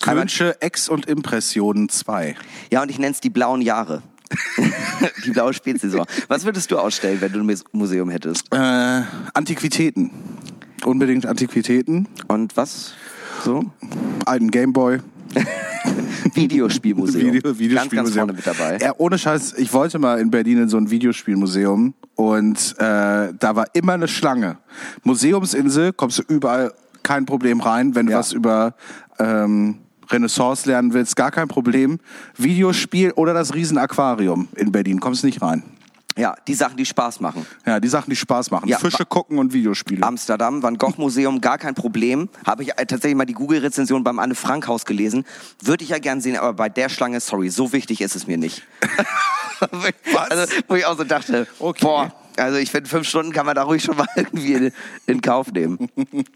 [0.00, 2.34] Könsche Ex- und Impressionen 2.
[2.72, 4.02] Ja, und ich nenne es die blauen Jahre.
[5.24, 6.04] die blaue Spätsaison.
[6.26, 8.52] Was würdest du ausstellen, wenn du ein Mus- Museum hättest?
[8.52, 9.02] Äh,
[9.34, 10.10] Antiquitäten.
[10.84, 12.08] Unbedingt Antiquitäten.
[12.26, 12.94] Und was?
[13.44, 13.64] So?
[14.26, 14.98] Alten Gameboy.
[16.34, 17.26] Videospielmuseum.
[17.32, 18.04] Video, Ganz, Videospielmuseum.
[18.04, 18.78] ganz vorne mit dabei.
[18.84, 22.82] Ja, ohne Scheiß, ich wollte mal in Berlin in so ein Videospielmuseum und äh,
[23.38, 24.58] da war immer eine Schlange.
[25.04, 26.72] Museumsinsel, kommst du überall
[27.02, 28.18] kein Problem rein, wenn du Ja.
[28.18, 28.74] was über
[29.18, 29.78] ähm,
[30.10, 31.98] Renaissance lernen willst, gar kein Problem.
[32.36, 35.62] Videospiel oder das Riesenaquarium in Berlin, kommst nicht rein.
[36.18, 37.46] Ja, die Sachen, die Spaß machen.
[37.64, 38.68] Ja, die Sachen, die Spaß machen.
[38.68, 40.04] Ja, Fische gucken und Videospiele.
[40.04, 42.28] Amsterdam, Van Gogh Museum, gar kein Problem.
[42.44, 45.24] Habe ich äh, tatsächlich mal die Google-Rezension beim Anne Frank Haus gelesen.
[45.62, 48.36] Würde ich ja gern sehen, aber bei der Schlange, sorry, so wichtig ist es mir
[48.36, 48.64] nicht.
[49.60, 50.30] Was?
[50.30, 51.84] Also, wo ich auch so dachte, Okay.
[51.84, 54.72] boah, also ich finde, fünf Stunden kann man da ruhig schon mal irgendwie in,
[55.06, 55.88] in Kauf nehmen.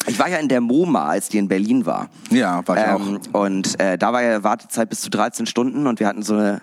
[0.07, 2.09] Ich war ja in der MoMA, als die in Berlin war.
[2.31, 6.01] Ja, war ich Ähm, und äh, da war ja Wartezeit bis zu 13 Stunden und
[6.01, 6.61] wir hatten so eine,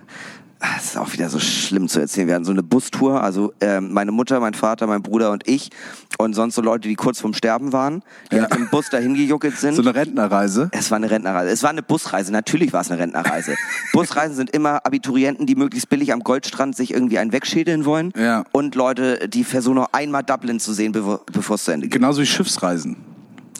[0.60, 3.94] das ist auch wieder so schlimm zu erzählen, wir hatten so eine Bustour, also ähm,
[3.94, 5.70] meine Mutter, mein Vater, mein Bruder und ich
[6.18, 8.42] und sonst so Leute, die kurz vorm Sterben waren, die Ja.
[8.42, 9.76] mit dem Bus dahin gejuckelt sind.
[9.76, 10.70] So eine Rentnerreise.
[10.74, 11.50] Es war eine Rentnerreise.
[11.52, 12.32] Es war eine Busreise.
[12.34, 13.56] Natürlich war es eine Rentnerreise.
[13.94, 18.12] Busreisen sind immer Abiturienten, die möglichst billig am Goldstrand sich irgendwie einen wegschädeln wollen.
[18.18, 18.44] Ja.
[18.52, 21.94] Und Leute, die versuchen noch einmal Dublin zu sehen, bevo- bevor es zu Ende geht.
[21.94, 22.98] Genauso wie Schiffsreisen.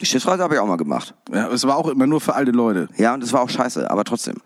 [0.00, 1.14] Die Schiffsreise habe ich auch mal gemacht.
[1.30, 2.88] Ja, es war auch immer nur für alte Leute.
[2.96, 4.36] Ja, und es war auch scheiße, aber trotzdem.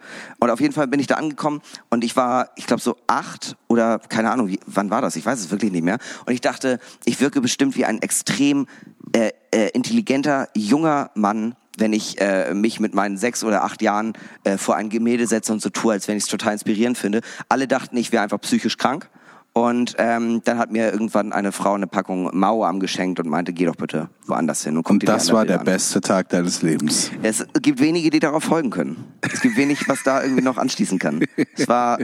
[0.41, 3.57] Und auf jeden Fall bin ich da angekommen und ich war, ich glaube, so acht
[3.69, 5.15] oder keine Ahnung, wie, wann war das?
[5.15, 5.99] Ich weiß es wirklich nicht mehr.
[6.27, 8.67] Und ich dachte, ich wirke bestimmt wie ein extrem
[9.13, 14.15] äh, äh, intelligenter, junger Mann, wenn ich äh, mich mit meinen sechs oder acht Jahren
[14.43, 17.21] äh, vor ein Gemälde setze und so tue, als wenn ich es total inspirierend finde.
[17.49, 19.09] Alle dachten, ich wäre einfach psychisch krank.
[19.57, 23.67] Und ähm, dann hat mir irgendwann eine Frau eine Packung Mauerarm geschenkt und meinte, geh
[23.67, 24.77] doch bitte woanders hin.
[24.77, 25.65] Und, Und das war der an.
[25.65, 27.13] beste Tag deines Lebens.
[27.23, 29.05] Es gibt wenige, die darauf folgen können.
[29.21, 31.25] Es gibt wenig, was da irgendwie noch anschließen kann.
[31.57, 31.99] Es war,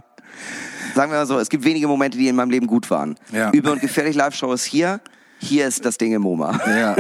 [0.95, 3.17] sagen wir mal so, es gibt wenige Momente, die in meinem Leben gut waren.
[3.33, 3.51] Ja.
[3.51, 5.01] Übel und gefährlich Live-Show ist hier.
[5.41, 6.57] Hier ist das Ding im MoMA.
[6.69, 6.97] Ja.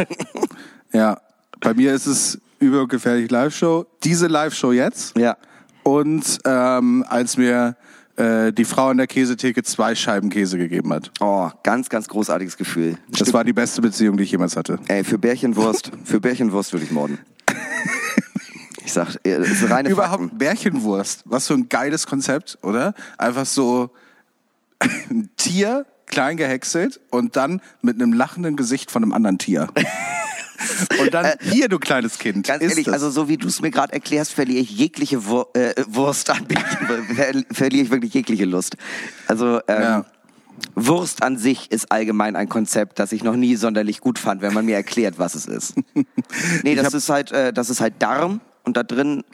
[0.93, 1.21] ja.
[1.61, 3.87] Bei mir ist es über und gefährlich Live-Show.
[4.03, 5.17] Diese Live-Show jetzt.
[5.17, 5.37] Ja.
[5.85, 7.77] Und ähm, als mir
[8.21, 11.11] äh, die Frau an der Käsetheke zwei Scheiben Käse gegeben hat.
[11.21, 12.99] Oh, ganz, ganz großartiges Gefühl.
[13.09, 14.79] Das war die beste Beziehung, die ich jemals hatte.
[14.89, 17.19] Ey, für Bärchenwurst, für Bärchenwurst würde ich morden.
[18.85, 20.39] Ich sag, äh, ist reine Überhaupt Fakten.
[20.39, 21.23] Bärchenwurst.
[21.25, 22.95] Was für ein geiles Konzept, oder?
[23.19, 23.91] Einfach so
[24.81, 29.69] ein Tier klein gehäckselt und dann mit einem lachenden Gesicht von einem anderen Tier.
[31.01, 32.47] Und dann hier, du kleines Kind.
[32.47, 32.93] Ganz ehrlich, es.
[32.93, 36.47] also so wie du es mir gerade erklärst, verliere ich jegliche Wur äh, Wurst an
[37.15, 38.77] ver verliere ich wirklich jegliche Lust.
[39.27, 40.05] Also ähm, Ja.
[40.75, 44.53] Wurst an sich ist allgemein ein Konzept, das ich noch nie sonderlich gut fand, wenn
[44.53, 45.75] man mir erklärt, was es ist.
[46.63, 49.25] Nee, das ist halt, äh, das ist halt Darm und da drin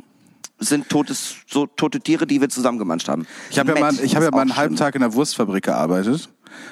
[0.58, 3.26] sind totes, so tote Tiere, die wir zusammengemanscht haben.
[3.50, 4.86] Ich habe ja mal, ich habe ja mal einen halben schlimm.
[4.86, 6.30] Tag in der Wurstfabrik gearbeitet.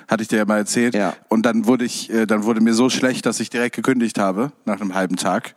[0.09, 0.95] Hatte ich dir ja mal erzählt.
[0.95, 1.15] Ja.
[1.29, 4.53] Und dann wurde ich, äh, dann wurde mir so schlecht, dass ich direkt gekündigt habe
[4.65, 5.55] nach einem halben Tag.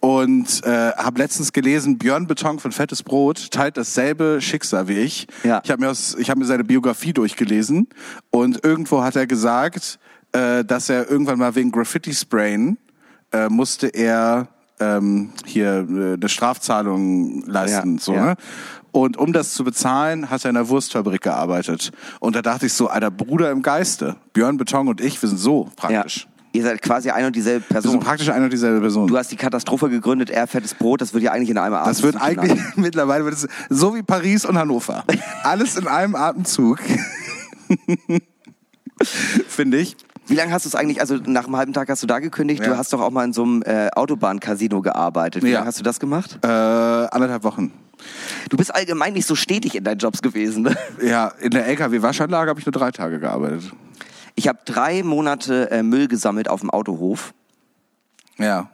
[0.00, 5.28] Und äh, habe letztens gelesen, Björn Beton von Fettes Brot teilt dasselbe Schicksal wie ich.
[5.44, 5.60] Ja.
[5.62, 7.88] Ich habe mir, aus- ich hab mir seine Biografie durchgelesen
[8.30, 10.00] und irgendwo hat er gesagt,
[10.32, 12.78] äh, dass er irgendwann mal wegen Graffiti-Sprayen
[13.32, 14.48] äh, musste er
[14.80, 17.94] ähm, hier äh, eine Strafzahlung leisten.
[17.98, 18.24] Ja, so, ja.
[18.26, 18.34] Ne?
[18.92, 21.92] Und um das zu bezahlen, hat er in einer Wurstfabrik gearbeitet.
[22.20, 25.38] Und da dachte ich so, alter Bruder im Geiste, Björn Beton und ich, wir sind
[25.38, 25.70] so Ja.
[25.76, 26.28] praktisch.
[26.54, 28.00] Ihr seid quasi eine und dieselbe Wir sind Person.
[28.00, 29.06] praktisch eine und dieselbe Person.
[29.06, 32.12] Du hast die Katastrophe gegründet, er fettes Brot, das wird ja eigentlich in einem Atemzug.
[32.12, 35.02] Das wird eigentlich mittlerweile wird es so wie Paris und Hannover.
[35.44, 36.78] Alles in einem Atemzug.
[39.48, 39.96] Finde ich.
[40.26, 42.62] Wie lange hast du es eigentlich, also nach einem halben Tag hast du da gekündigt,
[42.62, 42.68] Ja.
[42.72, 45.42] du hast doch auch mal in so einem äh, Autobahn-Casino gearbeitet.
[45.42, 45.54] Wie Ja.
[45.58, 46.38] lange hast du das gemacht?
[46.42, 47.72] Äh, anderthalb Wochen.
[48.50, 50.62] Du bist allgemein nicht so stetig in deinen Jobs gewesen.
[50.62, 50.76] Ne?
[51.02, 53.72] Ja, in der LKW-Waschanlage habe ich nur drei Tage gearbeitet.
[54.34, 57.34] Ich habe drei Monate äh, Müll gesammelt auf dem Autohof.
[58.38, 58.70] Ja.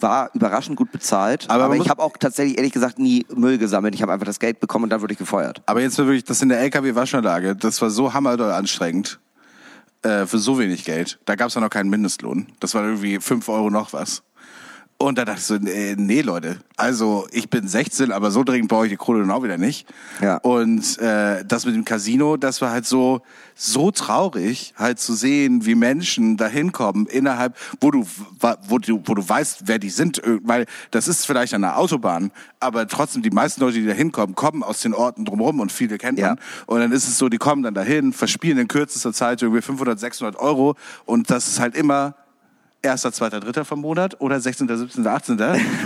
[0.00, 3.94] War überraschend gut bezahlt, Aber aber, ich habe auch tatsächlich ehrlich gesagt nie Müll gesammelt.
[3.94, 5.62] Ich habe einfach das Geld bekommen und dann wurde ich gefeuert.
[5.66, 9.18] Aber jetzt wirklich, das in der LKW-Waschanlage, das war so hammerdoll anstrengend.
[10.02, 11.18] Äh, für so wenig Geld.
[11.24, 12.46] Da gab es ja noch keinen Mindestlohn.
[12.60, 14.22] Das war irgendwie fünf Euro noch was.
[15.00, 18.68] Und da dachte ich so, nee, nee, Leute, also ich bin 16, aber so dringend
[18.68, 19.86] brauche ich die Kohle dann auch wieder nicht.
[20.20, 20.38] Ja.
[20.38, 23.22] Und äh, das mit dem Casino, das war halt so
[23.54, 28.06] so traurig, halt zu sehen, wie Menschen da hinkommen innerhalb, wo du
[28.68, 31.78] wo du wo du weißt, wer die sind, äh, weil das ist vielleicht an der
[31.78, 35.70] Autobahn, aber trotzdem die meisten Leute, die da hinkommen, kommen aus den Orten drumherum und
[35.70, 36.30] viele kennt Ja.
[36.30, 36.40] man.
[36.66, 39.98] Und dann ist es so, die kommen dann dahin, verspielen in kürzester Zeit irgendwie 500,
[39.98, 42.16] 600 Euro und das ist halt immer
[42.82, 45.36] erster, zweiter, dritter vom Monat oder 16., 17., 18.,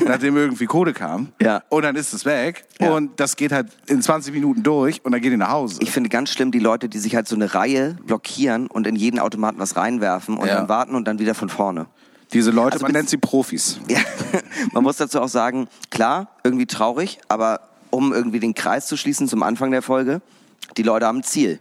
[0.06, 1.28] nachdem irgendwie Kohle kam.
[1.40, 1.62] Ja.
[1.69, 2.64] Und dann ist es weg.
[2.81, 2.93] Ja.
[2.94, 5.78] Und das geht halt in 20 Minuten durch und dann gehen die nach Hause.
[5.81, 8.97] Ich finde ganz schlimm die Leute, die sich halt so eine Reihe blockieren und in
[8.97, 10.56] jeden Automaten was reinwerfen und Ja.
[10.56, 11.86] dann warten und dann wieder von vorne.
[12.32, 13.78] Diese Leute, Also man nennt sie Profis.
[13.89, 13.98] Ja,
[14.73, 17.60] man muss dazu auch sagen, klar, irgendwie traurig, aber
[17.90, 20.23] um irgendwie den Kreis zu schließen zum Anfang der Folge,
[20.78, 21.60] die Leute haben ein Ziel.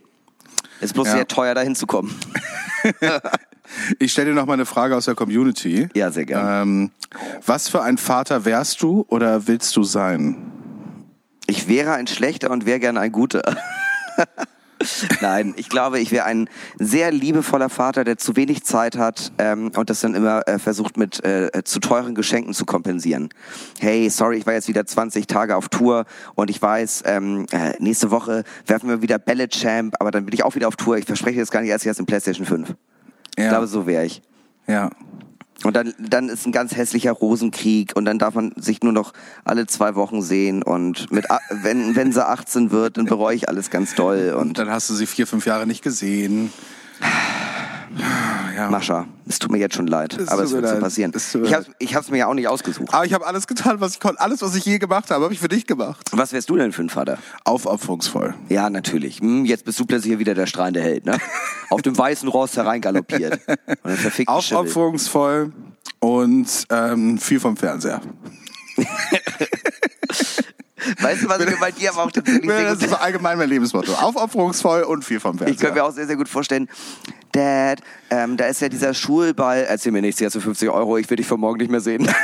[0.80, 1.14] Ist bloß Ja.
[1.14, 2.14] sehr teuer, da hinzukommen.
[4.00, 5.90] Ich stelle dir noch mal eine Frage aus der Community.
[5.94, 6.62] Ja, sehr gerne.
[6.62, 6.92] Ähm,
[7.46, 10.52] was für ein Vater wärst du oder willst du sein?
[11.48, 13.42] Ich wäre ein schlechter und wäre gerne ein guter.
[15.22, 16.50] Nein, ich glaube, ich wäre ein
[16.80, 20.98] sehr liebevoller Vater, der zu wenig Zeit hat ähm, und das dann immer äh, versucht
[20.98, 23.30] mit äh, zu teuren Geschenken zu kompensieren.
[23.80, 27.74] Hey, sorry, ich war jetzt wieder 20 Tage auf Tour und ich weiß, ähm, äh,
[27.80, 30.98] nächste Woche werfen wir wieder Bälle Champ, aber dann bin ich auch wieder auf Tour.
[30.98, 32.74] Ich verspreche jetzt gar nicht erst jetzt in PlayStation 5.
[33.38, 33.44] Ja.
[33.46, 34.22] Ich glaube, so wäre ich.
[34.68, 34.90] ja.
[35.64, 39.14] Und dann, dann ist ein ganz hässlicher Rosenkrieg und dann darf man sich nur noch
[39.44, 43.70] alle zwei Wochen sehen und mit, wenn, wenn sie 18 wird, dann bereue ich alles
[43.70, 46.52] ganz doll und Dann hast du sie vier, fünf Jahre nicht gesehen.
[48.56, 48.70] Ja.
[48.70, 50.82] Mascha, es tut mir jetzt schon leid, Es aber es wird so leid.
[50.82, 51.12] passieren.
[51.16, 51.66] Es tut mir Ich habe
[51.96, 52.94] hab's mir ja auch nicht ausgesucht.
[52.94, 54.22] Aber ich habe alles getan, was ich konnte.
[54.22, 56.08] Alles, was ich je gemacht habe, habe ich für dich gemacht.
[56.12, 57.18] Was wärst du denn für ein Vater?
[57.44, 58.34] Aufopferungsvoll.
[58.50, 59.20] Ja, natürlich.
[59.20, 61.18] Hm, jetzt bist du plötzlich hier wieder der strahlende Held, ne?
[61.70, 63.40] Auf dem weißen Ross hereingaloppiert.
[63.84, 65.54] Und Aufopferungsvoll
[66.00, 68.02] und ähm, viel vom Fernseher.
[71.00, 73.94] Weißt du, was ich bei dir aber auch tatsächlich Das ist so allgemein mein Lebensmotto.
[73.94, 75.54] Aufopferungsvoll und viel vom Fernseher.
[75.54, 76.68] Ich könnte mir auch sehr, sehr gut vorstellen,
[77.32, 81.10] Dad, ähm, da ist ja dieser Schulball, erzähl mir nichts, jetzt für 50 Euro, ich
[81.10, 82.08] will dich von morgen nicht mehr sehen.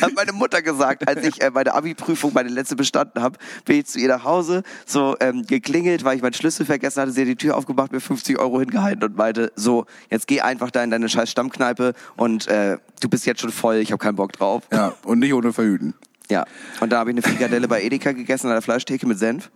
[0.00, 3.86] Hat meine Mutter gesagt, als ich äh, meine Abi-Prüfung, meine letzte bestanden habe, bin ich
[3.86, 7.12] zu ihr nach Hause, so ähm, geklingelt, weil ich meinen Schlüssel vergessen hatte.
[7.12, 10.72] Sie hat die Tür aufgemacht, mir 50 Euro hingehalten und meinte, so, jetzt geh einfach
[10.72, 14.16] da in deine scheiß Stammkneipe und äh, du bist jetzt schon voll, ich habe keinen
[14.16, 14.64] Bock drauf.
[14.72, 15.94] ja, und nicht ohne Verhüten.
[16.30, 16.44] Ja,
[16.80, 19.50] und da habe ich eine Frikadelle bei Edeka gegessen an der Fleischtheke mit Senf.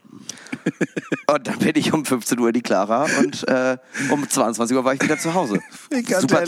[1.27, 3.79] Und dann bin ich um 15 Uhr in die Clara und äh,
[4.11, 5.61] um 22 Uhr war ich wieder zu Hause.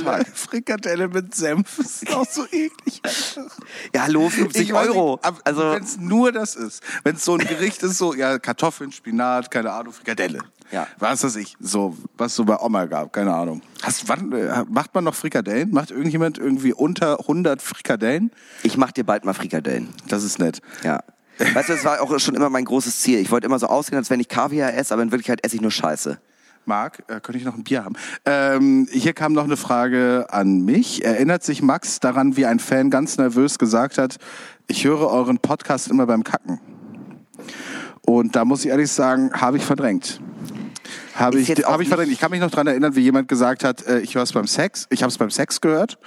[0.04, 0.26] Tag.
[0.34, 1.76] Frikadelle mit Senf.
[1.78, 3.00] Das ist auch so eklig.
[3.94, 5.18] Ja, hallo, 50 Ich weiß Euro.
[5.44, 8.92] Also, wenn es nur das ist, wenn es so ein Gericht ist, so ja Kartoffeln,
[8.92, 10.40] Spinat, keine Ahnung, Frikadelle.
[10.72, 10.86] Ja.
[10.98, 13.62] Was weiß ich, so was so bei Oma gab, keine Ahnung.
[13.82, 15.70] Hast, wann, äh, macht man noch Frikadellen?
[15.70, 18.30] Macht irgendjemand irgendwie unter 100 Frikadellen?
[18.62, 19.88] ich mach dir bald mal Frikadellen.
[20.08, 20.60] Das ist nett.
[20.82, 21.00] Ja.
[21.38, 23.18] Weißt du, das war auch schon immer mein großes Ziel.
[23.18, 25.62] Ich wollte immer so aussehen, als wenn ich Kaviar esse, aber in Wirklichkeit esse ich
[25.62, 26.18] nur Scheiße.
[26.64, 27.94] Marc, äh, könnte ich noch ein Bier haben?
[28.24, 31.04] Ähm, hier kam noch eine Frage an mich.
[31.04, 34.16] Erinnert sich Max daran, wie ein Fan ganz nervös gesagt hat,
[34.66, 36.60] ich höre euren Podcast immer beim Kacken?
[38.00, 40.20] Und da muss ich ehrlich sagen, habe ich verdrängt.
[41.14, 42.12] Habe ich, habe ich verdrängt.
[42.12, 44.46] Ich kann mich noch daran erinnern, wie jemand gesagt hat, äh, ich höre es beim
[44.46, 44.86] Sex.
[44.90, 45.98] Ich habe es beim Sex gehört.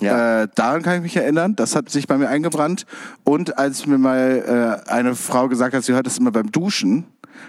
[0.00, 0.42] Ja.
[0.42, 1.56] Äh, daran kann ich mich erinnern.
[1.56, 2.86] Das hat sich bei mir eingebrannt.
[3.22, 7.06] Und als mir mal äh, eine Frau gesagt hat, sie hört es immer beim Duschen,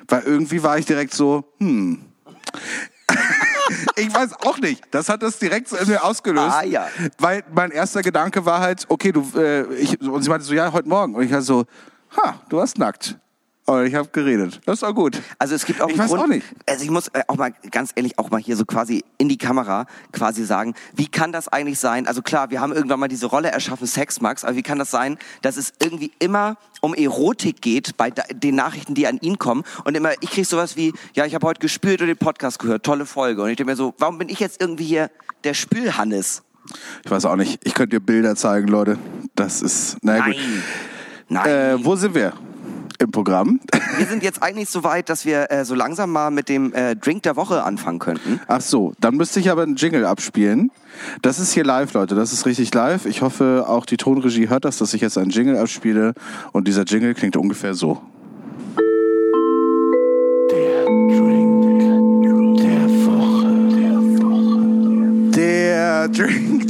[0.07, 2.01] Weil irgendwie war ich direkt so, hm.
[3.95, 4.83] ich weiß auch nicht.
[4.91, 6.55] Das hat das direkt so in mir ausgelöst.
[6.55, 6.87] Ah, ja.
[7.17, 10.71] Weil mein erster Gedanke war halt, okay, du, äh, ich, und sie meinte so, ja,
[10.71, 11.15] heute Morgen.
[11.15, 11.65] Und ich war so,
[12.15, 13.17] ha, du warst nackt.
[13.67, 14.61] Und ich habe geredet.
[14.65, 15.19] Das war gut.
[15.39, 16.45] Also es gibt auch Ich einen weiß Grund, auch nicht.
[16.69, 19.39] Also ich muss äh, auch mal ganz ehrlich auch mal hier so quasi in die
[19.39, 22.05] Kamera quasi sagen, wie kann das eigentlich sein?
[22.05, 25.17] Also klar, wir haben irgendwann mal diese Rolle erschaffen, Sexmax, aber wie kann das sein,
[25.41, 29.97] dass es irgendwie immer um Erotik geht bei den Nachrichten, die an ihn kommen und
[29.97, 33.07] immer ich krieg sowas wie, ja, ich habe heute gespült und den Podcast gehört, tolle
[33.07, 35.09] Folge und ich denke mir so, warum bin ich jetzt irgendwie hier
[35.43, 36.43] der Spülhannes?
[37.03, 37.59] Ich weiß auch nicht.
[37.63, 38.97] Ich könnte dir Bilder zeigen, Leute.
[39.35, 40.35] Das ist, na gut.
[41.29, 41.47] Nein.
[41.47, 42.33] Äh, wo sind wir?
[42.99, 43.59] Im Programm.
[43.97, 46.95] Wir sind jetzt eigentlich so weit, dass wir äh, so langsam mal mit dem äh,
[46.95, 48.39] Drink der Woche anfangen könnten.
[48.47, 50.71] Ach so, dann müsste ich aber einen Jingle abspielen.
[51.21, 52.15] Das ist hier live, Leute.
[52.15, 53.05] Das ist richtig live.
[53.05, 56.13] Ich hoffe, auch die Tonregie hört das, dass ich jetzt einen Jingle abspiele.
[56.53, 58.01] Und dieser Jingle klingt ungefähr so.
[65.35, 66.64] Der Drink der Woche.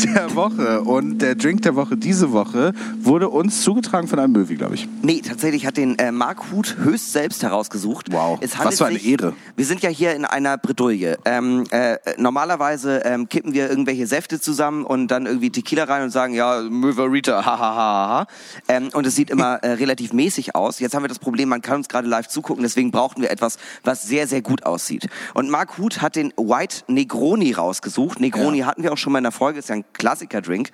[0.85, 4.87] Und der Drink der Woche diese Woche wurde uns zugetragen von einem Möwi, glaube ich.
[5.01, 8.07] Nee, tatsächlich hat den äh, Mark Huth höchst selbst herausgesucht.
[8.11, 9.33] Wow, was für eine sich, Ehre.
[9.55, 11.17] Wir sind ja hier in einer Bredouille.
[11.25, 16.11] Ähm, äh, normalerweise ähm, kippen wir irgendwelche Säfte zusammen und dann irgendwie Tequila rein und
[16.11, 18.27] sagen, ja, Möverita, ha, ha, ha, ha.
[18.67, 20.79] Ähm, und es sieht immer äh, relativ mäßig aus.
[20.79, 23.57] Jetzt haben wir das Problem, man kann uns gerade live zugucken, deswegen brauchten wir etwas,
[23.83, 25.07] was sehr, sehr gut aussieht.
[25.33, 28.19] Und Mark Huth hat den White Negroni rausgesucht.
[28.19, 30.69] Negroni hatten wir auch schon mal in der Folge, ist ja ein Klassiker-Drink.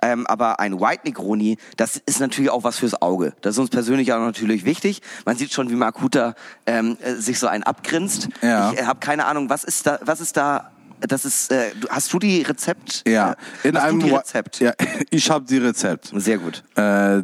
[0.00, 3.32] Ähm, aber ein White Negroni, das ist natürlich auch was fürs Auge.
[3.40, 5.02] Das ist uns persönlich auch natürlich wichtig.
[5.26, 6.36] Man sieht schon, wie Mark Hutter
[6.66, 8.28] ähm, äh, sich so ein abgrinst.
[8.40, 8.70] Ja.
[8.72, 12.12] Ich äh, habe keine Ahnung, was ist da, was ist da, das ist, äh, hast
[12.12, 13.02] du die Rezept?
[13.08, 13.34] Ja,
[13.64, 14.60] Äh, in hast einem du die Rezept?
[14.60, 14.72] Ja,
[15.10, 16.12] ich habe die Rezept.
[16.14, 16.62] Sehr gut.
[16.76, 17.22] Äh, äh,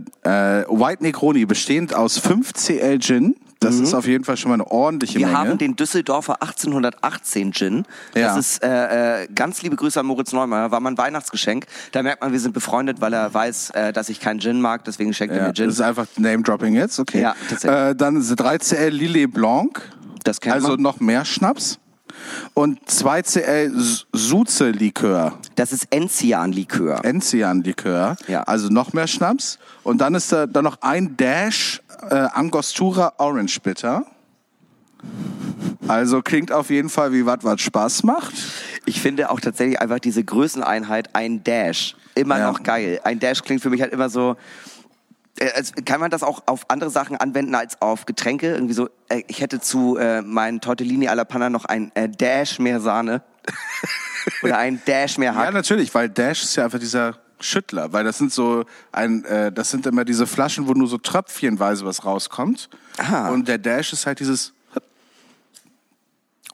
[0.68, 3.36] White Negroni bestehend aus 5 CL Gin.
[3.64, 5.20] Das ist auf jeden Fall schon mal eine ordentliche Mhm.
[5.22, 5.38] Wir Menge.
[5.38, 7.84] haben den Düsseldorfer 1818 Gin.
[8.14, 8.28] Ja.
[8.28, 10.70] Das ist äh, äh, ganz liebe Grüße an Moritz Neumeier.
[10.70, 11.66] War mein Weihnachtsgeschenk.
[11.92, 14.84] Da merkt man, wir sind befreundet, weil er weiß, äh, dass ich keinen Gin mag.
[14.84, 15.66] Deswegen schenkt er ja, mir Gin.
[15.66, 17.20] das ist einfach Name-Dropping jetzt, okay.
[17.22, 17.80] Ja, tatsächlich.
[17.90, 19.80] Äh, dann 3 CL Lillet Blanc,
[20.24, 20.82] Das kennt also man.
[20.82, 21.78] noch mehr Schnaps.
[22.54, 27.04] Und 2 CL S- Suze-Likör, Das ist Enzian-Likör.
[27.04, 28.42] Enzian-Likör, Ja.
[28.44, 29.58] also noch mehr Schnaps.
[29.82, 34.04] Und dann ist da dann noch ein Dash äh, Angostura Orange Bitter.
[35.86, 38.32] Also klingt auf jeden Fall wie was, was Spaß macht.
[38.86, 42.50] Ich finde auch tatsächlich einfach diese Größeneinheit, ein Dash, immer Ja.
[42.50, 43.00] noch geil.
[43.04, 44.36] Ein Dash klingt für mich halt immer so.
[45.38, 48.52] äh, Kann man das auch auf andere Sachen anwenden als auf Getränke?
[48.54, 52.58] Irgendwie so, äh, ich hätte zu äh, meinen Tortellini alla Panna noch ein äh, Dash
[52.58, 53.22] mehr Sahne.
[54.42, 55.52] Oder ein Dash mehr Ja, Hack.
[55.52, 59.70] natürlich, weil Dash ist ja einfach dieser Schüttler, weil das sind so ein, äh, das
[59.70, 62.68] sind immer diese Flaschen, wo nur so tröpfchenweise was rauskommt.
[62.98, 63.30] Aha.
[63.30, 64.52] Und der Dash ist halt dieses.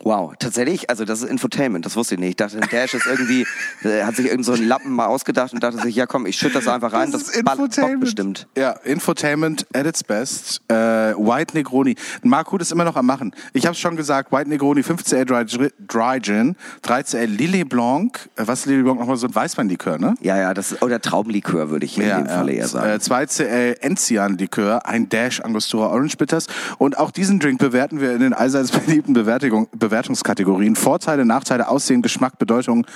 [0.03, 0.89] Wow, tatsächlich?
[0.89, 2.31] Also das ist Infotainment, das wusste ich nicht.
[2.31, 3.47] Ich dachte, ein Dash ist irgendwie,
[3.85, 6.37] äh, hat sich irgend so ein Lappen mal ausgedacht und dachte sich, ja komm, ich
[6.37, 8.49] schütte das einfach rein, das, ist ballert Bock bestimmt.
[8.57, 10.63] Ja, Infotainment at its best.
[10.69, 11.97] Äh, White Negroni.
[12.23, 13.35] Mark Huth ist immer noch am Machen.
[13.53, 18.31] Ich habe schon gesagt, White Negroni, 5CL Dry, Dry Gin, 3CL Lillet Blanc.
[18.37, 19.01] Äh, was ist Lillet Blanc?
[19.01, 20.15] Nochmal so ein Weißweinlikör, ne?
[20.21, 22.91] Ja, ja, das ist, oder Traubenlikör würde ich hier in dem Falle eher sagen.
[22.91, 26.47] Äh, 2CL Enzian-Likör, ein Dash Angostura Orange Bitters.
[26.79, 30.77] Und auch diesen Drink bewerten wir in den allseits beliebten Bewertung, Bewertungskategorien.
[30.77, 32.87] Vorteile, Nachteile, Aussehen, Geschmack, Bedeutung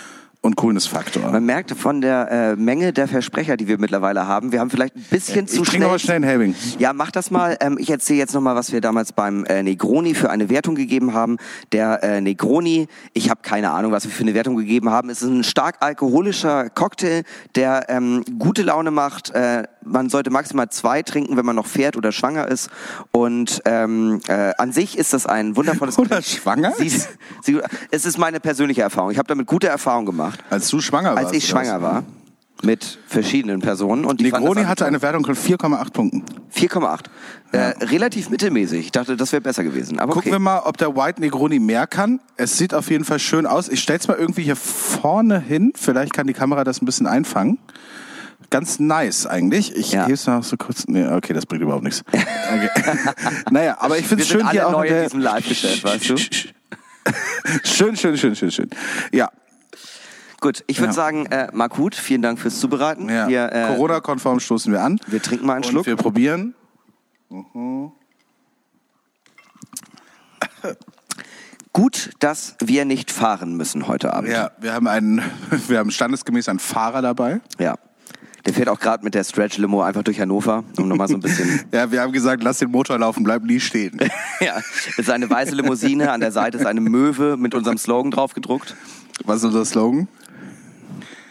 [0.45, 1.31] und Coolness-Faktor.
[1.33, 4.95] Man merkte von der äh, Menge der Versprecher, die wir mittlerweile haben, wir haben vielleicht
[4.95, 6.55] ein bisschen zu ich trinke noch mal schnell einen Helbing.
[6.79, 7.57] Ja, mach das mal.
[7.61, 11.15] Ähm, ich erzähle jetzt nochmal, was wir damals beim äh, Negroni für eine Wertung gegeben
[11.15, 11.39] haben.
[11.73, 15.09] Der äh, Negroni, ich habe keine Ahnung, was wir für eine Wertung gegeben haben.
[15.09, 17.23] Es ist ein stark alkoholischer Cocktail,
[17.55, 19.31] der ähm, gute Laune macht.
[19.31, 22.69] Äh, man sollte maximal zwei trinken, wenn man noch fährt oder schwanger ist.
[23.13, 25.99] Und ähm, äh, an sich ist das ein wundervolles...
[25.99, 27.09] Oder schwanger Sie, ist?
[27.43, 29.11] sie, es ist meine persönliche Erfahrung.
[29.11, 30.41] Ich habe damit gute Erfahrungen gemacht.
[30.51, 31.27] Als du schwanger warst.
[31.27, 32.05] Als ich schwanger war
[32.63, 36.25] mit verschiedenen Personen und die Negroni hatte eine Wertung von 4,8 Punkten.
[36.55, 37.01] 4,8.
[37.53, 38.87] Äh, relativ mittelmäßig.
[38.87, 39.99] Ich dachte, das wäre besser gewesen.
[39.99, 40.37] Aber Gucken okay.
[40.37, 42.21] wir mal, ob der White Negroni mehr kann.
[42.37, 43.69] Es sieht auf jeden Fall schön aus.
[43.69, 45.73] Ich stell's mal irgendwie hier vorne hin.
[45.77, 47.59] Vielleicht kann die Kamera das ein bisschen einfangen.
[48.51, 49.75] Ganz nice eigentlich.
[49.77, 50.07] Ich Ja.
[50.07, 50.85] heb's noch so kurz.
[50.87, 52.03] Nee, okay, das bringt überhaupt nichts.
[52.45, 52.69] Okay.
[53.51, 56.15] naja, aber ich finde es schön hier auch neu in der diesem Live-Geschäft, weißt du?
[57.65, 58.71] schön, schön, schön, schön, schön.
[59.13, 59.31] Ja,
[60.41, 60.93] Gut, ich würde Ja.
[60.93, 63.09] sagen, äh, Markut, vielen Dank fürs Zubereiten.
[63.09, 63.29] ja.
[63.49, 65.01] Äh, Corona-konform stoßen wir an.
[65.07, 65.87] wir trinken mal einen Und Schluck.
[65.87, 66.55] wir probieren.
[71.73, 74.31] Gut, dass wir nicht fahren müssen heute Abend.
[74.31, 75.23] Ja, wir haben einen,
[75.69, 77.41] wir haben standesgemäß einen Fahrer dabei.
[77.59, 77.77] ja.
[78.47, 81.61] Der fährt auch gerade mit der Stretch-Limo einfach durch Hannover, um nochmal so ein bisschen...
[81.73, 83.99] Ja, wir haben gesagt, lass den Motor laufen, bleib nie stehen.
[84.41, 88.11] ja, das ist eine weiße Limousine, an der Seite ist eine Möwe mit unserem Slogan
[88.11, 88.77] drauf gedruckt.
[89.25, 90.09] Was ist unser Slogan?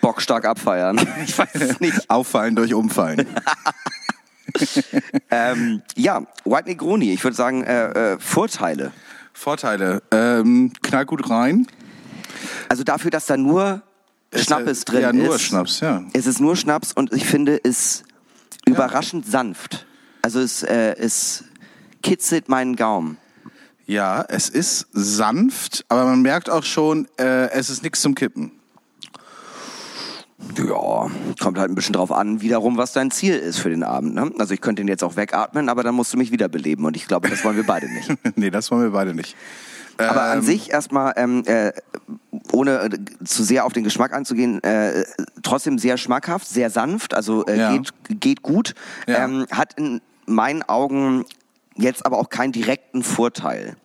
[0.01, 0.99] Bockstark abfeiern.
[1.25, 2.09] Ich weiß es nicht.
[2.09, 3.25] Auffallen durch Umfallen.
[5.31, 8.91] Ähm, ja, White Negroni, ich würde sagen, äh, äh, Vorteile.
[9.33, 10.03] Vorteile.
[10.11, 11.67] Ähm, knall gut rein.
[12.69, 13.81] Also dafür, dass da nur
[14.35, 15.15] Schnappes ja- drin ja, ist.
[15.15, 16.03] nur Schnaps, ja.
[16.13, 18.03] Es ist nur Schnaps und ich finde es
[18.65, 19.85] überraschend sanft.
[20.21, 21.43] Also es, äh, es
[22.01, 23.17] kitzelt meinen Gaumen.
[23.85, 28.51] Ja, es ist sanft, aber man merkt auch schon, äh, es ist nichts zum Kippen.
[30.57, 34.13] Ja, kommt halt ein bisschen drauf an, wiederum, was dein Ziel ist für den Abend.
[34.15, 34.31] Ne?
[34.39, 37.07] Also ich könnte ihn jetzt auch wegatmen, aber dann musst du mich wiederbeleben und ich
[37.07, 38.11] glaube, das wollen wir beide nicht.
[38.35, 39.35] nee, das wollen wir beide nicht.
[39.97, 41.71] Aber an Ähm, sich erstmal, ähm, äh,
[42.51, 42.89] ohne äh,
[43.25, 45.05] zu sehr auf den Geschmack anzugehen, äh,
[45.43, 47.71] trotzdem sehr schmackhaft, sehr sanft, also äh, Ja.
[47.77, 47.89] geht,
[48.21, 48.73] geht gut.
[49.07, 49.25] Ja.
[49.25, 51.25] Ähm, hat in meinen Augen
[51.75, 53.75] jetzt aber auch keinen direkten Vorteil.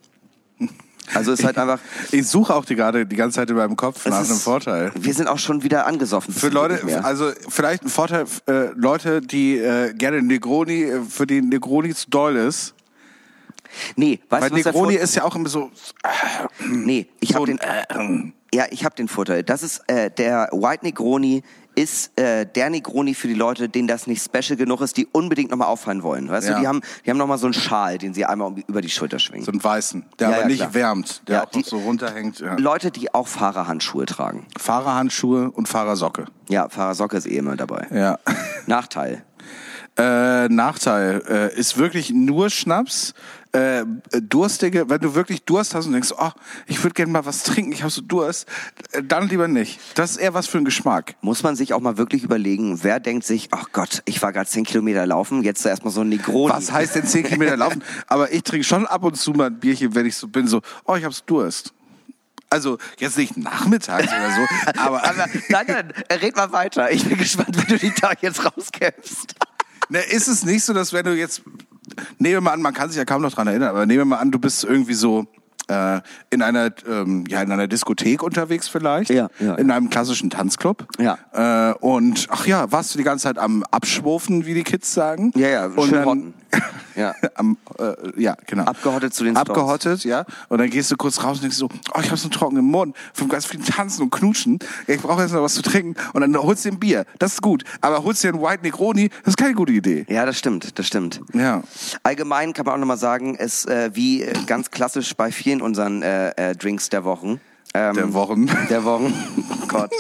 [1.14, 1.78] Also ist halt einfach.
[2.12, 4.92] Ich suche auch die gerade die ganze Zeit in meinem Kopf nach ist- einem Vorteil.
[4.94, 6.34] Wir sind auch schon wieder angesoffen.
[6.34, 11.40] Für Leute, also vielleicht ein Vorteil, äh, Leute, die äh, gerne Negroni, äh, für die
[11.40, 12.74] Negroni zu doll ist.
[13.96, 15.70] Nee, weißt Weil du, was Negroni ist ja auch immer so,
[16.68, 17.60] Nee, ich so habe den.
[17.60, 19.42] ein, Ja, ich habe den Vorteil.
[19.42, 21.42] Das ist äh, der White Negroni
[21.74, 25.50] ist äh, der Negroni für die Leute, denen das nicht special genug ist, die unbedingt
[25.52, 26.28] nochmal auffallen wollen.
[26.28, 26.54] Weißt Ja.
[26.54, 28.88] du, die haben, die haben nochmal so einen Schal, den sie einmal um, über die
[28.90, 29.44] Schulter schwingen.
[29.44, 30.74] so einen weißen, der Ja, aber ja, nicht klar.
[30.74, 32.42] wärmt, der auch die- so runterhängt.
[32.56, 34.46] Leute, die auch Fahrerhandschuhe tragen.
[34.58, 36.24] Fahrerhandschuhe und Fahrersocke.
[36.48, 37.86] Ja, Fahrersocke ist eh immer dabei.
[37.92, 38.18] Ja.
[38.66, 39.22] Nachteil.
[39.96, 43.14] Äh, Nachteil äh, ist wirklich nur Schnaps.
[43.52, 43.84] Äh,
[44.20, 46.30] durstige, wenn du wirklich Durst hast und denkst, oh,
[46.66, 48.46] ich würde gerne mal was trinken, ich habe so Durst,
[48.92, 49.80] äh, dann lieber nicht.
[49.94, 51.14] Das ist eher was für einen Geschmack.
[51.22, 54.48] Muss man sich auch mal wirklich überlegen, wer denkt sich, ach Gott, ich war gerade
[54.50, 56.52] 10 Kilometer laufen, jetzt erstmal so ein Negroni.
[56.52, 57.82] Was heißt denn 10 Kilometer laufen?
[58.06, 60.60] Aber ich trinke schon ab und zu mal ein Bierchen, wenn ich so bin, so,
[60.84, 61.72] oh, ich habe so Durst.
[62.50, 64.46] Also jetzt nicht nachmittags oder so,
[64.80, 66.90] aber, Aber nein, nein, red mal weiter.
[66.90, 69.34] Ich bin gespannt, wie du die da jetzt rauskämpfst.
[69.90, 71.42] ne, ist es nicht so, dass wenn du jetzt,
[72.18, 74.04] nehmen wir mal an, man kann sich ja kaum noch dran erinnern, aber nehmen wir
[74.04, 75.26] mal an, du bist irgendwie so
[75.68, 76.00] äh,
[76.30, 80.86] in einer ähm, ja in einer Diskothek unterwegs vielleicht, Ja, ja, in einem klassischen Tanzclub.
[80.98, 81.18] Ja.
[81.32, 85.32] Äh, und ach ja, warst du die ganze Zeit am Abschwurfen, wie die Kids sagen?
[85.36, 86.34] Ja, ja, und schön dann.
[86.94, 87.14] Ja.
[87.34, 88.64] am, äh, ja, genau.
[88.64, 89.48] Abgehottet zu den Stones.
[89.50, 90.24] Abgehottet, ja.
[90.48, 92.64] Und dann gehst du kurz raus und denkst so, oh, ich habe so einen trockenen
[92.64, 94.58] Mund vom ganz vielen Tanzen und Knutschen.
[94.86, 95.94] Ich brauche jetzt noch was zu trinken.
[96.12, 97.04] Und dann holst du dir ein Bier.
[97.18, 97.64] Das ist gut.
[97.80, 100.06] Aber holst dir einen White Negroni, das ist keine gute Idee.
[100.08, 101.20] Ja, das stimmt, das stimmt.
[101.34, 101.62] Ja.
[102.02, 106.02] Allgemein kann man auch nochmal sagen, es äh, wie äh, ganz klassisch bei vielen unseren
[106.02, 107.40] äh, äh, Drinks der Wochen.
[107.74, 108.50] Ähm, Der Wochen.
[108.70, 109.12] Der Wochen.
[109.62, 109.90] Oh Gott.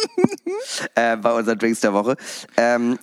[0.94, 2.16] bei unseren Drinks der Woche.
[2.56, 2.98] Ähm,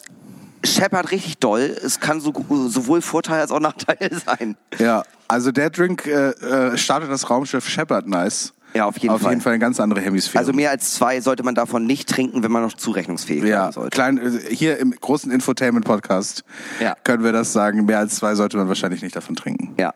[0.65, 1.75] scheppert richtig doll.
[1.83, 2.33] Es kann so,
[2.67, 4.55] sowohl Vorteil als auch Nachteil sein.
[4.77, 5.03] Ja.
[5.27, 8.53] Also der Drink äh, äh, startet das Raumschiff Shepard Nice.
[8.75, 9.31] Ja, auf jeden auf Fall.
[9.31, 10.37] jeden Fall eine ganz andere Hemisphäre.
[10.39, 13.71] Also mehr als zwei sollte man davon nicht trinken, wenn man noch zurechnungsfähig ja, sein
[13.71, 13.89] sollte.
[13.95, 16.43] klein, äh, hier im großen Infotainment-Podcast
[16.81, 16.93] Ja.
[17.05, 17.85] können wir das sagen.
[17.85, 19.73] Mehr als zwei sollte man wahrscheinlich nicht davon trinken.
[19.79, 19.93] Ja.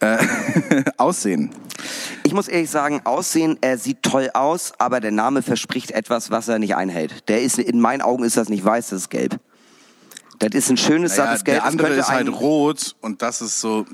[0.00, 0.18] Äh,
[0.98, 1.50] Aussehen.
[2.24, 6.46] Ich muss ehrlich sagen, Aussehen, er sieht toll aus, aber der Name verspricht etwas, was
[6.48, 7.28] er nicht einhält.
[7.28, 9.38] Der ist, in meinen Augen ist das nicht weiß, das ist gelb.
[10.52, 11.58] Das ist ein schönes, Naja, sattes Gelb.
[11.58, 13.86] der andere ist halt rot und das ist so.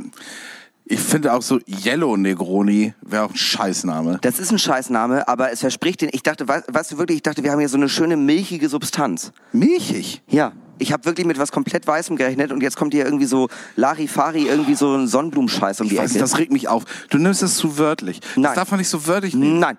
[0.85, 4.19] Ich finde auch so Yellow Negroni wäre auch ein Scheißname.
[4.23, 6.11] Das ist ein Scheißname, aber es verspricht den.
[6.13, 9.33] Ich dachte, weißt, du wirklich, ich dachte, wir haben hier so eine schöne milchige Substanz.
[9.53, 10.23] Milchig.
[10.27, 10.53] Ja.
[10.79, 14.49] Ich habe wirklich mit was komplett Weißem gerechnet und jetzt kommt hier irgendwie so Larifari,
[14.49, 16.21] irgendwie so ein Sonnenblumenscheiß um die Ich weiß, Ecke.
[16.21, 16.85] das regt mich auf.
[17.11, 18.21] Du nimmst es zu wörtlich.
[18.21, 18.55] Das Nein.
[18.55, 19.59] darf man nicht so wörtlich nehmen.
[19.61, 19.79] Nein.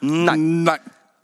[0.00, 0.62] Nein.
[0.62, 0.78] Nein.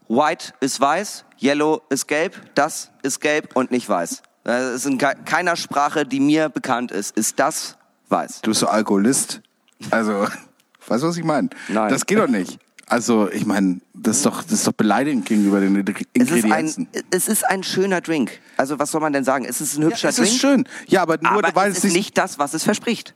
[0.09, 4.21] White ist weiß, Yellow ist gelb, das ist gelb und nicht weiß.
[4.43, 7.77] Das ist in ke- keiner Sprache, die mir bekannt ist, ist das
[8.09, 8.41] weiß.
[8.41, 9.41] Du bist so Alkoholist.
[9.89, 10.11] Also,
[10.87, 11.49] weißt du, was ich meine?
[11.69, 11.89] Nein.
[11.89, 12.59] Das geht doch nicht.
[12.87, 16.87] Also, ich meine, das ist doch, das ist doch beleidigend gegenüber den Es ist, Ingredienzen.
[16.93, 18.39] ein, es ist ein schöner Drink.
[18.57, 19.45] Also was soll man denn sagen?
[19.45, 20.27] Es ist ein hübscher es Drink.
[20.29, 20.67] ist schön.
[20.87, 21.95] Ja, aber nur, aber weil es es ist nicht.
[22.07, 23.15] nicht das, was es verspricht.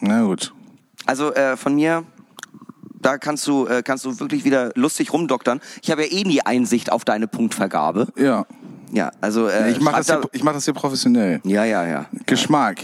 [0.00, 0.54] Na gut.
[1.04, 2.04] Also äh, von mir,
[3.00, 5.60] da kannst du, äh, kannst du wirklich wieder lustig rumdoktern.
[5.82, 8.06] Ich habe ja eh nie Einsicht auf deine Punktvergabe.
[8.16, 8.46] Ja.
[8.92, 11.40] Ja, also äh, Ich mache das, hier- da- ich mach das hier professionell.
[11.44, 12.06] ja, ja, ja.
[12.26, 12.78] Geschmack.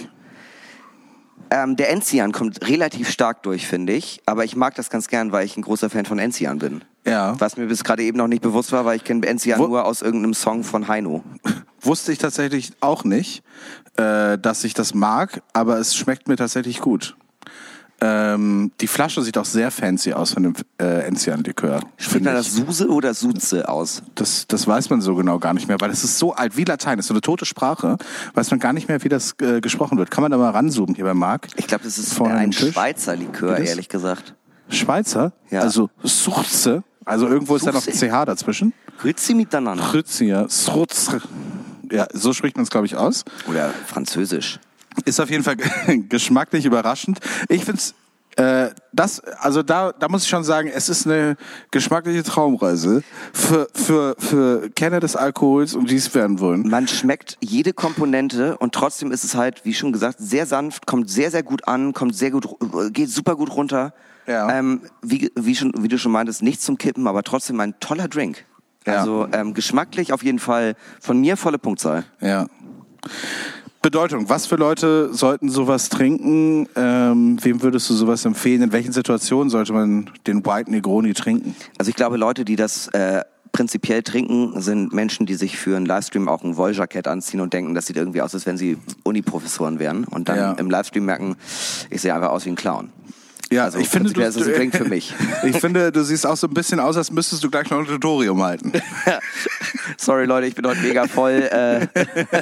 [1.51, 4.21] Ähm, der Enzian kommt relativ stark durch, finde ich.
[4.27, 6.83] Aber ich mag das ganz gern, weil ich ein großer Fan von Enzian bin.
[7.07, 7.39] Ja.
[7.39, 10.03] Was mir bis gerade eben noch nicht bewusst war, weil ich kenne Enzian nur aus
[10.03, 11.23] irgendeinem Song von Heino.
[11.83, 13.43] Wusste ich tatsächlich auch nicht,
[13.97, 17.15] äh, dass ich das mag, aber es schmeckt mir tatsächlich gut.
[18.07, 21.81] Ähm, die Flasche sieht auch sehr fancy aus von dem äh, Enzian-Likör.
[21.97, 22.41] Spricht man ich.
[22.41, 24.03] das Suse oder Suze aus?
[24.15, 26.65] Das, das weiß man so genau gar nicht mehr, weil das ist so alt wie
[26.65, 27.97] Latein, das ist so eine tote Sprache,
[28.35, 30.11] weiß man gar nicht mehr, wie das äh, gesprochen wird.
[30.11, 31.49] Kann man da mal ranzoomen hier bei Marc?
[31.57, 32.75] Ich glaube, das ist ein Tisch.
[32.75, 34.35] Schweizer Likör, ehrlich gesagt.
[34.69, 35.33] Schweizer?
[35.51, 35.61] Ja.
[35.61, 37.83] Also Surze, also irgendwo ist da noch.
[37.83, 38.75] CH dazwischen.
[39.01, 39.83] Grüezi miteinander.
[39.83, 41.23] Fritzier, Surze.
[41.91, 43.25] Ja, so spricht man es, glaube ich, aus.
[43.49, 44.59] Oder Französisch.
[45.05, 45.57] Ist auf jeden Fall
[46.09, 47.19] geschmacklich überraschend.
[47.49, 47.95] Ich find's
[48.37, 51.37] äh, das, also da, da muss ich schon sagen, es ist eine
[51.71, 56.69] geschmackliche Traumreise für, für, für Kenner des Alkohols und die es werden wollen.
[56.69, 61.11] Man schmeckt jede Komponente und trotzdem ist es halt, wie schon gesagt, sehr sanft, kommt
[61.11, 62.49] sehr, sehr gut an, kommt sehr gut,
[62.93, 63.95] geht super gut runter.
[64.27, 64.51] Ja.
[64.51, 68.09] Ähm, wie, wie, schon, wie du schon meintest, nichts zum Kippen, aber trotzdem ein toller
[68.09, 68.45] Drink.
[68.87, 68.99] Ja.
[68.99, 72.05] Also ähm, geschmacklich auf jeden Fall von mir volle Punktzahl.
[72.21, 72.47] Ja.
[73.85, 76.67] Bedeutung, was für Leute sollten sowas trinken?
[76.75, 78.63] Ähm, wem würdest du sowas empfehlen?
[78.63, 81.55] In welchen Situationen sollte man den White Negroni trinken?
[81.77, 83.21] Also ich glaube, Leute, die das äh,
[83.53, 87.75] prinzipiell trinken, sind Menschen, die sich für einen Livestream auch ein Wolljackett anziehen und denken,
[87.75, 90.05] das sieht irgendwie aus, als wenn sie Uniprofessoren wären.
[90.05, 90.53] Und dann Ja.
[90.53, 91.37] im Livestream merken,
[91.91, 92.89] ich sehe einfach aus wie ein Clown.
[93.55, 95.15] Ja, Also ich finde, prinzipiell ist es ein Drink für mich.
[95.45, 97.87] ich finde, du siehst auch so ein bisschen aus, als müsstest du gleich noch ein
[97.87, 98.73] Tutorium halten.
[99.97, 101.43] Sorry Leute, ich bin heute mega voll.
[101.43, 101.87] Äh,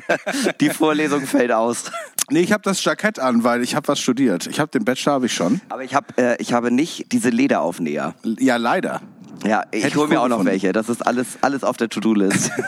[0.61, 1.85] die Vorlesung fällt aus.
[2.31, 4.47] Nee, ich habe das Jackett an, weil ich habe was studiert.
[4.47, 5.61] Ich habe den Bachelor habe ich schon.
[5.69, 8.15] Aber ich habe äh, ich habe nicht diese Lederaufnäher.
[8.39, 9.03] Ja, leider.
[9.45, 10.53] Ja, ich hole mir auch noch gefunden.
[10.53, 10.73] welche.
[10.73, 12.51] Das ist alles alles auf der To-Do-List.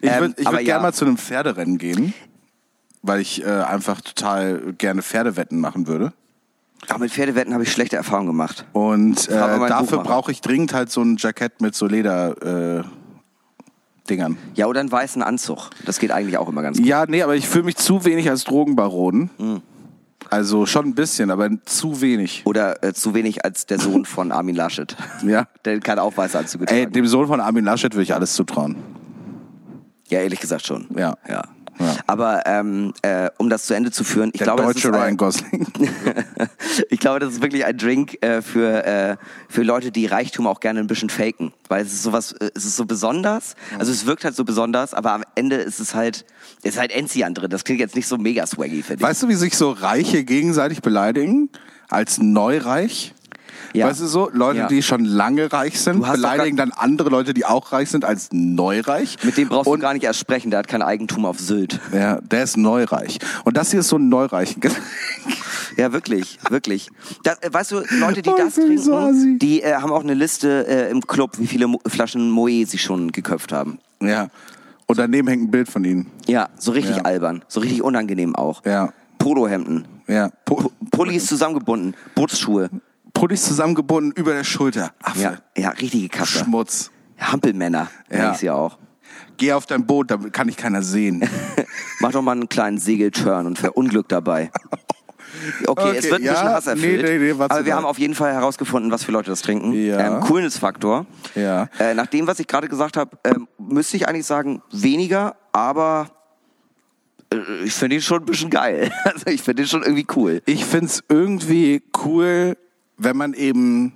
[0.00, 0.74] Ich Ähm, würde aber würd ja.
[0.74, 2.14] gerne mal zu einem Pferderennen gehen,
[3.02, 6.12] weil ich äh, einfach total gerne Pferdewetten machen würde.
[6.88, 8.66] Aber mit Pferdewetten habe ich schlechte Erfahrungen gemacht.
[8.72, 12.84] Und äh, dafür brauche ich dringend halt so ein Jackett mit so Leder äh,
[14.08, 14.36] Dingern.
[14.54, 15.70] Ja, oder einen weißen Anzug.
[15.86, 16.86] Das geht eigentlich auch immer ganz gut.
[16.86, 19.30] Ja, nee, aber ich fühle mich zu wenig als Drogenbaron.
[19.38, 19.62] Hm.
[20.30, 22.42] Also schon ein bisschen, aber zu wenig.
[22.44, 24.96] Oder äh, zu wenig als der Sohn von Armin Laschet.
[25.26, 25.46] Ja.
[25.64, 26.92] Der kann auch weiße Anzüge Ey, tragen.
[26.92, 28.76] dem Sohn von Armin Laschet würde ich alles zutrauen.
[30.08, 30.86] Ja, ehrlich gesagt schon.
[30.96, 31.16] Ja.
[31.28, 31.44] ja.
[31.78, 31.96] Ja.
[32.06, 34.94] Aber ähm, äh, um das zu Ende zu führen, ich Der glaube, das deutsche ist
[34.94, 35.66] ein, Ryan Gosling.
[36.90, 39.16] ich glaube, das ist wirklich ein Drink äh, für äh,
[39.48, 42.64] für Leute, die Reichtum auch gerne ein bisschen faken, weil es ist sowas, äh, es
[42.64, 43.54] ist so besonders.
[43.78, 46.24] Also es wirkt halt so besonders, aber am Ende ist es halt,
[46.62, 47.50] ist halt Enzian drin.
[47.50, 49.08] Das klingt jetzt nicht so mega swaggy, finde ich.
[49.08, 51.50] Weißt du, wie sich so Reiche gegenseitig beleidigen?
[51.88, 53.14] Als Neureich?
[53.74, 53.88] Ja.
[53.88, 54.30] Weißt du so?
[54.32, 54.68] Leute, Ja.
[54.68, 59.16] die schon lange reich sind, beleidigen dann andere Leute, die auch reich sind, als Neureich.
[59.24, 60.50] Mit dem brauchst Und- du gar nicht erst sprechen.
[60.50, 61.80] Der hat kein Eigentum auf Sylt.
[61.92, 63.18] Ja, der ist neureich.
[63.44, 64.56] Und das hier ist so ein Neureich.
[65.76, 66.88] Ja, wirklich, wirklich.
[67.24, 70.04] Das, äh, weißt du, Leute, die Oh, das ich so trinken, die äh, haben auch
[70.04, 73.78] eine Liste äh, im Club, wie viele Mo Flaschen Moe sie schon geköpft haben.
[74.00, 74.28] ja.
[74.86, 76.10] Und daneben hängt ein Bild von ihnen.
[76.26, 77.02] Ja, so richtig Ja.
[77.04, 78.64] albern, so richtig unangenehm auch.
[78.66, 78.92] Ja.
[79.18, 80.30] Polohemden, Ja.
[80.44, 82.68] Po Pullis zusammengebunden, Bootsschuhe.
[83.14, 84.92] Pullis zusammengebunden über der Schulter.
[85.02, 85.20] Affe.
[85.22, 86.40] Ja, ja, richtige Kasse.
[86.44, 86.90] Schmutz.
[87.18, 88.18] Hampelmänner, Ja.
[88.18, 88.32] ja.
[88.32, 88.78] ich sie auch.
[89.36, 91.28] Geh auf dein Boot, da kann ich keiner sehen.
[92.00, 94.50] Mach doch mal einen kleinen Segelturn und verunglück dabei.
[94.52, 94.80] Okay,
[95.66, 97.02] Okay, es wird ein ja, bisschen Hass erfüllt.
[97.02, 97.78] nee, nee, nee, aber wir mal.
[97.78, 99.72] haben auf jeden Fall herausgefunden, was für Leute das trinken.
[99.72, 99.98] Ja.
[99.98, 101.06] Ähm, Coolness-Faktor.
[101.34, 101.68] Ja.
[101.78, 106.10] Äh, nach dem, was ich gerade gesagt habe, ähm, müsste ich eigentlich sagen, weniger, aber
[107.32, 108.92] äh, ich finde ihn schon ein bisschen geil.
[109.04, 110.42] Also ich finde ihn schon irgendwie cool.
[110.46, 112.56] ich find's irgendwie cool,
[112.96, 113.92] wenn man eben,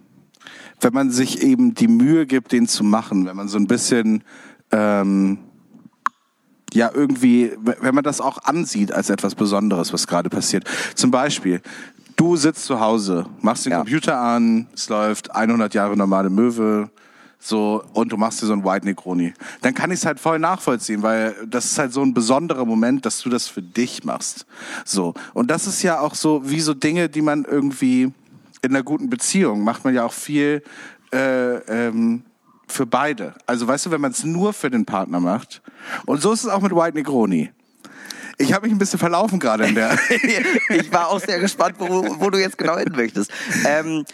[0.80, 4.22] wenn man sich eben die Mühe gibt, den zu machen, wenn man so ein bisschen,
[4.70, 5.38] ähm,
[6.72, 10.64] ja, irgendwie, wenn man das auch ansieht als etwas Besonderes, was gerade passiert.
[10.94, 11.62] Zum Beispiel,
[12.16, 13.78] du sitzt zu Hause, machst den Ja.
[13.78, 16.90] Computer an, es läuft 100 Jahre normale Möwe,
[17.40, 19.32] so, und du machst dir so ein White Negroni.
[19.60, 23.06] Dann kann ich es halt voll nachvollziehen, weil das ist halt so ein besonderer Moment,
[23.06, 24.44] dass du das für dich machst.
[24.84, 25.14] So.
[25.34, 28.12] Und das ist ja auch so, wie so Dinge, die man irgendwie
[28.62, 30.62] in einer guten Beziehung macht man ja auch viel,
[31.12, 32.24] äh, ähm,
[32.66, 33.34] für beide.
[33.46, 35.62] Also weißt du, wenn man es nur für den Partner macht.
[36.06, 37.50] Und so ist es auch mit White Negroni.
[38.40, 39.98] Ich habe mich ein bisschen verlaufen gerade in der.
[40.70, 41.88] ich war auch sehr gespannt, wo,
[42.20, 43.32] wo du jetzt genau hin möchtest.
[43.66, 44.04] Ähm,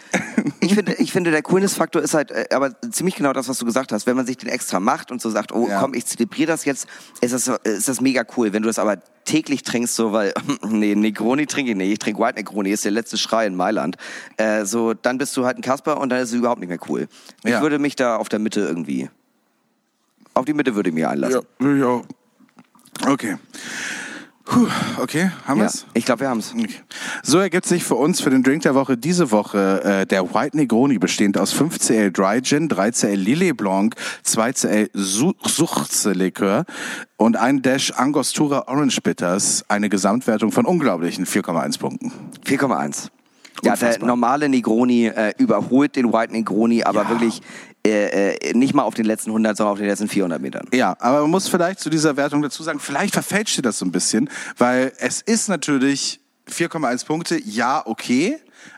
[0.61, 3.65] ich, finde, ich finde, der Coolness-Faktor ist halt äh, aber ziemlich genau das, was du
[3.65, 4.07] gesagt hast.
[4.07, 5.79] Wenn man sich den extra macht und so sagt, oh Ja.
[5.79, 6.87] komm, ich zelebriere das jetzt,
[7.21, 8.51] ist das, ist das mega cool.
[8.51, 10.33] Wenn du das aber täglich trinkst, so weil,
[10.67, 13.95] nee, Negroni trinke ich nicht, ich trinke White Negroni, ist der letzte Schrei in Mailand.
[14.37, 16.79] Äh, so, dann bist du halt ein Kasper und dann ist es überhaupt nicht mehr
[16.89, 17.07] cool.
[17.43, 17.61] Ich Ja.
[17.61, 19.07] würde mich da auf der Mitte irgendwie,
[20.33, 21.41] auf die Mitte würde ich mich einlassen.
[21.61, 22.01] ja, ja.
[23.07, 23.35] Okay.
[24.45, 24.67] Puh,
[25.01, 25.87] okay, haben Ja, wir's?
[25.95, 26.53] ich glaube, wir haben's.
[26.53, 26.69] Okay.
[27.23, 30.55] So ergibt sich für uns für den Drink der Woche diese Woche äh, der White
[30.55, 36.65] Negroni bestehend aus 5cl Dry Gin, 3cl Lillet Blanc, 2cl Su Suchze Likör
[37.17, 42.11] und ein Dash Angostura Orange Bitters, eine Gesamtwertung von unglaublichen 4,1 Punkten.
[42.45, 43.09] 4,1.
[43.63, 47.41] Ja, der normale Negroni äh, überholt den White Negroni, aber wirklich
[47.85, 50.67] äh, äh, nicht mal auf den letzten 100, sondern auf den letzten 400 Metern.
[50.73, 53.85] Ja, aber man muss vielleicht zu dieser Wertung dazu sagen, vielleicht verfälscht ihr das so
[53.85, 58.37] ein bisschen, weil es ist natürlich 4,1 Punkte, ja, okay,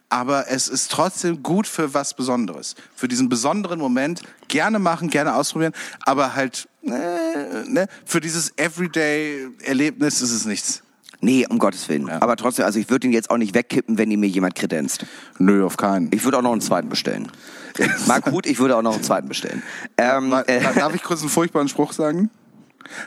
[0.09, 2.75] aber es ist trotzdem gut für was Besonderes.
[2.95, 10.21] Für diesen besonderen Moment gerne machen, gerne ausprobieren, aber halt, äh, ne, für dieses Everyday-Erlebnis
[10.21, 10.83] ist es nichts.
[11.19, 12.09] Nee, um Gottes Willen.
[12.09, 15.05] Aber trotzdem, also ich würde ihn jetzt auch nicht wegkippen, wenn ihn mir jemand kredenzt.
[15.39, 16.09] Nö, auf keinen.
[16.13, 17.31] Ich würde auch noch einen zweiten bestellen.
[18.07, 19.63] Marc gut, ich würde auch noch einen zweiten bestellen.
[19.97, 22.29] Ähm, äh, Darf ich kurz einen furchtbaren Spruch sagen?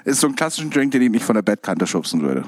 [0.04, 2.44] Ist so ein klassischen Drink, den ich nicht von der Bettkante schubsen würde.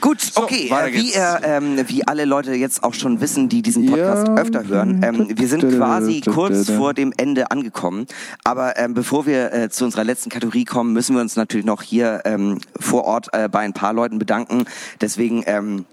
[0.00, 0.70] Gut, okay.
[0.70, 4.34] äh, wie, ihr, ähm, wie alle Leute jetzt auch schon wissen, die diesen Podcast Ja.
[4.34, 8.06] öfter hören, ähm, wir sind quasi kurz vor dem Ende angekommen.
[8.44, 11.82] Aber ähm, bevor wir äh, zu unserer letzten Kategorie kommen, müssen wir uns natürlich noch
[11.82, 14.66] hier ähm, vor Ort äh, bei ein paar Leuten bedanken.
[15.00, 15.86] Deswegen ähm,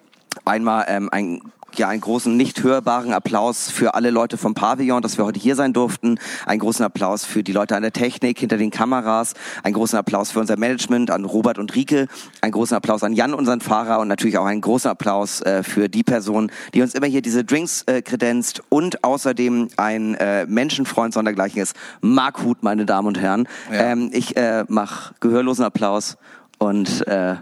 [0.44, 1.42] einmal ähm, ein
[1.78, 5.56] ja, einen großen, nicht hörbaren Applaus für alle Leute vom Pavillon, dass wir heute hier
[5.56, 6.20] sein durften.
[6.46, 9.34] Einen großen Applaus für die Leute an der Technik, hinter den Kameras.
[9.64, 12.08] Einen großen Applaus für unser Management, an Robert und Rike.
[12.42, 14.00] Einen großen Applaus an Jan, unseren Fahrer.
[14.00, 17.44] Und natürlich auch einen großen Applaus äh, für die Person, die uns immer hier diese
[17.44, 18.62] Drinks äh, kredenzt.
[18.70, 23.48] Und außerdem ein äh, Menschenfreund sondergleichen ist, Marc Huth, meine Damen und Herren.
[23.72, 26.18] Ähm, ich äh, mache gehörlosen Applaus
[26.58, 27.36] und äh,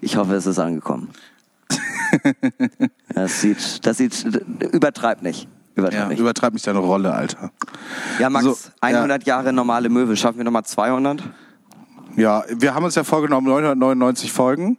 [0.00, 1.10] ich hoffe, es ist angekommen.
[3.14, 4.24] Das sieht, das sieht,
[4.72, 5.48] übertreib nicht.
[5.74, 6.18] Übertreib Ja, nicht.
[6.18, 7.50] übertreib mich deine Rolle, Alter.
[8.18, 10.16] Ja, Max, So, 100 Jahre normale Möwe.
[10.16, 11.22] Schaffen wir nochmal 200?
[12.16, 14.78] Ja, wir haben uns ja vorgenommen, 999 Folgen.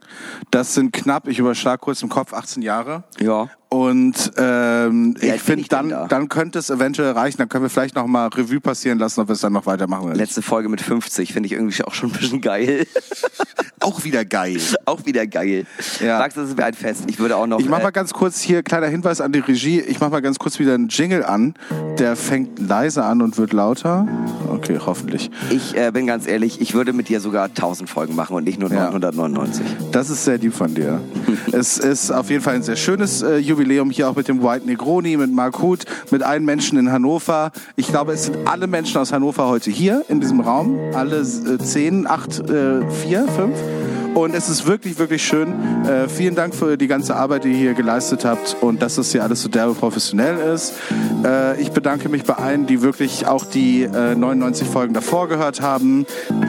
[0.52, 3.04] Das sind knapp, ich überschlag kurz im Kopf, 18 Jahre.
[3.20, 3.50] Ja.
[3.74, 6.06] Und ähm, ich finde, dann, da?
[6.06, 7.38] dann könnte es eventuell reichen.
[7.40, 10.06] Dann können wir vielleicht noch mal Revue passieren lassen, ob wir es dann noch weitermachen
[10.06, 10.16] oder.
[10.16, 12.86] Letzte Folge mit 50 finde ich irgendwie auch schon ein bisschen geil.
[13.84, 14.62] Auch wieder geil.
[14.86, 15.66] auch wieder geil.
[16.00, 16.18] Ja.
[16.20, 17.04] Max, das ist mir ein Fest.
[17.08, 17.60] Ich würde auch noch.
[17.60, 19.82] Ich mach äh, mal ganz kurz hier, kleiner Hinweis an die Regie.
[19.82, 21.54] Ich mach mal ganz kurz wieder einen Jingle an.
[22.00, 24.08] Der fängt leise an und wird lauter.
[24.50, 25.30] Okay, hoffentlich.
[25.50, 28.58] ich äh, bin ganz ehrlich, ich würde mit dir sogar 1000 Folgen machen und nicht
[28.58, 28.86] nur Ja.
[28.90, 29.66] 999.
[29.92, 31.02] Das ist sehr lieb von dir.
[31.52, 34.66] es ist auf jeden Fall ein sehr schönes äh, Jubiläum hier auch mit dem White
[34.66, 37.52] Negroni, mit Mark Huth, mit allen Menschen in Hannover.
[37.76, 40.80] Ich glaube, es sind alle Menschen aus Hannover heute hier in diesem Raum.
[40.94, 43.58] Alle äh, zehn, acht, äh, vier, fünf.
[44.14, 45.86] Und es ist wirklich, wirklich schön.
[45.86, 49.12] Äh, vielen Dank für die ganze Arbeit, die ihr hier geleistet habt und dass das
[49.12, 50.74] hier alles so derbe professionell ist.
[51.26, 55.62] Äh, ich bedanke mich bei allen, die wirklich auch die äh, 99 Folgen davor gehört
[55.62, 56.06] haben.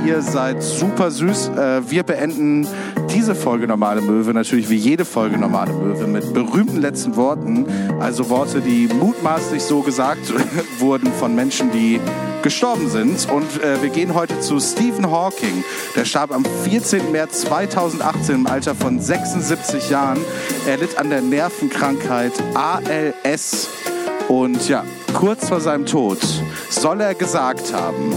[0.07, 1.53] Ihr seid super süß.
[1.57, 2.67] Äh, wir beenden
[3.15, 7.67] diese Folge Normale Möwe natürlich wie jede Folge Normale Möwe mit berühmten letzten Worten.
[8.01, 10.33] Also Worte, die mutmaßlich so gesagt
[10.79, 12.01] wurden von Menschen, die
[12.43, 13.31] gestorben sind.
[13.31, 15.65] Und äh, wir gehen heute zu Stephen Hawking.
[15.97, 17.11] Der starb am 14.
[17.13, 20.21] März 2018 im Alter von 76 Jahren.
[20.67, 23.69] Er litt an der Nervenkrankheit ALS.
[24.29, 26.19] Und ja, kurz vor seinem Tod
[26.71, 28.15] soll er gesagt haben,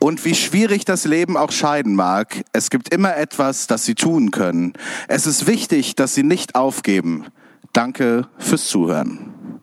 [0.00, 4.30] und wie schwierig das Leben auch scheiden mag, es gibt immer etwas, das Sie tun
[4.30, 4.72] können.
[5.08, 7.26] Es ist wichtig, dass Sie nicht aufgeben.
[7.72, 9.60] Danke fürs Zuhören.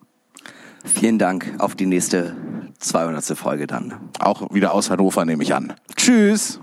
[0.84, 2.34] Vielen Dank auf die nächste
[2.78, 3.36] 200.
[3.36, 3.94] Folge dann.
[4.20, 5.74] Auch wieder aus Hannover nehme ich an.
[5.96, 6.60] Tschüss.